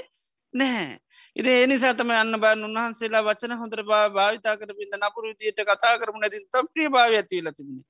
නැහැ. 0.54 0.98
ඉති 1.36 1.50
ඒ 1.52 1.68
නිසාතම 1.68 2.12
අන්න 2.12 2.40
බාන් 2.40 2.64
උන්හන්සේලා 2.64 3.24
වචන 3.24 3.54
හොඳර 3.54 3.82
බා 3.84 4.10
භාවිතා 4.10 4.56
කර 4.56 4.74
පිද 4.74 4.94
නපුර 4.96 5.24
විදියට 5.24 5.62
කතා 5.62 5.96
කරමු 5.98 6.20
නැති 6.20 6.44
තම් 6.48 6.68
ප්‍රිය 6.68 6.90
භාව 6.90 7.14
ඇතිවල 7.14 7.50
තිබුණ. 7.52 7.82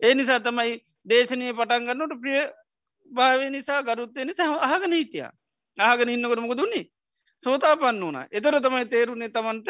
ඒ 0.00 0.14
නිසා 0.14 0.40
තමයි 0.40 0.72
දේශනය 1.06 1.52
පටන්ගන්නට 1.52 2.14
ප්‍රිය 2.20 2.40
භාවය 3.10 3.50
නිසා 3.50 3.80
ගරුත්තය 3.82 4.24
නිසා 4.24 4.50
අහගන 4.66 4.92
හිටිය. 4.92 5.26
ආහගෙන 5.76 6.08
ඉන්නකට 6.08 6.40
මොක 6.40 6.56
දුන්නේ 6.56 6.84
සෝතා 7.42 7.74
පන්න 7.76 8.00
වුණ. 8.00 8.20
එතර 8.30 8.60
තමයි 8.60 8.86
තේරුණේ 8.86 9.30
තමන්ට 9.30 9.68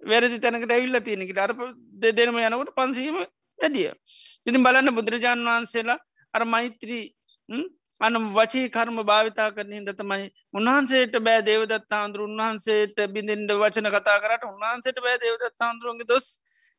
වැරදි 0.00 0.38
තැනකට 0.38 0.70
ඇවිල්ල 0.70 1.00
තියෙනෙකට 1.00 1.38
අර 1.38 1.52
දෙදෙනම 1.96 2.38
යනකට 2.38 2.74
පන්සීම 2.74 3.18
වැඩිය. 3.58 3.92
ඉතින් 4.46 4.62
බලන්න 4.62 4.94
බුදුරජාණන් 4.94 5.48
වහන්සේලා 5.48 5.98
අර 6.34 6.44
මෛත්‍රී 6.46 7.04
අන 8.02 8.18
වචී 8.30 8.68
කර්ම 8.68 8.96
භාවිතා 9.02 9.48
කරන 9.52 9.72
හිද 9.72 9.90
තමයි 9.94 10.24
උන්හන්සේට 10.54 11.14
බෑ 11.20 11.42
දේවදත් 11.42 11.92
හාන්දුර 11.92 12.22
උන්වහන්සේට 12.22 12.96
බිඳින්ට 13.08 13.52
වචන 13.54 13.88
කතා 13.90 14.18
කරට 14.18 14.46
උන්වහන්සේට 14.48 14.98
බෑ 15.00 15.18
දේවදත් 15.18 15.54
හාන්දුරුවන්ගේ 15.60 16.08
දොස් 16.08 16.26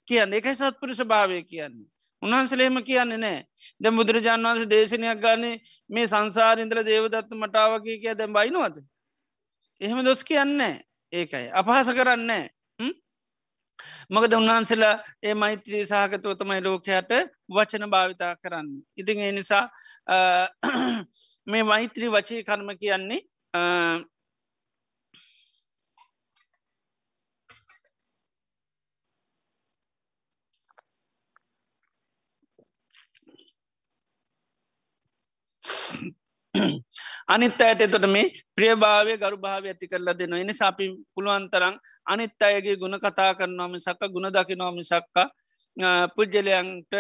කියන්න. 0.08 0.34
එකයි 0.34 0.56
සත්පුරුෂ 0.56 1.04
භාවය 1.06 1.44
කියන්නේ. 1.44 1.88
උන්හන්සලේම 2.22 2.80
කියන්නේ 2.82 3.18
නෑ. 3.18 3.40
ද 3.80 3.86
බුදුරජාන් 3.92 4.44
වන්සේ 4.44 4.68
දේශනයක් 4.68 5.20
ගන්නේ 5.20 5.62
මේ 5.90 6.08
සංසාරින්දල 6.08 6.84
දේවදත්ත 6.84 7.32
මටාවගේ 7.36 7.98
කිය 7.98 8.16
දැම් 8.16 8.34
බයිනවද? 8.34 8.84
එහෙම 9.82 10.04
දොස් 10.04 10.24
කියන්නේ 10.24 10.76
ඒකයි. 11.14 11.48
අපහස 11.54 11.94
කරන්නේ 11.94 12.44
මකද 14.10 14.34
උන්වහන්සලා 14.34 14.96
ඒ 15.24 15.36
මෛත්‍රී 15.36 15.84
සහගතව 15.86 16.34
තමයි 16.40 16.62
ලෝකයට 16.62 17.12
වචන 17.50 17.86
භාවිතා 17.90 18.34
කරන්න. 18.36 18.70
ඉතින් 18.98 19.20
ඒ 19.20 19.32
නිසා 19.32 19.66
මේ 21.48 21.64
මෛත්‍රී 21.66 22.10
වචී 22.10 22.44
කර්ම 22.44 22.70
කියන්නේ 22.78 23.22
අනිත් 37.28 37.62
අයට 37.62 37.82
එතොට 37.82 38.06
මේ 38.08 38.32
ප්‍රියභාවය 38.56 39.18
ගරු 39.18 39.38
භාව 39.38 39.66
ඇති 39.66 39.88
කරලා 39.88 40.18
දෙනවා. 40.20 40.40
එනි 40.40 40.54
සාපි 40.54 40.86
පුළුවන්තරං 41.16 41.76
අනිත් 42.08 42.44
අයගේ 42.44 42.78
ගුණ 42.78 43.00
කතා 43.00 43.32
කරනවාම 43.36 43.80
සක්ක 43.80 44.12
ගුණ 44.14 44.30
දකිනවාමි 44.30 44.84
සක්කා 44.84 45.28
පුද්ජලයන්ට 46.16 46.94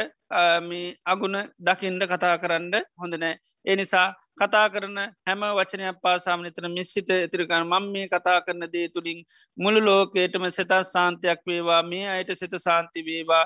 අගුණ 1.05 1.37
දකිින්ට 1.59 2.05
කතා 2.05 2.37
කරන්න 2.37 2.73
හොඳ 2.97 3.13
නෑ. 3.15 3.37
ඒ 3.65 3.75
නිසා 3.75 4.07
කතා 4.35 4.69
කරන 4.69 4.97
හැම 5.27 5.41
වචනයක් 5.57 6.01
පාසාමනිතන 6.01 6.67
මිස්සිත 6.71 7.09
ඇතිරිකන්න 7.11 7.67
මං 7.67 7.91
මේ 7.91 8.07
කතා 8.07 8.39
කරන 8.41 8.65
දේ 8.73 8.87
තුළින් 8.89 9.21
මුළු 9.57 9.79
ලෝකේටම 9.81 10.49
සෙතා 10.49 10.83
සාන්තයක් 10.85 11.45
වේවා 11.45 11.83
මේ 11.83 12.07
අයට 12.09 12.33
සිත 12.33 12.57
සාන්ති 12.59 13.05
වේවා 13.05 13.45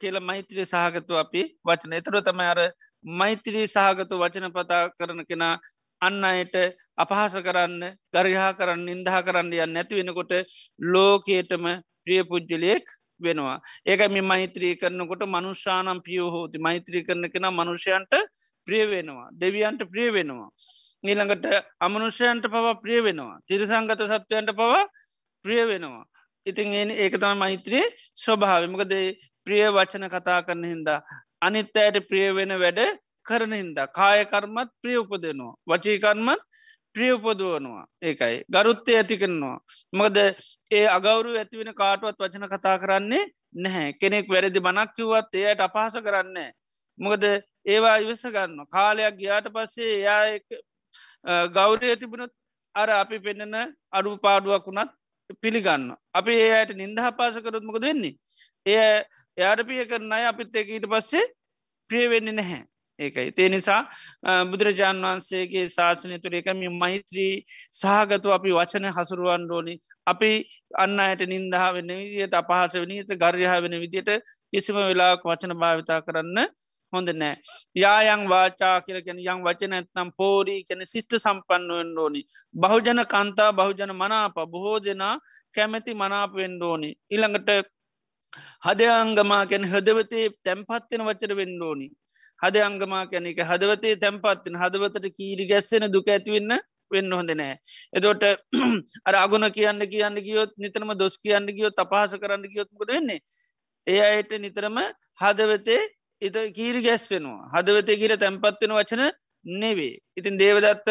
කියල 0.00 0.20
මෛත්‍රී 0.20 0.64
සහගතු 0.64 1.18
අපි 1.18 1.42
වචන. 1.66 1.92
එතර 1.92 2.22
තම 2.22 2.40
අර 2.42 2.60
මෛත්‍රී 3.06 3.66
සහගතු 3.66 4.18
වචන 4.18 4.50
පතා 4.50 4.82
කරන 4.90 5.22
කෙනා 5.24 5.54
අන්න 6.00 6.24
අයට 6.24 6.56
අපහස 6.96 7.34
කරන්න 7.38 7.82
ගරිහා 8.12 8.52
කරන්න 8.52 8.88
ඉන්දහා 8.88 9.22
කරන්න 9.22 9.52
යන්න 9.56 9.74
නැති 9.74 9.98
වෙනකොට 9.98 10.32
ලෝකේටම 10.86 11.66
ප්‍රිය 12.04 12.22
පුද්ජලයෙක් 12.24 12.86
වෙනවා. 13.20 13.60
ඒක 13.86 14.02
මේ 14.08 14.22
මෛත්‍රී 14.22 14.74
කරනකොට 14.76 15.22
මනුෂ්‍යානම් 15.26 16.02
පියෝහෝති 16.02 16.58
මෛත්‍රී 16.58 17.04
කරන 17.04 17.30
කෙන 17.30 17.46
මනුෂ්‍යයන්ට 17.50 18.14
ප්‍රිය 18.68 18.84
වෙනවා. 18.86 19.28
දෙවියන්ට 19.34 19.82
ප්‍රිය 19.86 20.10
වෙනවා. 20.10 20.50
ඊළඟට 21.04 21.46
අමනුෂ්‍යයන්ට 21.80 22.46
පවා 22.46 22.74
ප්‍රිය 22.76 23.00
වෙනවා. 23.02 23.38
තිරසංගත 23.46 24.02
සත්වයන්ට 24.02 24.52
පවා 24.52 24.82
ප්‍රිය 25.44 25.62
වෙනවා. 25.64 26.04
ඉතින් 26.46 26.72
ඒ 26.72 26.84
ඒකතම 27.02 27.38
මෛත්‍රී 27.38 27.84
ස්වභාවමකද 28.16 28.94
ප්‍රිය 29.46 29.64
වචන 29.68 30.08
කතා 30.08 30.40
කරන 30.42 30.64
හින්දා 30.64 31.00
අනිත් 31.46 31.76
අයට 31.76 31.98
ප්‍රිය 32.08 32.28
වෙන 32.38 32.54
වැඩ 32.64 32.80
කරන 33.26 33.54
හින්ද. 33.60 33.78
කායකර්මත් 33.92 34.70
ප්‍රිය 34.82 34.98
උපදනවා. 35.02 35.54
වචීකර්මත් 35.66 36.42
ප්‍රිය 36.94 37.10
උපදුවනවා. 37.16 37.86
ඒකයි. 38.02 38.36
ගරුත්තය 38.48 38.98
ඇති 38.98 39.20
කරනවා. 39.22 39.56
මකද 39.92 40.18
ඒ 40.70 40.86
අගෞරු 40.88 41.34
ඇතිවෙන 41.34 41.72
කාටුවත් 41.74 42.22
වචන 42.22 42.48
කතා 42.48 42.76
කරන්නේ 42.78 43.24
නැහැ. 43.56 43.92
කෙනෙක් 44.00 44.28
වැරදි 44.28 44.60
බනක් 44.60 44.94
කිව්වත් 44.96 45.34
එයට 45.36 45.60
අපහස 45.60 45.98
කරන්න 46.06 46.38
මොකද 46.98 47.24
ඒවා 47.66 47.96
ඉවස 47.98 48.24
ගන්න 48.26 48.68
කාලයක් 48.68 49.16
ගියාට 49.20 49.48
පස්සේ 49.54 49.92
එයා 49.98 51.46
ගෞරය 51.50 51.96
තිබුණත් 51.96 52.32
අර 52.74 52.88
අපි 52.92 53.18
පෙන්නන 53.18 53.56
අඩු 53.92 54.16
පාඩුවක් 54.18 54.66
වුණත් 54.68 54.92
පිළිගන්න 55.42 55.84
අපි 56.14 56.32
ඒ 56.38 56.52
අයට 56.58 56.72
නින්දහ 56.74 57.10
පාස 57.18 57.36
කරොත් 57.44 57.64
මොකද 57.64 57.82
වෙන්නේ? 57.82 58.16
එය 58.66 59.04
එයාට 59.38 59.66
පිය 59.68 59.84
කරන 59.86 60.12
අය 60.12 60.24
අපිත් 60.26 60.56
එක 60.56 60.68
ඊට 60.70 60.88
පස්සේ 60.88 61.26
ප්‍රියවෙන්න 61.90 62.32
නැහැ. 62.32 62.62
ඒකයි. 62.98 63.32
තේ 63.32 63.48
නිසා 63.48 63.80
බුදුරජාණන් 64.50 65.04
වහන්සේගේ 65.04 65.64
ශාසනය 65.68 66.18
තුළ 66.18 66.36
එකම 66.40 66.62
මෛත්‍රී 66.74 67.34
සහගතු 67.72 68.32
අපි 68.32 68.50
වචන 68.50 68.88
හසුරුවන් 68.90 69.44
ඩෝනි 69.44 69.74
අපි 70.06 70.30
අන්න 70.76 70.96
අයට 70.98 71.24
නින්දහා 71.26 71.68
වෙන 71.72 71.92
විදියට 71.94 72.34
අපහස 72.34 72.76
වනීත 72.76 73.12
ගර්යහ 73.16 73.54
වෙන 73.64 73.76
විදියට 73.82 74.10
කිසිම 74.50 74.78
වෙලාක් 74.82 75.22
වචන 75.22 75.54
භාවිතා 75.56 76.00
කරන්න 76.00 76.38
හොඳ 76.92 77.08
නෑ. 77.14 77.36
යායන් 77.76 78.22
වාචා 78.28 78.74
කියලගෙන 78.80 79.22
යම් 79.22 79.40
වචන 79.46 79.72
ඇත්නම් 79.72 80.10
පෝරී 80.18 80.60
කැන 80.64 80.86
සිිෂ්ට 80.86 81.18
සම්පන්නුවෙන් 81.18 81.92
ඕනි. 81.98 82.22
බහුජන 82.54 83.04
කන්තා 83.06 83.50
බහුජන 83.52 83.92
මනාප 83.94 84.36
බොහෝ 84.46 84.78
දෙනා 84.80 85.14
කැමැති 85.54 85.92
මනාපවෙන් 85.94 86.56
ඕනි. 86.62 86.90
ඉළඟට 87.10 87.75
හදයංගමා 88.62 89.42
ගැන 89.46 89.64
හදවතේ 89.66 90.26
තැම්පත්වෙන 90.42 91.06
වචර 91.08 91.34
වෙන්න 91.34 91.62
ඕනි. 91.62 91.88
හද 92.40 92.62
අංගමා 92.62 93.04
කැන 93.06 93.26
එක 93.26 93.42
හදවතේ 93.42 93.96
තැම්පත්වෙන 93.98 94.60
හදවතට 94.62 95.06
කීරි 95.10 95.46
ගැස්සෙන 95.46 95.86
දුක 95.92 96.08
ඇතිවෙන්න 96.08 96.56
වෙන්න 96.90 97.12
හොඳ 97.12 97.32
නෑ. 97.32 97.56
එතෝට 97.92 98.24
අර 99.08 99.14
අගුණ 99.16 99.48
කියන්න 99.50 99.88
කියන්න 99.88 100.22
ගියොත් 100.22 100.52
නිතනම 100.58 100.94
දොස් 100.96 101.18
කියන්න 101.18 101.46
ගියොත් 101.50 101.84
අපහස 101.84 102.16
කරන්න 102.16 102.48
ගියොත්මකද 102.48 102.90
වෙන්නේ? 102.90 103.20
ඒ 103.86 104.00
අයට 104.02 104.32
නිතරම 104.38 104.78
හදවතේ 105.20 105.80
ඉත 106.22 106.36
කීරි 106.54 106.80
ගැස්වෙනවා 106.82 107.48
හදවතේ 107.54 107.96
කියර 107.96 108.12
තැන්පත්වෙන 108.16 108.72
වචන 108.72 109.02
නෙවේ 109.46 109.94
ඉතින් 110.16 110.38
දේවදත්ත 110.38 110.88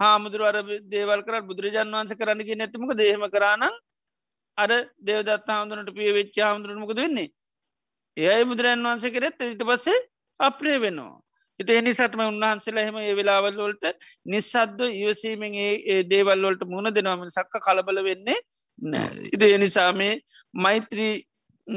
හාමුදුර 0.00 0.42
අර 0.42 0.56
දේවල් 0.86 1.20
කර 1.22 1.42
බුදුරජාන් 1.42 1.92
වන්ස 1.92 2.14
කරන්නග 2.14 2.50
නැතිමක 2.54 2.92
දේහම 2.94 3.24
කරානම් 3.30 3.76
අර 4.58 4.70
දේවදත් 5.02 5.48
හාමුදුරට 5.48 5.94
පිය 5.98 6.12
වෙච්ච 6.12 6.36
හාමුදුරමකද 6.38 6.98
වෙන්නේ? 6.98 7.30
ඒයි 8.16 8.44
බුදුරන් 8.44 8.84
වන්ස 8.84 9.06
කරෙත් 9.10 9.40
ඉට 9.44 9.64
පස්සේ 9.64 10.04
අප්‍රේ 10.40 10.78
වෙනවා. 10.78 11.14
ඉති 11.60 11.72
එනි 11.72 11.92
සටම 11.94 12.22
උන්වහන්සේලා 12.24 12.84
එහෙම 12.84 12.98
ඒ 13.00 13.14
වෙලාවල්ලොල්ට 13.14 13.84
නිස්සද්ද 14.26 14.80
ඉවසීමෙන් 14.94 15.54
ඒ 15.58 15.98
දේවල්ලොල්ට 16.04 16.62
මුණ 16.66 16.92
දෙනවාම 16.92 17.24
සක්ක 17.30 17.62
කලබල 17.66 18.00
වෙන්නේ 18.08 18.38
ඉද 19.32 19.42
එනිසා 19.48 19.90
මේ 19.92 20.20
මෛත්‍රී 20.54 21.14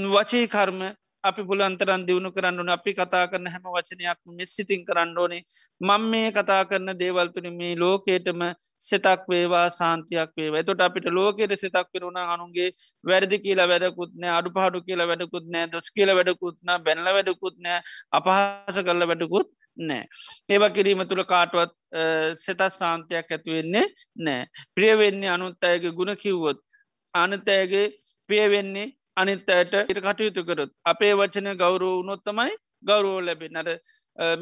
වචී 0.09 0.47
කර්ම 0.47 0.81
අපි 1.23 1.43
පුලන්තරන් 1.43 2.05
දියුණු 2.07 2.29
කරන්නන 2.31 2.69
අපි 2.75 2.91
කතා 2.93 3.23
කරන 3.31 3.47
හැම 3.53 3.65
වචනයක් 3.67 4.19
මෙස්සිතින් 4.37 4.81
කරන්න 4.87 5.17
ඕනේ. 5.17 5.41
මං 5.81 6.03
මේ 6.11 6.31
කතා 6.31 6.61
කරන 6.69 6.91
දේවල්තුන 7.01 7.47
මේ 7.53 7.75
ලෝකේටම 7.75 8.43
සෙතක් 8.89 9.25
වේවා 9.31 9.65
සාන්තියක් 9.69 10.31
වේ 10.55 10.63
තොට 10.63 10.83
අපිට 10.87 11.07
ලෝකෙට 11.17 11.55
සෙතක් 11.63 11.91
පෙරුණ 11.93 12.19
අනුන්ගේ 12.25 12.69
වැරදි 13.03 13.39
කියලා 13.45 13.67
වැඩකුත්නෑ 13.71 14.33
අඩු 14.37 14.53
පහඩු 14.57 14.83
කියලා 14.87 15.09
වැඩකුත් 15.11 15.49
නෑ 15.55 15.71
දොස් 15.73 15.91
කියල 15.91 16.13
වැඩකුත්න 16.19 16.71
බැනල 16.85 17.09
වැඩකුත් 17.17 17.57
නෑ 17.59 17.79
අපහස 18.11 18.79
කරල 18.87 19.07
වැඩකුත් 19.11 19.49
නෑ. 19.77 20.03
ඒව 20.49 20.63
කිරීම 20.77 21.03
තුළ 21.09 21.23
කාටුවත් 21.33 21.75
සෙතත් 22.45 22.63
සාන්තියක් 22.79 23.35
ඇතිවෙන්නේ 23.37 23.85
නෑ. 24.25 24.47
ප්‍රියවෙන්නේ 24.75 25.35
අනුත් 25.35 25.69
අයගේ 25.71 25.95
ගුණ 25.99 26.15
කිව්වොත් 26.23 26.63
අනතෑගේ 27.13 27.85
ප්‍රියවෙන්නේ 28.29 28.87
අනිත් 29.21 29.49
අයට 29.49 29.73
ඉට 29.83 30.01
කටයුතු 30.05 30.41
කරත් 30.47 30.71
අපේ 30.91 31.13
වචන 31.19 31.49
ගෞරෝ 31.61 31.95
උනොත්තමයි 32.03 32.53
ගෞරෝ 32.83 33.17
ලැබෙන 33.21 33.59
අට 33.61 33.69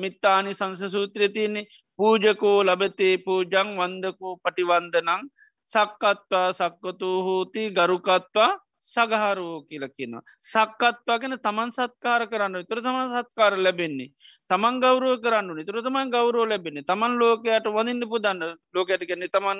මිත්තානි 0.01 0.53
සංස 0.53 0.81
සූත්‍රය 0.95 1.29
තියන්නේ 1.29 1.67
පූජකෝ 1.99 2.59
ලබතේ 2.63 3.15
පූජං 3.25 3.73
වන්දකෝ 3.79 4.33
පටිවන්දනං 4.43 5.27
සක්කත්වා 5.69 6.47
සක්කතු 6.53 7.09
හෝති 7.27 7.63
ගරුකත්වා 7.71 8.51
සගහරෝ 8.83 9.65
කියල 9.67 9.85
කියන. 9.89 10.13
සක්කත්වා 10.43 11.17
ගැන 11.19 11.35
තමන් 11.39 11.71
සත්කාර 11.71 12.21
කරන්න 12.31 12.65
තුර 12.69 12.79
තමන් 12.79 13.09
සත්කාර 13.13 13.53
ලැබෙන්නේ. 13.57 14.13
තමන් 14.49 14.79
ගෞරුව 14.79 15.19
කරන්න 15.23 15.55
නිතුර 15.57 15.81
තමන් 15.81 16.11
ගෞරෝ 16.11 16.45
ලැබෙන්නේ. 16.45 16.83
තමන් 16.83 17.19
ලෝකයට 17.19 17.67
වදින්න 17.67 18.03
පුදන්න. 18.11 18.43
ලෝකඇති 18.73 19.05
කෙන්නේ 19.05 19.33
තමන් 19.35 19.59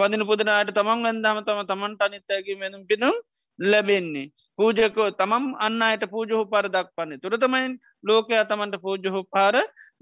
වදින 0.00 0.26
පුදනයට 0.26 0.70
තමන් 0.72 1.02
වැන්දාම 1.02 1.42
තම 1.44 1.62
තමන්ට 1.66 2.02
අනිත්තැගේ 2.02 2.60
මෙනම් 2.62 2.86
පිනම් 2.86 3.14
ලැබෙන්නේ. 3.58 4.30
පූජකෝ 4.58 5.10
තමම් 5.12 5.44
අන්න 5.58 5.82
අයට 5.82 6.04
පූජහු 6.06 6.44
පාර 6.46 6.64
දක්වන්නේ 6.68 7.18
තුර 7.18 7.34
තමයින් 7.36 7.78
ලෝකය 8.02 8.34
තමන්ට 8.44 8.80
පූජහු 8.80 9.24
පාර 9.26 9.54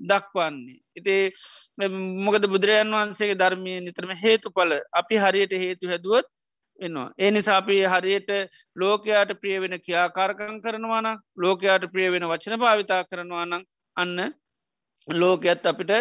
දක්වන්නේ. 0.02 0.78
ඉතේ 0.96 1.32
මොකද 2.18 2.46
බුදුරජන් 2.46 2.92
වහන්සේගේ 2.92 3.36
ධර්මය 3.36 3.80
නිතරම 3.80 4.12
හේතු 4.16 4.50
පල 4.50 4.72
අපි 4.92 5.16
හරියට 5.16 5.52
හේතු 5.56 5.88
හැදුවත් 5.88 6.26
එනවා. 6.80 7.08
ඒ 7.18 7.30
නිසාපි 7.30 7.80
හරියට 7.84 8.30
ලෝකයාට 8.76 9.32
ප්‍රිය 9.40 9.58
වෙන 9.60 9.76
කියාකාරකං 9.80 10.62
කරනවාන 10.62 11.08
ලෝකයාට 11.36 11.84
ප්‍රිය 11.92 12.08
වෙන 12.10 12.28
වචන 12.28 12.58
භාවිතා 12.58 13.02
කරනවානං 13.04 13.60
අන්න 13.96 14.34
ලෝකයත් 15.08 15.66
අපිට 15.66 15.92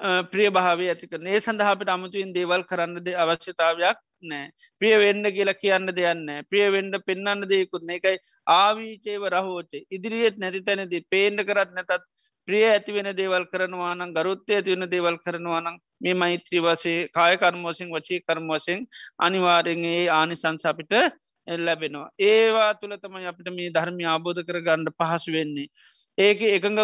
ප්‍රිය 0.00 0.50
භාව 0.50 0.80
ඇතිකන 0.82 1.26
ඒ 1.26 1.40
සඳහාපිට 1.40 1.90
අමතුයින් 1.90 2.34
දේවල් 2.34 2.62
කරන්නද 2.64 3.08
අවශ්‍යතාවයක් 3.16 3.98
නෑ. 4.22 4.50
ප්‍රිය 4.80 4.94
වෙන්ඩ 4.96 5.26
කියලා 5.30 5.54
කියන්න 5.54 5.90
දෙයන්න 5.90 6.22
ප්‍රිය 6.50 6.70
වෙන්ඩ 6.70 6.94
පෙන්න්න 7.04 7.42
දෙයකුත් 7.44 7.82
එකයි 7.88 8.16
ආවීචේව 8.46 9.26
රහෝචේ. 9.28 9.86
ඉදිරිියත් 9.90 10.38
නැති 10.38 10.62
තැනදී 10.62 11.04
පේන්ඩ 11.10 11.42
කරත් 11.42 11.74
නැතත් 11.74 12.06
ප්‍රිය 12.48 12.64
ඇති 12.64 12.92
වෙන 12.92 13.10
දේවල් 13.14 13.44
කරනවානම් 13.46 14.14
ගරුත්තය 14.14 14.54
ඇති 14.54 14.74
වෙන 14.74 14.88
දේවල් 14.88 15.18
කරනවානම් 15.18 15.78
මේ 16.00 16.14
මෛත්‍රී 16.14 16.62
වසේ 16.62 17.08
කාය 17.10 17.34
කර්මෝසින් 17.36 17.90
වචී 17.90 18.20
කර්මෝසිෙන් 18.20 18.86
අනිවාරෙන්ගේ 19.18 20.02
ආනි 20.10 20.36
සංසාපිට 20.36 20.94
ලැබෙනවා. 21.58 22.10
ඒවා 22.20 22.74
තුළ 22.74 22.96
තමයි 22.96 23.26
අපිට 23.26 23.48
මේ 23.50 23.70
ධර්මය 23.70 24.04
ආබෝධ 24.04 24.42
කර 24.42 24.60
ගණ්ඩ 24.60 24.94
පහසු 24.94 25.32
වෙන්නේ. 25.32 25.68
ඒක 26.18 26.42
එකඟ 26.48 26.80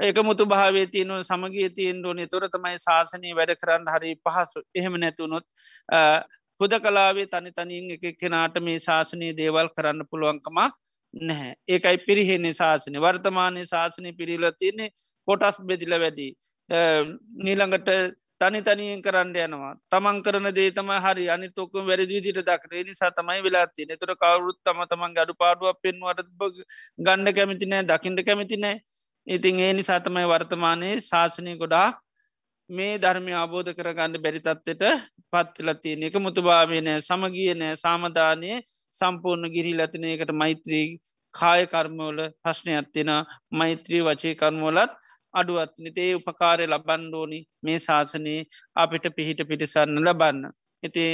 එක 0.00 0.20
මුතු 0.22 0.46
භාවේ 0.46 0.86
තියනුව 0.88 1.22
සමගිය 1.22 1.70
තියෙන් 1.70 2.04
ඕනේ. 2.04 2.26
තොර 2.26 2.48
තමයි 2.48 2.76
ශාසනය 2.78 3.34
වැඩ 3.34 3.54
කරන්න 3.56 3.88
හරි 3.88 4.14
පහසු. 4.18 4.62
එහෙම 4.74 4.96
නැතුනොත් 4.96 5.44
හුද 6.60 6.72
කලාවේ 6.78 7.26
තනි 7.28 7.52
තනින් 7.52 7.90
එක 7.92 8.18
කෙනාට 8.18 8.56
මේ 8.60 8.78
ශාසනය 8.80 9.32
දේවල් 9.34 9.68
කරන්න 9.70 10.06
පුළුවන්කමක් 10.06 10.72
නැහැ. 11.14 11.54
ඒකයි 11.68 11.98
පිරිහෙන්නේ 12.06 12.54
ශාසනය 12.54 12.98
වර්තමානය 12.98 13.66
ශාසනය 13.66 14.12
පිරිල 14.14 14.50
තියන්නේ 14.54 14.90
කොටස් 15.28 15.60
බෙදිල 15.62 15.96
වැඩි. 15.96 16.28
නීළඟට 17.38 17.88
තනි 18.40 18.60
තනියෙන් 18.62 19.02
කරන්න 19.02 19.34
යනවා. 19.38 19.72
තමන් 19.88 20.22
කරන 20.22 20.46
දේතම 20.52 20.90
හරි. 20.98 21.24
අනි 21.28 21.48
තොක්කම 21.50 21.84
වැරදි 21.86 22.06
විදිට 22.10 22.40
දක්රේ 22.42 22.84
නිසා 22.84 23.10
තමයි 23.12 23.40
වෙලාති 23.42 23.86
නතුර 23.86 24.12
කවරුත් 24.16 24.58
තම 24.64 24.80
තමන් 24.86 25.16
ගඩු 25.16 25.34
පාඩුවක් 25.36 25.82
පෙන්වට 25.82 26.30
ගණ්ඩ 27.00 27.36
කැමිතිනෑ 27.36 27.84
දකිින්ට 27.86 28.22
කැමිතිනෑ 28.26 28.76
ඉතින් 29.26 29.60
ඒ 29.60 29.72
නිසා 29.72 30.00
තමයි 30.00 30.24
වර්තමානයේ 30.26 30.94
ශාසනය 31.00 31.56
ගොඩා 31.56 31.88
මේ 32.70 32.94
ධර්මය 32.98 33.32
අබෝධ 33.34 33.70
කරගන්න 33.72 34.16
බැරිතත්වට 34.18 34.82
පත්තිලතිය 35.32 35.94
එක 36.06 36.16
මුතුභාවනය 36.18 36.96
සමගිය 37.00 37.52
නෑ 37.56 37.76
සාමධානය 37.76 38.50
සම්පූර්ණ 38.94 39.52
ගිරි 39.54 39.72
ලතිනයකට 39.74 40.32
මෛත්‍රී 40.34 40.86
කාය 41.34 41.62
කර්මෝල 41.66 42.18
ප්‍රශ්නයක් 42.42 42.88
තියෙන 42.94 43.12
මෛත්‍රී 43.52 44.02
වචේ 44.02 44.34
කර්මෝලත් 44.36 44.92
අඩුවත් 45.34 45.74
නිතේ 45.78 46.10
උපකාරය 46.14 46.64
ලබන්ඩෝනි 46.66 47.38
මේ 47.62 47.78
ශාසනයේ 47.80 48.40
අපිට 48.76 49.06
පිහිට 49.12 49.40
පිටිසන්න 49.44 50.00
ලබන්න. 50.00 50.42
ඉති 50.82 51.04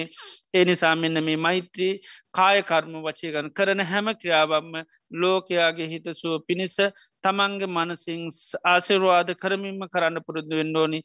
ඒනිසා 0.55 0.95
මෙන්න 0.95 1.19
මේ 1.21 1.37
මෛත්‍රී 1.39 1.93
කායකර්ම 2.33 2.95
වචයගන 3.01 3.49
කරන 3.51 3.81
හැම 3.83 4.09
ක්‍රියාවම්ම 4.15 4.75
ලෝකයාගේ 5.15 5.89
හිතසුව 5.89 6.35
පිණිස 6.47 6.77
තමන්ගේ 7.25 7.69
මනසිං 7.69 8.23
ආසිරවාද 8.67 9.33
කරමින්ම 9.37 9.83
කරන්න 9.89 10.25
පුරුදු 10.27 10.61
වෙන්ඩෝනි 10.61 11.01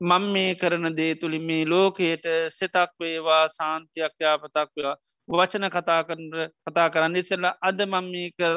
මං 0.00 0.24
මේ 0.32 0.54
කරන 0.54 0.94
දේ 0.94 1.14
තුළි 1.14 1.38
මේ 1.40 1.64
ලෝකයට 1.66 2.26
සෙතක් 2.48 2.90
වේවා 3.00 3.48
සාන්තියක් 3.50 4.14
යාපතක් 4.20 4.70
වවා 4.76 4.96
වචන 5.28 5.66
කතා 5.68 6.00
කතා 6.04 6.88
කරන්න 6.90 7.16
ඉසල්ල 7.16 7.46
අද 7.62 7.80
මං 7.84 8.06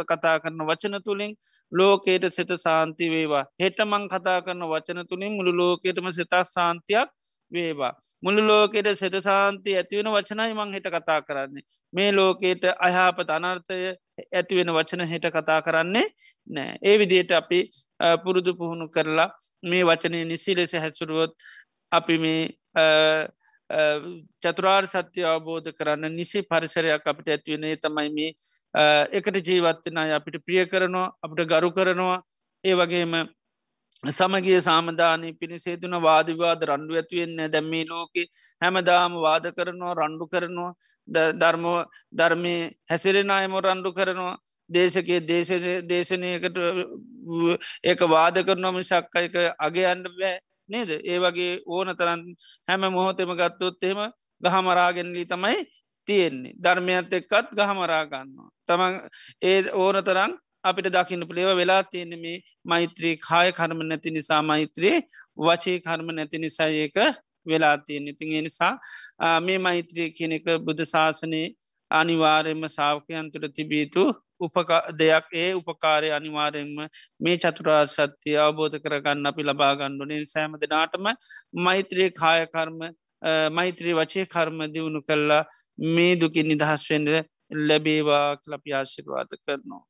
කතා 0.05 0.35
කරන 0.39 0.61
වචන 0.63 0.97
තුළින් 1.03 1.33
ලෝකයට 1.71 2.29
සෙත 2.31 2.51
සාන්ති 2.57 3.09
වේවා 3.09 3.43
හෙටමං 3.59 4.05
කතා 4.07 4.39
කරන 4.41 4.63
වචන 4.65 5.01
තුළින් 5.07 5.33
මුළු 5.33 5.51
ලෝකයටම 5.53 6.11
සෙතක් 6.11 6.45
සාන්තියක් 6.47 7.09
වේවා. 7.51 7.93
මුළු 8.23 8.41
ලෝකෙට 8.41 8.87
සෙත 8.95 9.15
සාන්ති 9.21 9.75
ඇතිවෙන 9.75 10.09
වචනයි 10.09 10.53
මං 10.53 10.73
හිට 10.73 10.87
කතා 10.87 11.21
කරන්නේ. 11.21 11.63
මේ 11.93 12.11
ලෝකයට 12.11 12.63
අයහපත 12.79 13.29
අනර්ථය 13.29 13.77
ඇතිවෙන 14.31 14.73
වචන 14.73 15.05
හිට 15.05 15.27
කතා 15.29 15.61
කරන්නේ 15.61 16.05
නෑ. 16.47 16.77
ඒ 16.81 16.95
විදියට 16.97 17.31
අපි 17.31 17.59
පුරුදු 18.23 18.55
පුහුණු 18.55 18.87
කරලා 18.89 19.29
මේ 19.63 19.83
වචනය 19.83 20.23
නිසි 20.25 20.55
ලෙස 20.55 20.73
හැසුරුවොත් 20.75 21.33
අපි 21.91 22.17
මේ 22.17 22.41
චතුරාර් 24.41 24.83
සත්‍ය 24.85 25.21
අවබෝධ 25.25 25.69
කරන්න 25.71 26.13
නිසි 26.13 26.41
පරිසරයක් 26.43 27.05
අපිට 27.05 27.29
ඇත්වෙනේ 27.29 27.75
තමයි 27.77 28.09
මේ 28.11 28.31
එකට 29.11 29.37
ජීවත්වන 29.43 29.99
අපිට 30.11 30.43
ප්‍රිය 30.45 30.65
කරනවා 30.67 31.11
අපට 31.21 31.45
ගරු 31.47 31.69
කරනවා. 31.71 32.17
ඒ 32.63 32.75
වගේම 32.75 33.13
සමගිය 34.09 34.59
සාමධානය 34.59 35.27
පිණිසේතුන 35.33 35.95
වාදිවාද 36.01 36.61
රණ්ඩු 36.63 36.93
ඇතිවෙන්න 36.95 37.51
දැම්මේ 37.51 37.85
ලෝකෙ 37.85 38.23
හැමදාම 38.61 39.13
වාද 39.17 39.45
කරනවා 39.51 39.93
රණ්ඩු 39.93 40.25
කරනවා. 40.27 40.71
ධර්ම 41.35 41.65
ධර්මය 42.13 42.55
හැසිරෙනයම 42.89 43.53
රණ්ඩු 43.59 43.91
කරනවා. 43.93 44.37
දේශකය 44.71 45.19
දේශ 45.23 45.51
දේශනයකට 45.85 46.57
ඒක 47.83 48.01
වාද 48.09 48.41
කරනවා 48.41 48.73
මිසක් 48.73 49.17
එක 49.17 49.35
අගේ 49.59 49.85
අන්ඩ 49.85 50.07
බෑ 50.11 50.39
නේද? 50.69 50.89
ඒ 51.03 51.19
වගේ 51.19 51.61
ඕන 51.67 51.95
තරන් 51.95 52.21
හැම 52.67 52.87
මොහොතෙම 52.89 53.33
ගත්තොත් 53.35 53.83
එහෙම 53.83 54.01
ගහමරාගෙන්ලී 54.43 55.27
තමයි 55.27 55.57
තියෙන්නේ. 56.07 56.55
ධර්මයත් 56.57 57.13
එක්කත් 57.13 57.51
ගහමරාගන්නවා 57.53 58.49
තමන් 58.67 58.93
ඒ 59.41 59.59
ඕන 59.75 59.99
තරම් 60.03 60.37
අපිට 60.63 60.89
දකින්න 60.89 61.25
පලේව 61.25 61.49
වෙලා 61.55 61.81
තියෙන 61.85 62.13
මේ 62.19 62.37
මෛත්‍රී 62.65 63.15
කාය 63.19 63.49
කර්ම 63.51 63.81
නැති 63.83 64.11
නිසා 64.11 64.41
මෛත්‍රී 64.43 64.97
වචේ 65.39 65.77
කර්ම 65.79 66.09
නැති 66.11 66.37
නිසා 66.37 66.69
ඒක 66.75 66.97
වෙලා 67.45 67.77
තියෙන 67.79 68.07
ඉතින් 68.07 68.43
නිසා 68.43 68.73
මේ 69.41 69.57
මෛත්‍රී 69.59 70.09
කියනෙක 70.11 70.45
බුද්ධ 70.59 70.83
ශාසනයේ 70.85 71.47
අනිවාරයම 71.91 72.61
සාාවකයන්තුර 72.67 73.43
තිබීතු 73.49 74.03
උපක 74.03 74.30
දෙයක් 74.95 75.27
ඒ 75.35 75.49
උපකාරය 75.53 76.09
අනිවාරයෙන්ම 76.11 76.79
මේ 77.19 77.37
චතුරා 77.37 77.83
සත්‍යය 77.87 78.37
අවබෝධ 78.37 78.77
කරගන්න 78.77 79.25
අපි 79.25 79.43
ලබාගණ්ඩුනේ 79.43 80.23
සෑම 80.25 80.57
දෙනාටම 80.57 81.05
මෛත්‍රී 81.59 82.09
කායකර්ම 82.13 82.79
මෛත්‍රී 83.51 83.93
වචේ 83.93 84.25
කර්ම 84.27 84.59
දියුණු 84.73 85.01
කල්ලා 85.03 85.43
මේ 85.89 86.13
දුකින් 86.15 86.47
නිදහස්වෙන්ට 86.47 87.29
ලැබේවා 87.59 88.27
ලපිආශිර්වාද 88.47 89.31
කරනවා. 89.37 89.83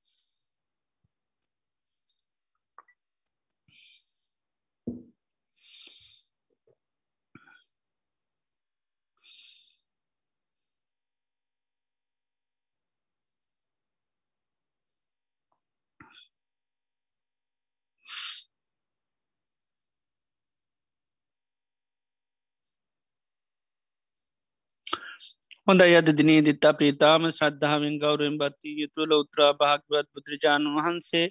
හොඳ 25.71 25.83
යද 25.83 26.09
දිනේ 26.11 26.41
දිත්තා 26.43 26.71
ප්‍රීතාම 26.73 27.25
ශ්‍රද්ධාවෙන් 27.31 27.93
ගෞරෙන් 27.99 28.33
බත්ති 28.39 28.71
යුතුල 28.77 29.11
උත්‍රා 29.17 29.51
භාගවත් 29.55 30.07
බුදුරජාණන් 30.09 30.73
වහන්සේ 30.77 31.21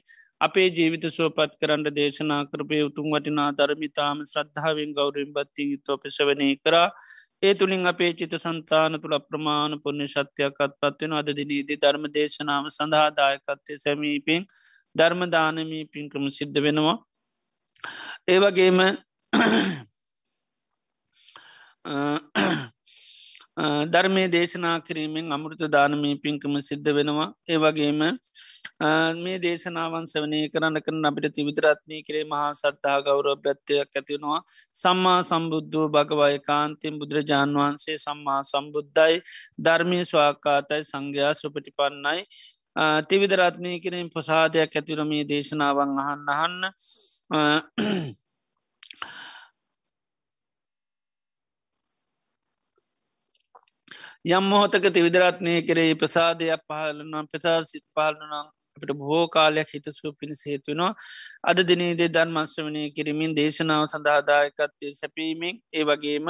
අපේ 0.41 0.69
ජීවිත 0.71 1.05
සුවපත් 1.09 1.59
කරන්න 1.61 1.85
දේශනා 1.91 2.39
කරපය 2.47 2.79
උතුම් 2.85 3.09
වටිනා 3.11 3.49
ධර්මිතාම 3.59 4.23
ශ්‍රද්ධාවෙන් 4.31 4.95
ගෞරෙන් 4.95 5.35
බත්ති 5.35 5.67
යුතු 5.67 5.97
අපිසවනය 5.97 6.49
කරා. 6.61 6.89
ඒ 7.43 7.53
තුළින් 7.55 7.85
අපේ 7.87 8.11
චිත 8.15 8.39
සන්තාන 8.39 9.01
තුළ 9.03 9.19
ප්‍රමාණ 9.27 9.77
පුුණ්‍ය 9.83 10.09
ශත්‍යයක්කත් 10.09 10.73
පත්වෙන 10.79 11.19
අද 11.19 11.31
දිනීදී 11.35 11.81
ධර්ම 11.85 12.09
දේශනාව 12.11 12.73
සඳහාදායකත්තය 12.73 13.79
සැමීපෙන් 13.79 14.51
ධර්මදානමී 14.97 15.85
පින්කම 15.93 16.25
සිද්ධ 16.31 16.61
වෙනවා. 16.63 16.99
ඒවගේම 18.29 18.79
ධර්මය 23.87 24.23
දේශනා 24.29 24.77
කිරීමෙන් 24.81 25.33
අමෘත 25.33 25.63
දානමී 25.69 26.15
පින්කම 26.17 26.55
සිද්ධ 26.61 26.91
වෙනවා. 26.91 27.27
ඒවගේම 27.49 28.01
මේ 29.19 29.39
දේශනාවන් 29.39 30.07
සවනය 30.07 30.41
කරන්න 30.49 30.81
කරන 30.81 31.05
අපිට 31.05 31.35
තිවිතරත්නය 31.35 31.99
කරේ 32.03 32.25
මහා 32.27 32.53
සත්තා 32.53 32.97
ගෞරව 33.01 33.33
ප්‍රත්්‍යයක් 33.39 33.91
ඇතිවෙනවා 33.93 34.41
සම්මා 34.75 35.19
සම්බුද්ධූ 35.23 35.89
භගවය 35.89 36.39
කාන්තින් 36.43 36.97
බුදුරජාණන් 36.99 37.61
වහන්සේ 37.61 37.99
සම්මා 37.99 38.41
සම්බුද්ධයි 38.45 39.21
ධර්මය 39.61 40.01
ස්වාකාතයි 40.05 40.83
සංඝයා 40.85 41.35
සුපටි 41.35 41.77
පන්නයි 41.77 42.25
තිවිදරත්නය 43.05 43.75
කිරින් 43.81 44.09
ප්‍රසාදයක් 44.09 44.75
ඇතිවරමී 44.75 45.23
දේශනාවන් 45.27 45.95
අහන්න 46.01 46.29
අහන්න. 46.31 46.61
යම් 54.25 54.45
මොහොතක 54.45 54.87
තිවිදරත්නය 54.91 55.53
කරේ 55.63 55.93
ප්‍රසාදයක් 55.97 56.65
පහලනම් 56.67 57.27
ප්‍රසා 57.27 57.61
සිත් 57.65 57.85
පාලනම් 57.95 58.33
අපට 58.77 58.93
බොහෝ 58.95 59.25
කාලයක් 59.29 59.71
හිතසු 59.71 60.13
පිණිස 60.15 60.43
හේතුනවා 60.45 60.93
අද 61.45 61.59
දිනේදේ 61.65 62.09
ධර්මශ්‍රවනය 62.09 62.83
කිරීමින් 62.93 63.37
දේශනාව 63.37 63.85
සඳහාදායකත්වය 63.87 64.93
සැපීමෙන් 64.93 65.57
ඒ 65.73 65.85
වගේම 65.85 66.29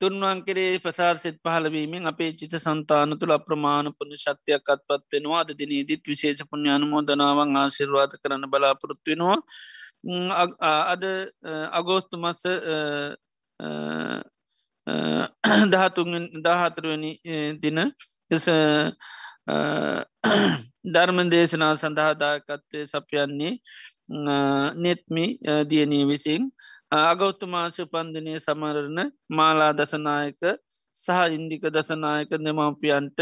තුන්වන් 0.00 0.38
කරේ 0.42 0.78
ප්‍රසාර්සිත් 0.78 1.38
පහලවීමෙන් 1.42 2.06
අපේ 2.06 2.30
චිත 2.34 2.54
සන්තාන 2.58 3.18
තුළ 3.18 3.32
අප්‍රමාණ 3.32 3.94
පුුණ 3.94 4.12
ශක්තියක් 4.16 4.68
අත්පත් 4.68 5.02
වෙනවා. 5.12 5.40
අද 5.40 5.50
දිනේදිත් 5.54 6.02
විශේෂ 6.06 6.42
පුුණ 6.44 6.68
අනුමෝදනාවන් 6.70 7.56
ආශිර්වාද 7.56 8.12
කරන 8.20 8.44
බලාපොරොත්වෙනවා 8.48 9.38
අද 10.06 11.04
අගෝස්තු 11.72 12.16
මස 12.16 12.42
දහතුන් 15.66 16.12
දාහතරවනි 16.42 17.12
දින 17.60 17.78
ධර්ම 20.86 21.18
දේශනා 21.30 21.74
සඳහාදාකත්තය 21.76 22.86
සපයන්නේ 22.86 23.52
නෙත්මි 24.76 25.26
දියනී 25.70 26.04
විසින් 26.04 26.42
අගෞතුමාශ 26.92 27.80
පන්දනය 27.86 28.38
සමරණ 28.38 28.98
මාලා 29.30 29.72
දසනායක 29.72 30.42
සහ 30.96 31.08
ඉන්දික 31.28 31.64
දසනායක 31.68 32.30
දෙමවපියන්ට 32.38 33.18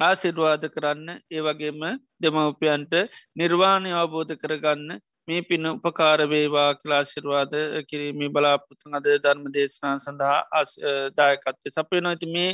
ආසිර්වාද 0.00 0.62
කරන්න 0.68 1.08
ඒ 1.28 1.42
වගේම 1.42 1.80
දෙමවපියන්ට 2.18 2.92
නිර්වාණය 3.36 3.90
අවබෝධ 3.92 4.34
කරගන්න 4.36 4.90
මේ 5.30 5.40
පින 5.42 5.70
උපකාරවේවා 5.70 6.68
කලාශිර්වාද 6.76 7.56
කිරීම 7.88 8.22
බලාපොතුන් 8.30 8.96
අද 8.96 9.08
ධර්ම 9.16 9.44
දේශනා 9.50 9.96
සඳහා 9.98 10.62
දායකත්ය 11.16 11.72
සපය 11.72 12.00
නොති 12.00 12.28
මේ 12.28 12.50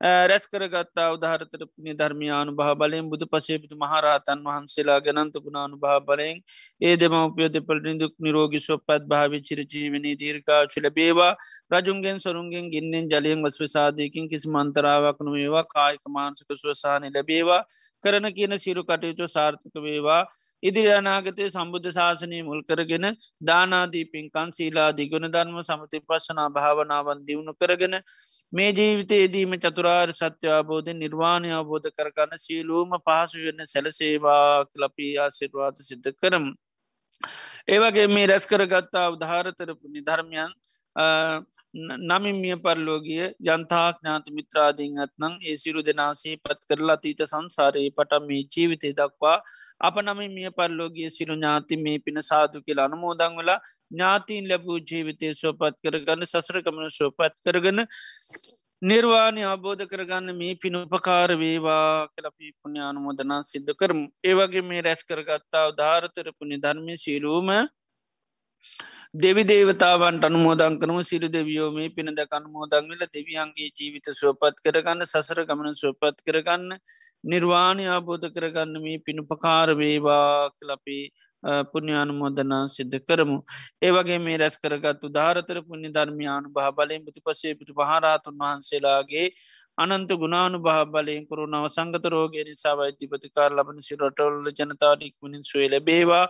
රැස් 0.00 0.46
කරගත්තා 0.46 1.08
උදාහරතර 1.12 1.62
පුුණි 1.64 1.94
ධර්මයානු 1.94 2.54
භා 2.54 2.74
බලයෙන් 2.74 3.10
බුදු 3.10 3.26
පසේපිතු 3.28 3.76
මහරහතන් 3.76 4.44
වහන්සේලා 4.44 4.98
ගැනන්ත 5.00 5.38
ගුණානු 5.38 5.76
භා 5.78 5.98
බලයෙන් 6.02 6.42
ඒ 6.80 6.94
දෙමවපිය 6.96 7.48
දෙපල් 7.50 7.82
නිදුක් 7.82 8.14
නිරෝගි 8.18 8.60
සොපත් 8.60 9.08
භාවි 9.08 9.42
චිරජීවනී 9.42 10.14
දීර්කාචිල 10.16 10.90
බේවා 10.92 11.32
රජුන්ගෙන් 11.72 12.20
සොරුන්ගෙන් 12.20 12.70
ගින්නෙන් 12.70 13.08
ජලයෙන් 13.08 13.42
වස් 13.42 13.58
විසාධයකින් 13.58 14.28
කිසි 14.28 14.48
මන්තරාවක් 14.48 15.18
නොවේවා. 15.20 15.64
කායික 15.66 16.04
මාන්සක 16.08 16.50
ස්වසානය 16.54 17.10
ලැබේවා. 17.10 17.62
කරන 18.02 18.30
කියන 18.32 18.58
සිරු 18.58 18.84
කටයුතු 18.84 19.28
සාර්ථක 19.28 19.74
වේවා. 19.78 20.22
ඉදිරි 20.62 20.92
අනාගතය 20.92 21.48
සම්බුද්ධ 21.48 21.90
ශාසනය 21.90 22.42
මුල් 22.42 22.62
කරගෙන 22.64 23.06
දානාදී 23.42 24.04
පින්කන් 24.06 24.50
සීලාදී 24.52 25.08
ගුණ 25.08 25.28
ධර්ම 25.28 25.58
සමති 25.62 26.02
පශනා 26.02 26.48
භාවනාවන් 26.50 27.24
දියුණු 27.24 27.52
කරගෙන 27.56 28.00
මේ 28.52 28.70
ජීවිතයේදීම 28.72 29.58
චතුරාර් 29.88 30.12
සත්‍ය 30.12 30.48
අබෝධ 30.50 30.90
නිර්වාණය 30.94 31.50
අවබෝධ 31.52 31.88
කරගන්න 31.90 32.38
සීලූම 32.38 32.90
පහසු 33.00 33.44
වෙන්න 33.46 33.64
සැලසේවා 33.64 34.64
කලපී 34.66 35.12
ආසිර්වාත 35.18 35.76
සිද්ධ 35.80 36.10
කරම්. 36.14 36.46
ඒවගේ 37.68 38.08
මේ 38.08 38.26
රැස් 38.26 38.46
කරගත්තා 38.46 39.06
උදාහරතරපු 39.10 39.86
නිධර්මයන් 39.88 40.52
නමින් 42.02 42.36
මිය 42.36 42.56
පරලෝගිය 42.58 43.24
ජනතා 43.40 43.86
ඥාත 43.92 44.26
මිත්‍රාදීන් 44.30 44.98
ඇත්නං 44.98 45.34
ඒ 45.42 45.56
සිරු 45.56 45.82
දෙනාසේ 45.82 46.36
පත් 46.38 46.60
කරලා 46.68 46.98
තීත 46.98 47.22
සංසාරයේ 47.24 47.92
පටම් 47.92 48.26
මේ 48.26 48.42
ජීවිතය 48.46 48.92
දක්වා 48.92 49.36
අප 49.80 50.00
නමින් 50.02 50.32
මිය 50.32 50.50
පරලෝගිය 50.52 51.10
සිරු 51.10 51.36
ඥාති 51.36 51.76
මේ 51.78 51.98
පින 52.00 52.22
සාදු 52.22 52.62
කියලා 52.62 52.88
අනමෝදං 52.90 53.38
වෙලා 53.40 53.58
ඥාතීන් 53.64 54.48
ලැබූ 54.50 54.78
ජීවිතය 54.82 55.34
සෝපත් 55.34 55.76
කරගන්න 55.82 56.26
සසරකමන 56.26 56.90
සෝපත් 56.92 57.34
කරගන්න 57.44 57.86
නිර්වාණය 58.82 59.42
අබෝධ 59.44 59.84
කරගන්න 59.84 60.36
මේ 60.36 60.54
පිනුපකාර 60.54 61.30
වේවා 61.34 62.06
කලපී 62.08 62.50
පුුණ්‍ය 62.52 62.80
අනුමෝදනා 62.80 63.42
සිද්ධ 63.42 63.72
කරමු. 63.74 64.04
ඒවගේ 64.24 64.62
මේ 64.62 64.82
රැස් 64.82 65.02
කරගත්තා 65.02 65.64
ධාරතරපුුණි 65.72 66.58
ධර්මය 66.58 66.94
සීලූම 66.96 67.48
දෙවි 69.14 69.42
දේවතාවන්ට 69.44 70.24
අනුමෝදන් 70.24 70.74
කරනු 70.78 71.02
සිරු 71.02 71.28
දෙවියෝ 71.30 71.68
මේ 71.72 71.88
පිනද 71.90 72.18
අනුමෝදංවල 72.30 73.02
දෙවියන්ගේ 73.08 73.68
ජීවිත 73.72 74.08
සුවපත් 74.12 74.60
කරගන්න 74.60 75.06
සසර 75.06 75.40
ගමන 75.44 75.74
සුවපත් 75.74 76.18
කරගන්න 76.22 76.76
නිර්වාණය 77.24 77.86
අබෝධ 77.90 78.28
කරගන්න 78.30 78.82
මේ 78.82 78.98
පිණුපකාර 79.00 79.74
වේවා 79.74 80.50
කලපී 80.52 81.04
පුුණ්‍යානුමෝදනා 81.64 82.68
සිද්ධ 82.68 82.98
කරමු. 83.00 83.38
ඒවගේ 83.82 84.18
මේ 84.18 84.36
රැස් 84.36 84.58
කරගත්තු 84.58 85.10
ධාරතර 85.10 85.58
පුුණි 85.62 85.88
ධර්මයානු 85.90 86.52
භා 86.52 86.70
බලයෙන් 86.72 87.04
බුති 87.04 87.20
පසේ 87.22 87.54
පිටු 87.54 87.74
පහරාතුන් 87.74 88.36
වහන්සේලාගේ 88.36 89.26
අනන්ත 89.78 90.10
ගුණානු 90.14 90.58
භා 90.60 90.84
බලයෙන් 90.86 91.26
කරුණාව 91.26 91.68
සංගත 91.70 92.04
රෝගය 92.08 92.44
නිසා 92.44 92.76
වෛතිපතිකාර 92.76 93.50
ලබන 93.52 93.80
සිරටවල්ල 93.80 94.48
ජනතාවනික්මනින් 94.52 95.44
සුවේ 95.44 95.68
ලැබේවා 95.68 96.24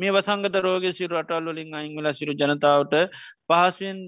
මේ 0.00 0.10
වසංගත 0.10 0.56
රෝග 0.60 0.84
සිරු 0.92 1.16
අටල්ලොලින් 1.16 1.72
අංගල 1.76 2.10
සිරු 2.14 2.34
ජනතාවට 2.34 2.94
පහසුවෙන් 3.46 3.98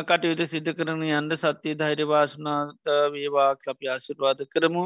කටයුතු 0.00 0.44
සිද්ධ 0.44 0.70
කරන 0.72 1.02
අන්ඩ 1.12 1.32
සත්‍යය 1.34 1.74
ධෛර්ය 1.74 2.04
වාසනාත 2.06 2.90
වේවා 3.10 3.48
ලපි 3.66 3.88
ආසිරවාද 3.88 4.42
කරමු. 4.48 4.82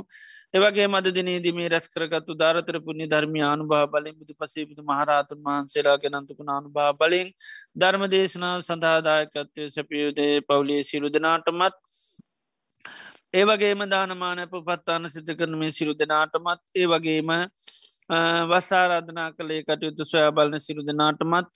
ඒවගේ 0.54 0.86
මද 0.88 1.12
දිනේදී 1.12 1.52
මේ 1.52 1.68
රැස් 1.68 1.88
කරගත්තු 1.88 2.36
ධාරතර 2.36 2.78
පුුණි 2.80 3.06
ධර්මය 3.06 3.42
අනු 3.44 3.66
භා 3.66 3.84
බලින් 3.88 4.16
බුදු 4.16 4.34
පසේපිතු 4.34 4.82
මහරාතුන් 4.84 5.42
වහන්සේලා 5.42 5.96
ගෙනන්තුකුණ 5.98 6.50
අනු 6.50 6.70
භා 6.70 6.92
බලින් 6.94 7.28
ධර්ම 7.76 8.04
දේශනාව 8.10 8.60
සඳහාදායකත්වය 8.62 9.68
සැපියුදේ 9.70 10.32
පවුලේ 10.42 10.80
සිරු 10.84 11.10
දෙනාටමත් 11.10 11.76
ඒවගේම 13.34 13.80
දානමානැප 13.88 14.52
පත්තාන 14.62 15.10
සිත 15.10 15.30
කරන 15.34 15.54
මේ 15.58 15.72
සිරු 15.72 15.92
දෙනාටමත් 15.96 16.60
ඒ 16.74 16.86
වගේම 16.88 17.30
වස්සාරාධනා 18.10 19.32
කළේ 19.32 19.62
කටයුතු 19.62 20.04
සොයා 20.04 20.32
බලන 20.32 20.60
සිරු 20.60 20.82
දෙනාටමත් 20.82 21.46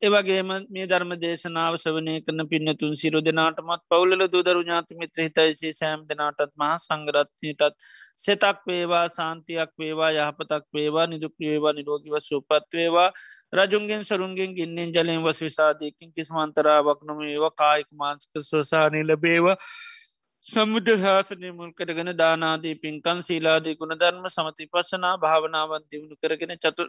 ඒවගේම 0.00 0.50
මේ 0.68 0.86
ධර්ම 0.86 1.12
දේශනාව 1.16 1.74
සවනය 1.76 2.14
කරන 2.20 2.42
පින්නතුන් 2.48 2.94
සිරු 2.94 3.20
දෙනාටමත් 3.20 3.82
පවුල 3.88 4.22
දුදරු 4.28 4.62
ඥාති 4.62 4.94
මිත්‍ර 4.94 5.22
හිතයිසේ 5.22 5.72
සෑම් 5.72 6.06
දෙනාටත් 6.08 6.54
මහා 6.56 6.78
සංගරත්නයටත් 6.78 7.74
සෙතක් 8.18 8.62
වේවා 8.64 9.04
සාන්තියක් 9.10 9.74
වේවා 9.76 10.12
යහපතක් 10.12 10.64
වේවා 10.72 11.06
නිදුක් 11.08 11.34
වේවා 11.40 11.72
නිරෝගිව 11.72 12.14
සූපත් 12.20 12.70
වේවා. 12.72 13.10
රජුන්ගෙන් 13.52 14.02
සරුන්ගෙන් 14.04 14.54
ගින්නෙන් 14.54 14.92
ජලයෙන් 14.92 15.22
වස් 15.22 15.40
විසාධයකින් 15.40 16.12
කිසිමන්තරාවක් 16.12 17.00
නොම 17.02 17.20
ඒවා 17.24 17.54
කායික 17.56 17.88
මාංස්ක 17.94 18.32
සොසානය 18.44 19.02
ලබේවා. 19.04 19.56
සමුද 20.48 20.86
ශාසනය 20.96 21.48
මුල් 21.50 21.70
කරගෙන 21.72 22.10
දානාදී 22.14 22.74
පින්කන් 22.76 23.18
සීලාදී 23.20 23.74
ගුණධර්ම 23.74 24.26
සමති 24.28 24.66
පසනා 24.68 25.12
භාවනාවන් 25.18 25.84
දියුණු 25.86 26.16
කරගෙන 26.16 26.52
චතු 26.56 26.84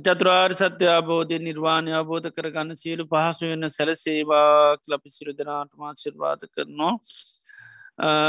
චතුරාර් 0.00 0.50
සත්‍ය 0.54 0.86
අබෝධය 0.92 1.38
නිර්වාණය 1.40 1.92
අබෝධ 1.94 2.28
කරගන්න 2.30 2.80
සියලු 2.82 3.04
පහසු 3.06 3.50
වෙන්න 3.52 3.68
සැලසේවා 3.70 4.50
ලපි 4.88 5.10
සිරුදනාටමා 5.10 5.92
ශිර්වාද 5.96 6.42
කරනවා. 6.48 6.94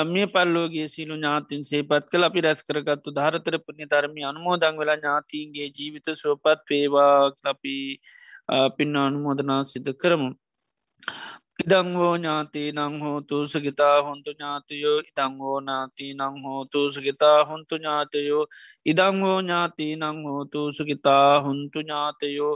මිය 0.05 0.27
පල්ලෝගේ 0.27 0.87
සිලු 0.87 1.15
ඥාතින් 1.15 1.63
සේපත් 1.63 2.05
කළ 2.11 2.23
අපි 2.23 2.41
රැස් 2.41 2.61
කරගත්තු 2.63 3.09
ධාරතර 3.11 3.57
පුුණ්‍ය 3.59 3.85
ධර්මි 3.87 4.21
අනුමෝදං 4.23 4.77
වෙලා 4.77 4.97
ඥාතීන්ගේ 4.97 5.71
ජීවිත 5.71 6.13
සෝපත් 6.15 6.61
පේවා 6.65 7.31
අපි 7.45 7.75
පින්න 8.77 8.95
අනුමෝදනා 8.97 9.61
සිද 9.65 9.89
කරමු. 9.95 10.29
ඉදංහෝ 11.59 12.15
ඥාති 12.15 12.63
නං 12.71 12.95
හෝතු 13.01 13.37
සගිතා 13.47 13.97
හොන්තු 14.01 14.31
ඥාතයෝ 14.31 14.97
ඉතංහෝ 15.01 15.59
නාති 15.61 16.07
නං 16.13 16.35
හෝතු 16.43 16.81
සගිතා 16.91 17.39
හොන්තු 17.45 17.75
ඥාතයෝ 17.77 18.43
ඉදංහෝ 18.85 19.39
ඥාති 19.39 19.87
නං 19.95 20.19
හෝතු 20.25 20.61
සුගිතා 20.71 21.31
හොන්තු 21.41 21.79
ඥාතයෝ 21.81 22.53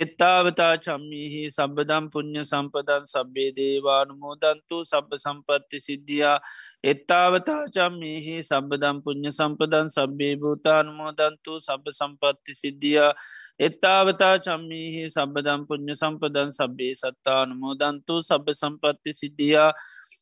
එත්තාවතා 0.00 0.74
චම්මිහි 0.76 1.42
සබදම් 1.48 2.10
පුුණ්්‍ය 2.10 2.42
සම්පදන් 2.42 3.04
සබ්බේ 3.06 3.50
දේවානුමෝදන්තු 3.54 4.82
සබ 4.82 5.10
සම්පත්ති 5.16 5.78
සිද්ධියා. 5.80 6.38
එත්තාවතා 6.84 7.62
චම්මිහි 7.68 8.42
සබදම් 8.42 8.98
පුුණ්්‍ය 9.04 9.30
සම්පදන් 9.30 9.88
සබ්බේ 9.88 10.34
භූතානුමෝදන්තු 10.36 11.60
සබ 11.60 11.84
සම්පත්ති 11.90 12.54
සිද්ධියා. 12.54 13.12
එත්තාවතා 13.60 14.34
චම්මිහි 14.38 15.06
සබදම් 15.06 15.62
පුුණ්්‍ය 15.68 15.94
සම්පදන් 15.94 16.50
සබ්බේ 16.50 16.92
සත්තානුමෝදන්තු 16.94 18.18
සබ 18.20 18.46
සම්පත්ති 18.52 19.14
සිද්ධියා. 19.14 19.70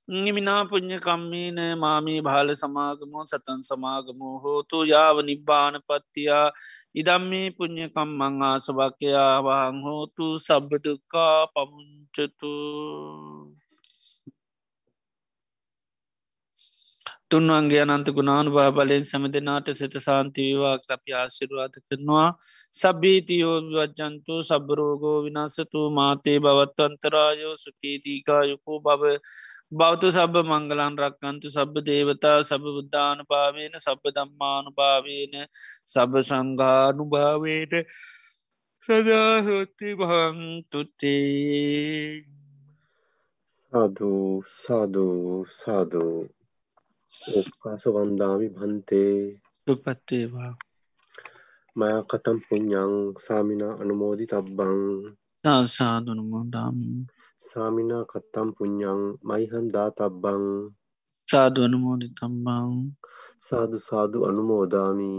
නිමිනා 0.08 0.66
පුං්ඥ 0.66 0.98
කම්මීන 0.98 1.58
මාමී 1.78 2.20
භාල 2.20 2.48
සමාගමෝ 2.52 3.24
සතන් 3.24 3.60
සමාගමෝ 3.62 4.36
හෝතු 4.38 4.82
යාව 4.84 5.16
නිබ්බාන 5.22 5.78
පත්තියා 5.80 6.50
ඉදම්මේ 6.94 7.54
පුං්ඥකම් 7.56 8.10
මං 8.12 8.42
ආසභකයා 8.42 9.36
වහං 9.40 9.78
හෝතු 9.80 10.26
සබ්බදුකා 10.38 11.38
පමුංචතු 11.48 12.52
තුන්වන්ගේ 17.32 17.82
අනන්ත 17.84 18.08
ගුණානු 18.10 18.50
භා 18.50 18.70
බලයෙන් 18.70 19.04
සැම 19.04 19.24
දෙනාට 19.28 19.68
සිත 19.72 19.94
සාන්තිවවා 19.98 20.74
අපි 20.88 21.14
ආශිරවාද 21.14 21.74
කරනවා. 21.80 22.28
සබීතියෝ 22.74 23.56
වජ්ජන්තු 23.68 24.34
සබරෝගෝ 24.42 25.18
විනාසතු 25.24 25.80
මාතේ 25.90 26.38
බවත්වන්තරායෝ 26.40 27.54
සුකේදීකායුකෝ 27.56 28.78
බව 28.80 29.02
බෞතු 29.74 30.08
සබ 30.10 30.34
මංගලන් 30.44 30.98
රක්කන්තු 30.98 31.48
සබ 31.50 31.84
දේවතා 31.86 32.38
සබ 32.42 32.64
බුද්ධාන 32.70 33.24
භාවේන 33.26 33.78
සබ 33.78 34.02
දම්මානු 34.16 34.70
භාවේන 34.72 35.34
සබ 35.86 36.12
සංඝානු 36.22 37.08
භාවයට 37.12 37.72
සදාහොත්ති 38.84 39.90
භංතුතේ 39.98 41.22
සාධූ 43.72 44.44
සාධූ 44.54 45.36
සාධූ 45.54 46.41
උපකාස 47.38 47.82
වන්දාමි 47.94 48.46
භන්තේ. 48.54 49.16
දුපත්තේවා 49.66 50.52
මයා 51.76 52.02
කතම් 52.10 52.38
පුඤ්ඤං 52.46 52.94
සාමිනා 53.24 53.74
අනුමෝදි 53.82 54.24
තබ්බං 54.26 54.80
සාධනුමෝදාම 55.74 56.78
සාමිනා 57.44 58.04
කත්තම් 58.04 58.48
පුඤ්ඤං 58.56 59.00
මයිහන් 59.28 59.66
දාතබ්බං. 59.74 60.44
සාධනුමෝදි 61.28 62.08
තම්බං 62.18 62.70
සාදු 63.46 63.78
සාදු 63.88 64.18
අනුමෝදාමි. 64.28 65.12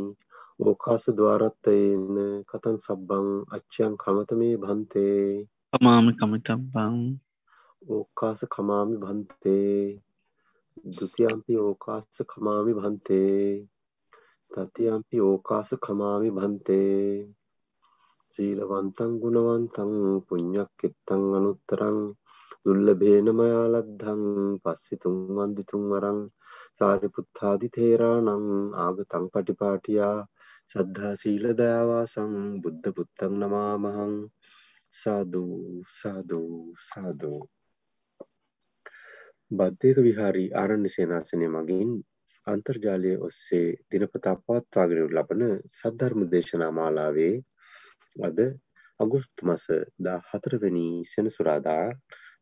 ඕකාස 0.59 1.03
ద్వාරත්තේන 1.17 2.05
කතං 2.49 2.77
සබ්බං 2.85 3.27
අච්චයන් 3.55 3.93
කමතමේ 3.97 4.55
භන්තේ. 4.57 5.27
පමාමි 5.71 6.11
කමිතබ්බං. 6.19 6.95
ඕකාස 7.89 8.39
කමාමි 8.53 8.95
භන්තේ 8.97 9.77
द्वितीयम्पि 10.77 11.53
ඕකාස 11.59 12.21
කමාමි 12.29 12.73
භන්තේ 12.73 13.43
තතියම්පි 14.51 15.17
ඕකාස 15.21 15.69
කමාමි 15.81 16.29
භන්තේ 16.31 16.97
සීලවන්තං 18.33 19.11
ගුණවන්තං 19.21 19.93
පුඤ්ඤක්කිත්තං 20.27 21.23
අනුත්තරං 21.37 21.99
දුල්ලභේන 22.63 23.27
මයා 23.37 23.65
ලද්ධං 23.67 24.23
පස්සිතුං 24.63 25.17
වන්දිතුං 25.35 25.83
වරං 25.91 26.19
සාරිපුත්තාදි 26.77 27.67
තේරාණං 27.75 28.47
ආගතං 28.79 29.25
පටිපාටියා 29.31 30.17
සද්ධා 30.71 31.15
සීල 31.15 31.45
දයාවාසං 31.55 32.35
බුද්ධ 32.61 32.87
පුත්තං 32.95 33.33
නමාමහං. 33.39 34.13
සාදු 34.93 35.43
සාදු 35.91 36.41
සාදු. 36.81 37.33
බද්ධයක 39.53 39.97
විහාරී 39.99 40.49
ආරණ්‍ය 40.53 40.89
සේනාසනය 40.89 41.47
මගින් 41.47 41.89
අන්තර්ජාලය 42.47 43.11
ඔස්සේ 43.19 43.65
දිනපතා 43.87 44.33
පවත්වාගෙන 44.39 45.01
ලබන 45.07 45.43
සද්ධර්ම 45.69 46.23
දේශනා 46.27 46.69
මාලාවේ 46.71 47.35
අද 48.21 48.39
අගුස්තු 48.99 49.47
මස 49.47 49.65
14 50.05 50.59
වෙනි 50.59 50.85
සෙනසුරාදා 51.05 51.85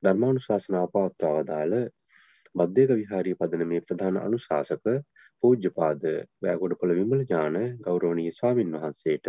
ධර්මානුශාසනාව 0.04 0.88
පවත්වා 0.92 1.34
වදාළ 1.40 1.76
බද්ධයක 2.56 2.94
විහාරී 2.96 3.36
පදනමේ 3.36 3.82
ප්‍රධාන 3.82 4.22
අනුශාසක 4.22 4.88
පූජ්‍යපාද 5.44 6.08
වැෑගොඩපොළ 6.42 6.96
විමල 6.96 7.24
ඥාන 7.24 7.60
ගෞරවනීය 7.82 8.32
ස්වාමින් 8.32 8.76
වහන්සේට 8.76 9.28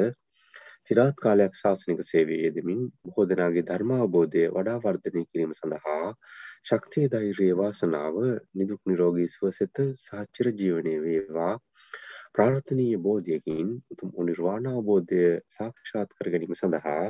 চিරාත් 0.90 1.16
කාලයක් 1.16 1.52
ශාසනික 1.54 2.00
සේවයේ 2.02 2.44
යෙදමින් 2.44 2.80
බොහෝ 3.02 3.26
දෙනාගේ 3.26 3.66
ධර්මාවබෝධය 3.66 4.42
වඩා 4.52 4.78
වර්ධනය 4.80 5.22
කිරීම 5.26 5.52
සඳහා 5.54 6.08
ශක්තිය 6.64 7.06
ධෛර්යය 7.08 7.52
වාසනාව 7.56 8.16
නිදුක් 8.54 8.80
නිරෝගී 8.86 9.28
සුව 9.28 9.52
සෙත 9.52 9.82
සාචිර 9.98 10.50
ජීවනය 10.54 10.94
වේවා. 11.00 11.54
ප්‍රාර්ථනීය 12.34 12.98
බෝධියකින් 13.00 13.70
උතුම් 13.92 14.12
නිර්වාණ 14.24 14.68
අවබෝධය 14.68 15.22
සාක්ෂාත් 15.52 16.14
කර 16.16 16.32
ගැනීම 16.32 16.54
සඳහා 16.56 17.06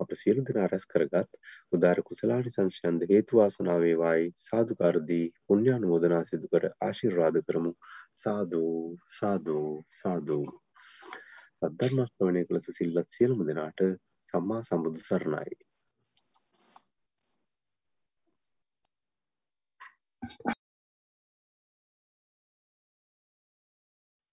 අප 0.00 0.10
සියලු 0.14 0.42
දෙනා 0.44 0.68
රැස් 0.68 0.86
කරගත් 0.86 1.38
උදාර 1.72 1.98
කුසලානිසංසයන්ද 2.04 3.06
හේතු 3.10 3.40
වාසනා 3.40 3.78
වේවායි. 3.80 4.32
සාදුකාර 4.38 4.96
දී 5.08 5.26
පුණ්‍යානුමෝදනා 5.46 6.24
සිදු 6.24 6.52
කර 6.52 6.64
ආශිර්වාද 6.80 7.36
කරමු. 7.46 7.72
සාදු 8.22 8.64
සාදු 9.18 9.60
සාදු. 9.98 10.42
සද්ධර්ම 11.62 11.98
ශ්‍රවණය 12.04 12.42
කළ 12.46 12.60
සුසිල්වත් 12.64 13.16
සියලුම 13.16 13.40
දෙනාට 13.48 13.80
සම්මා 14.28 14.62
සම්බුදු 14.62 15.02
සරණයි 15.02 15.58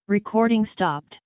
Recording 0.10 0.66
stopped. 0.66 1.20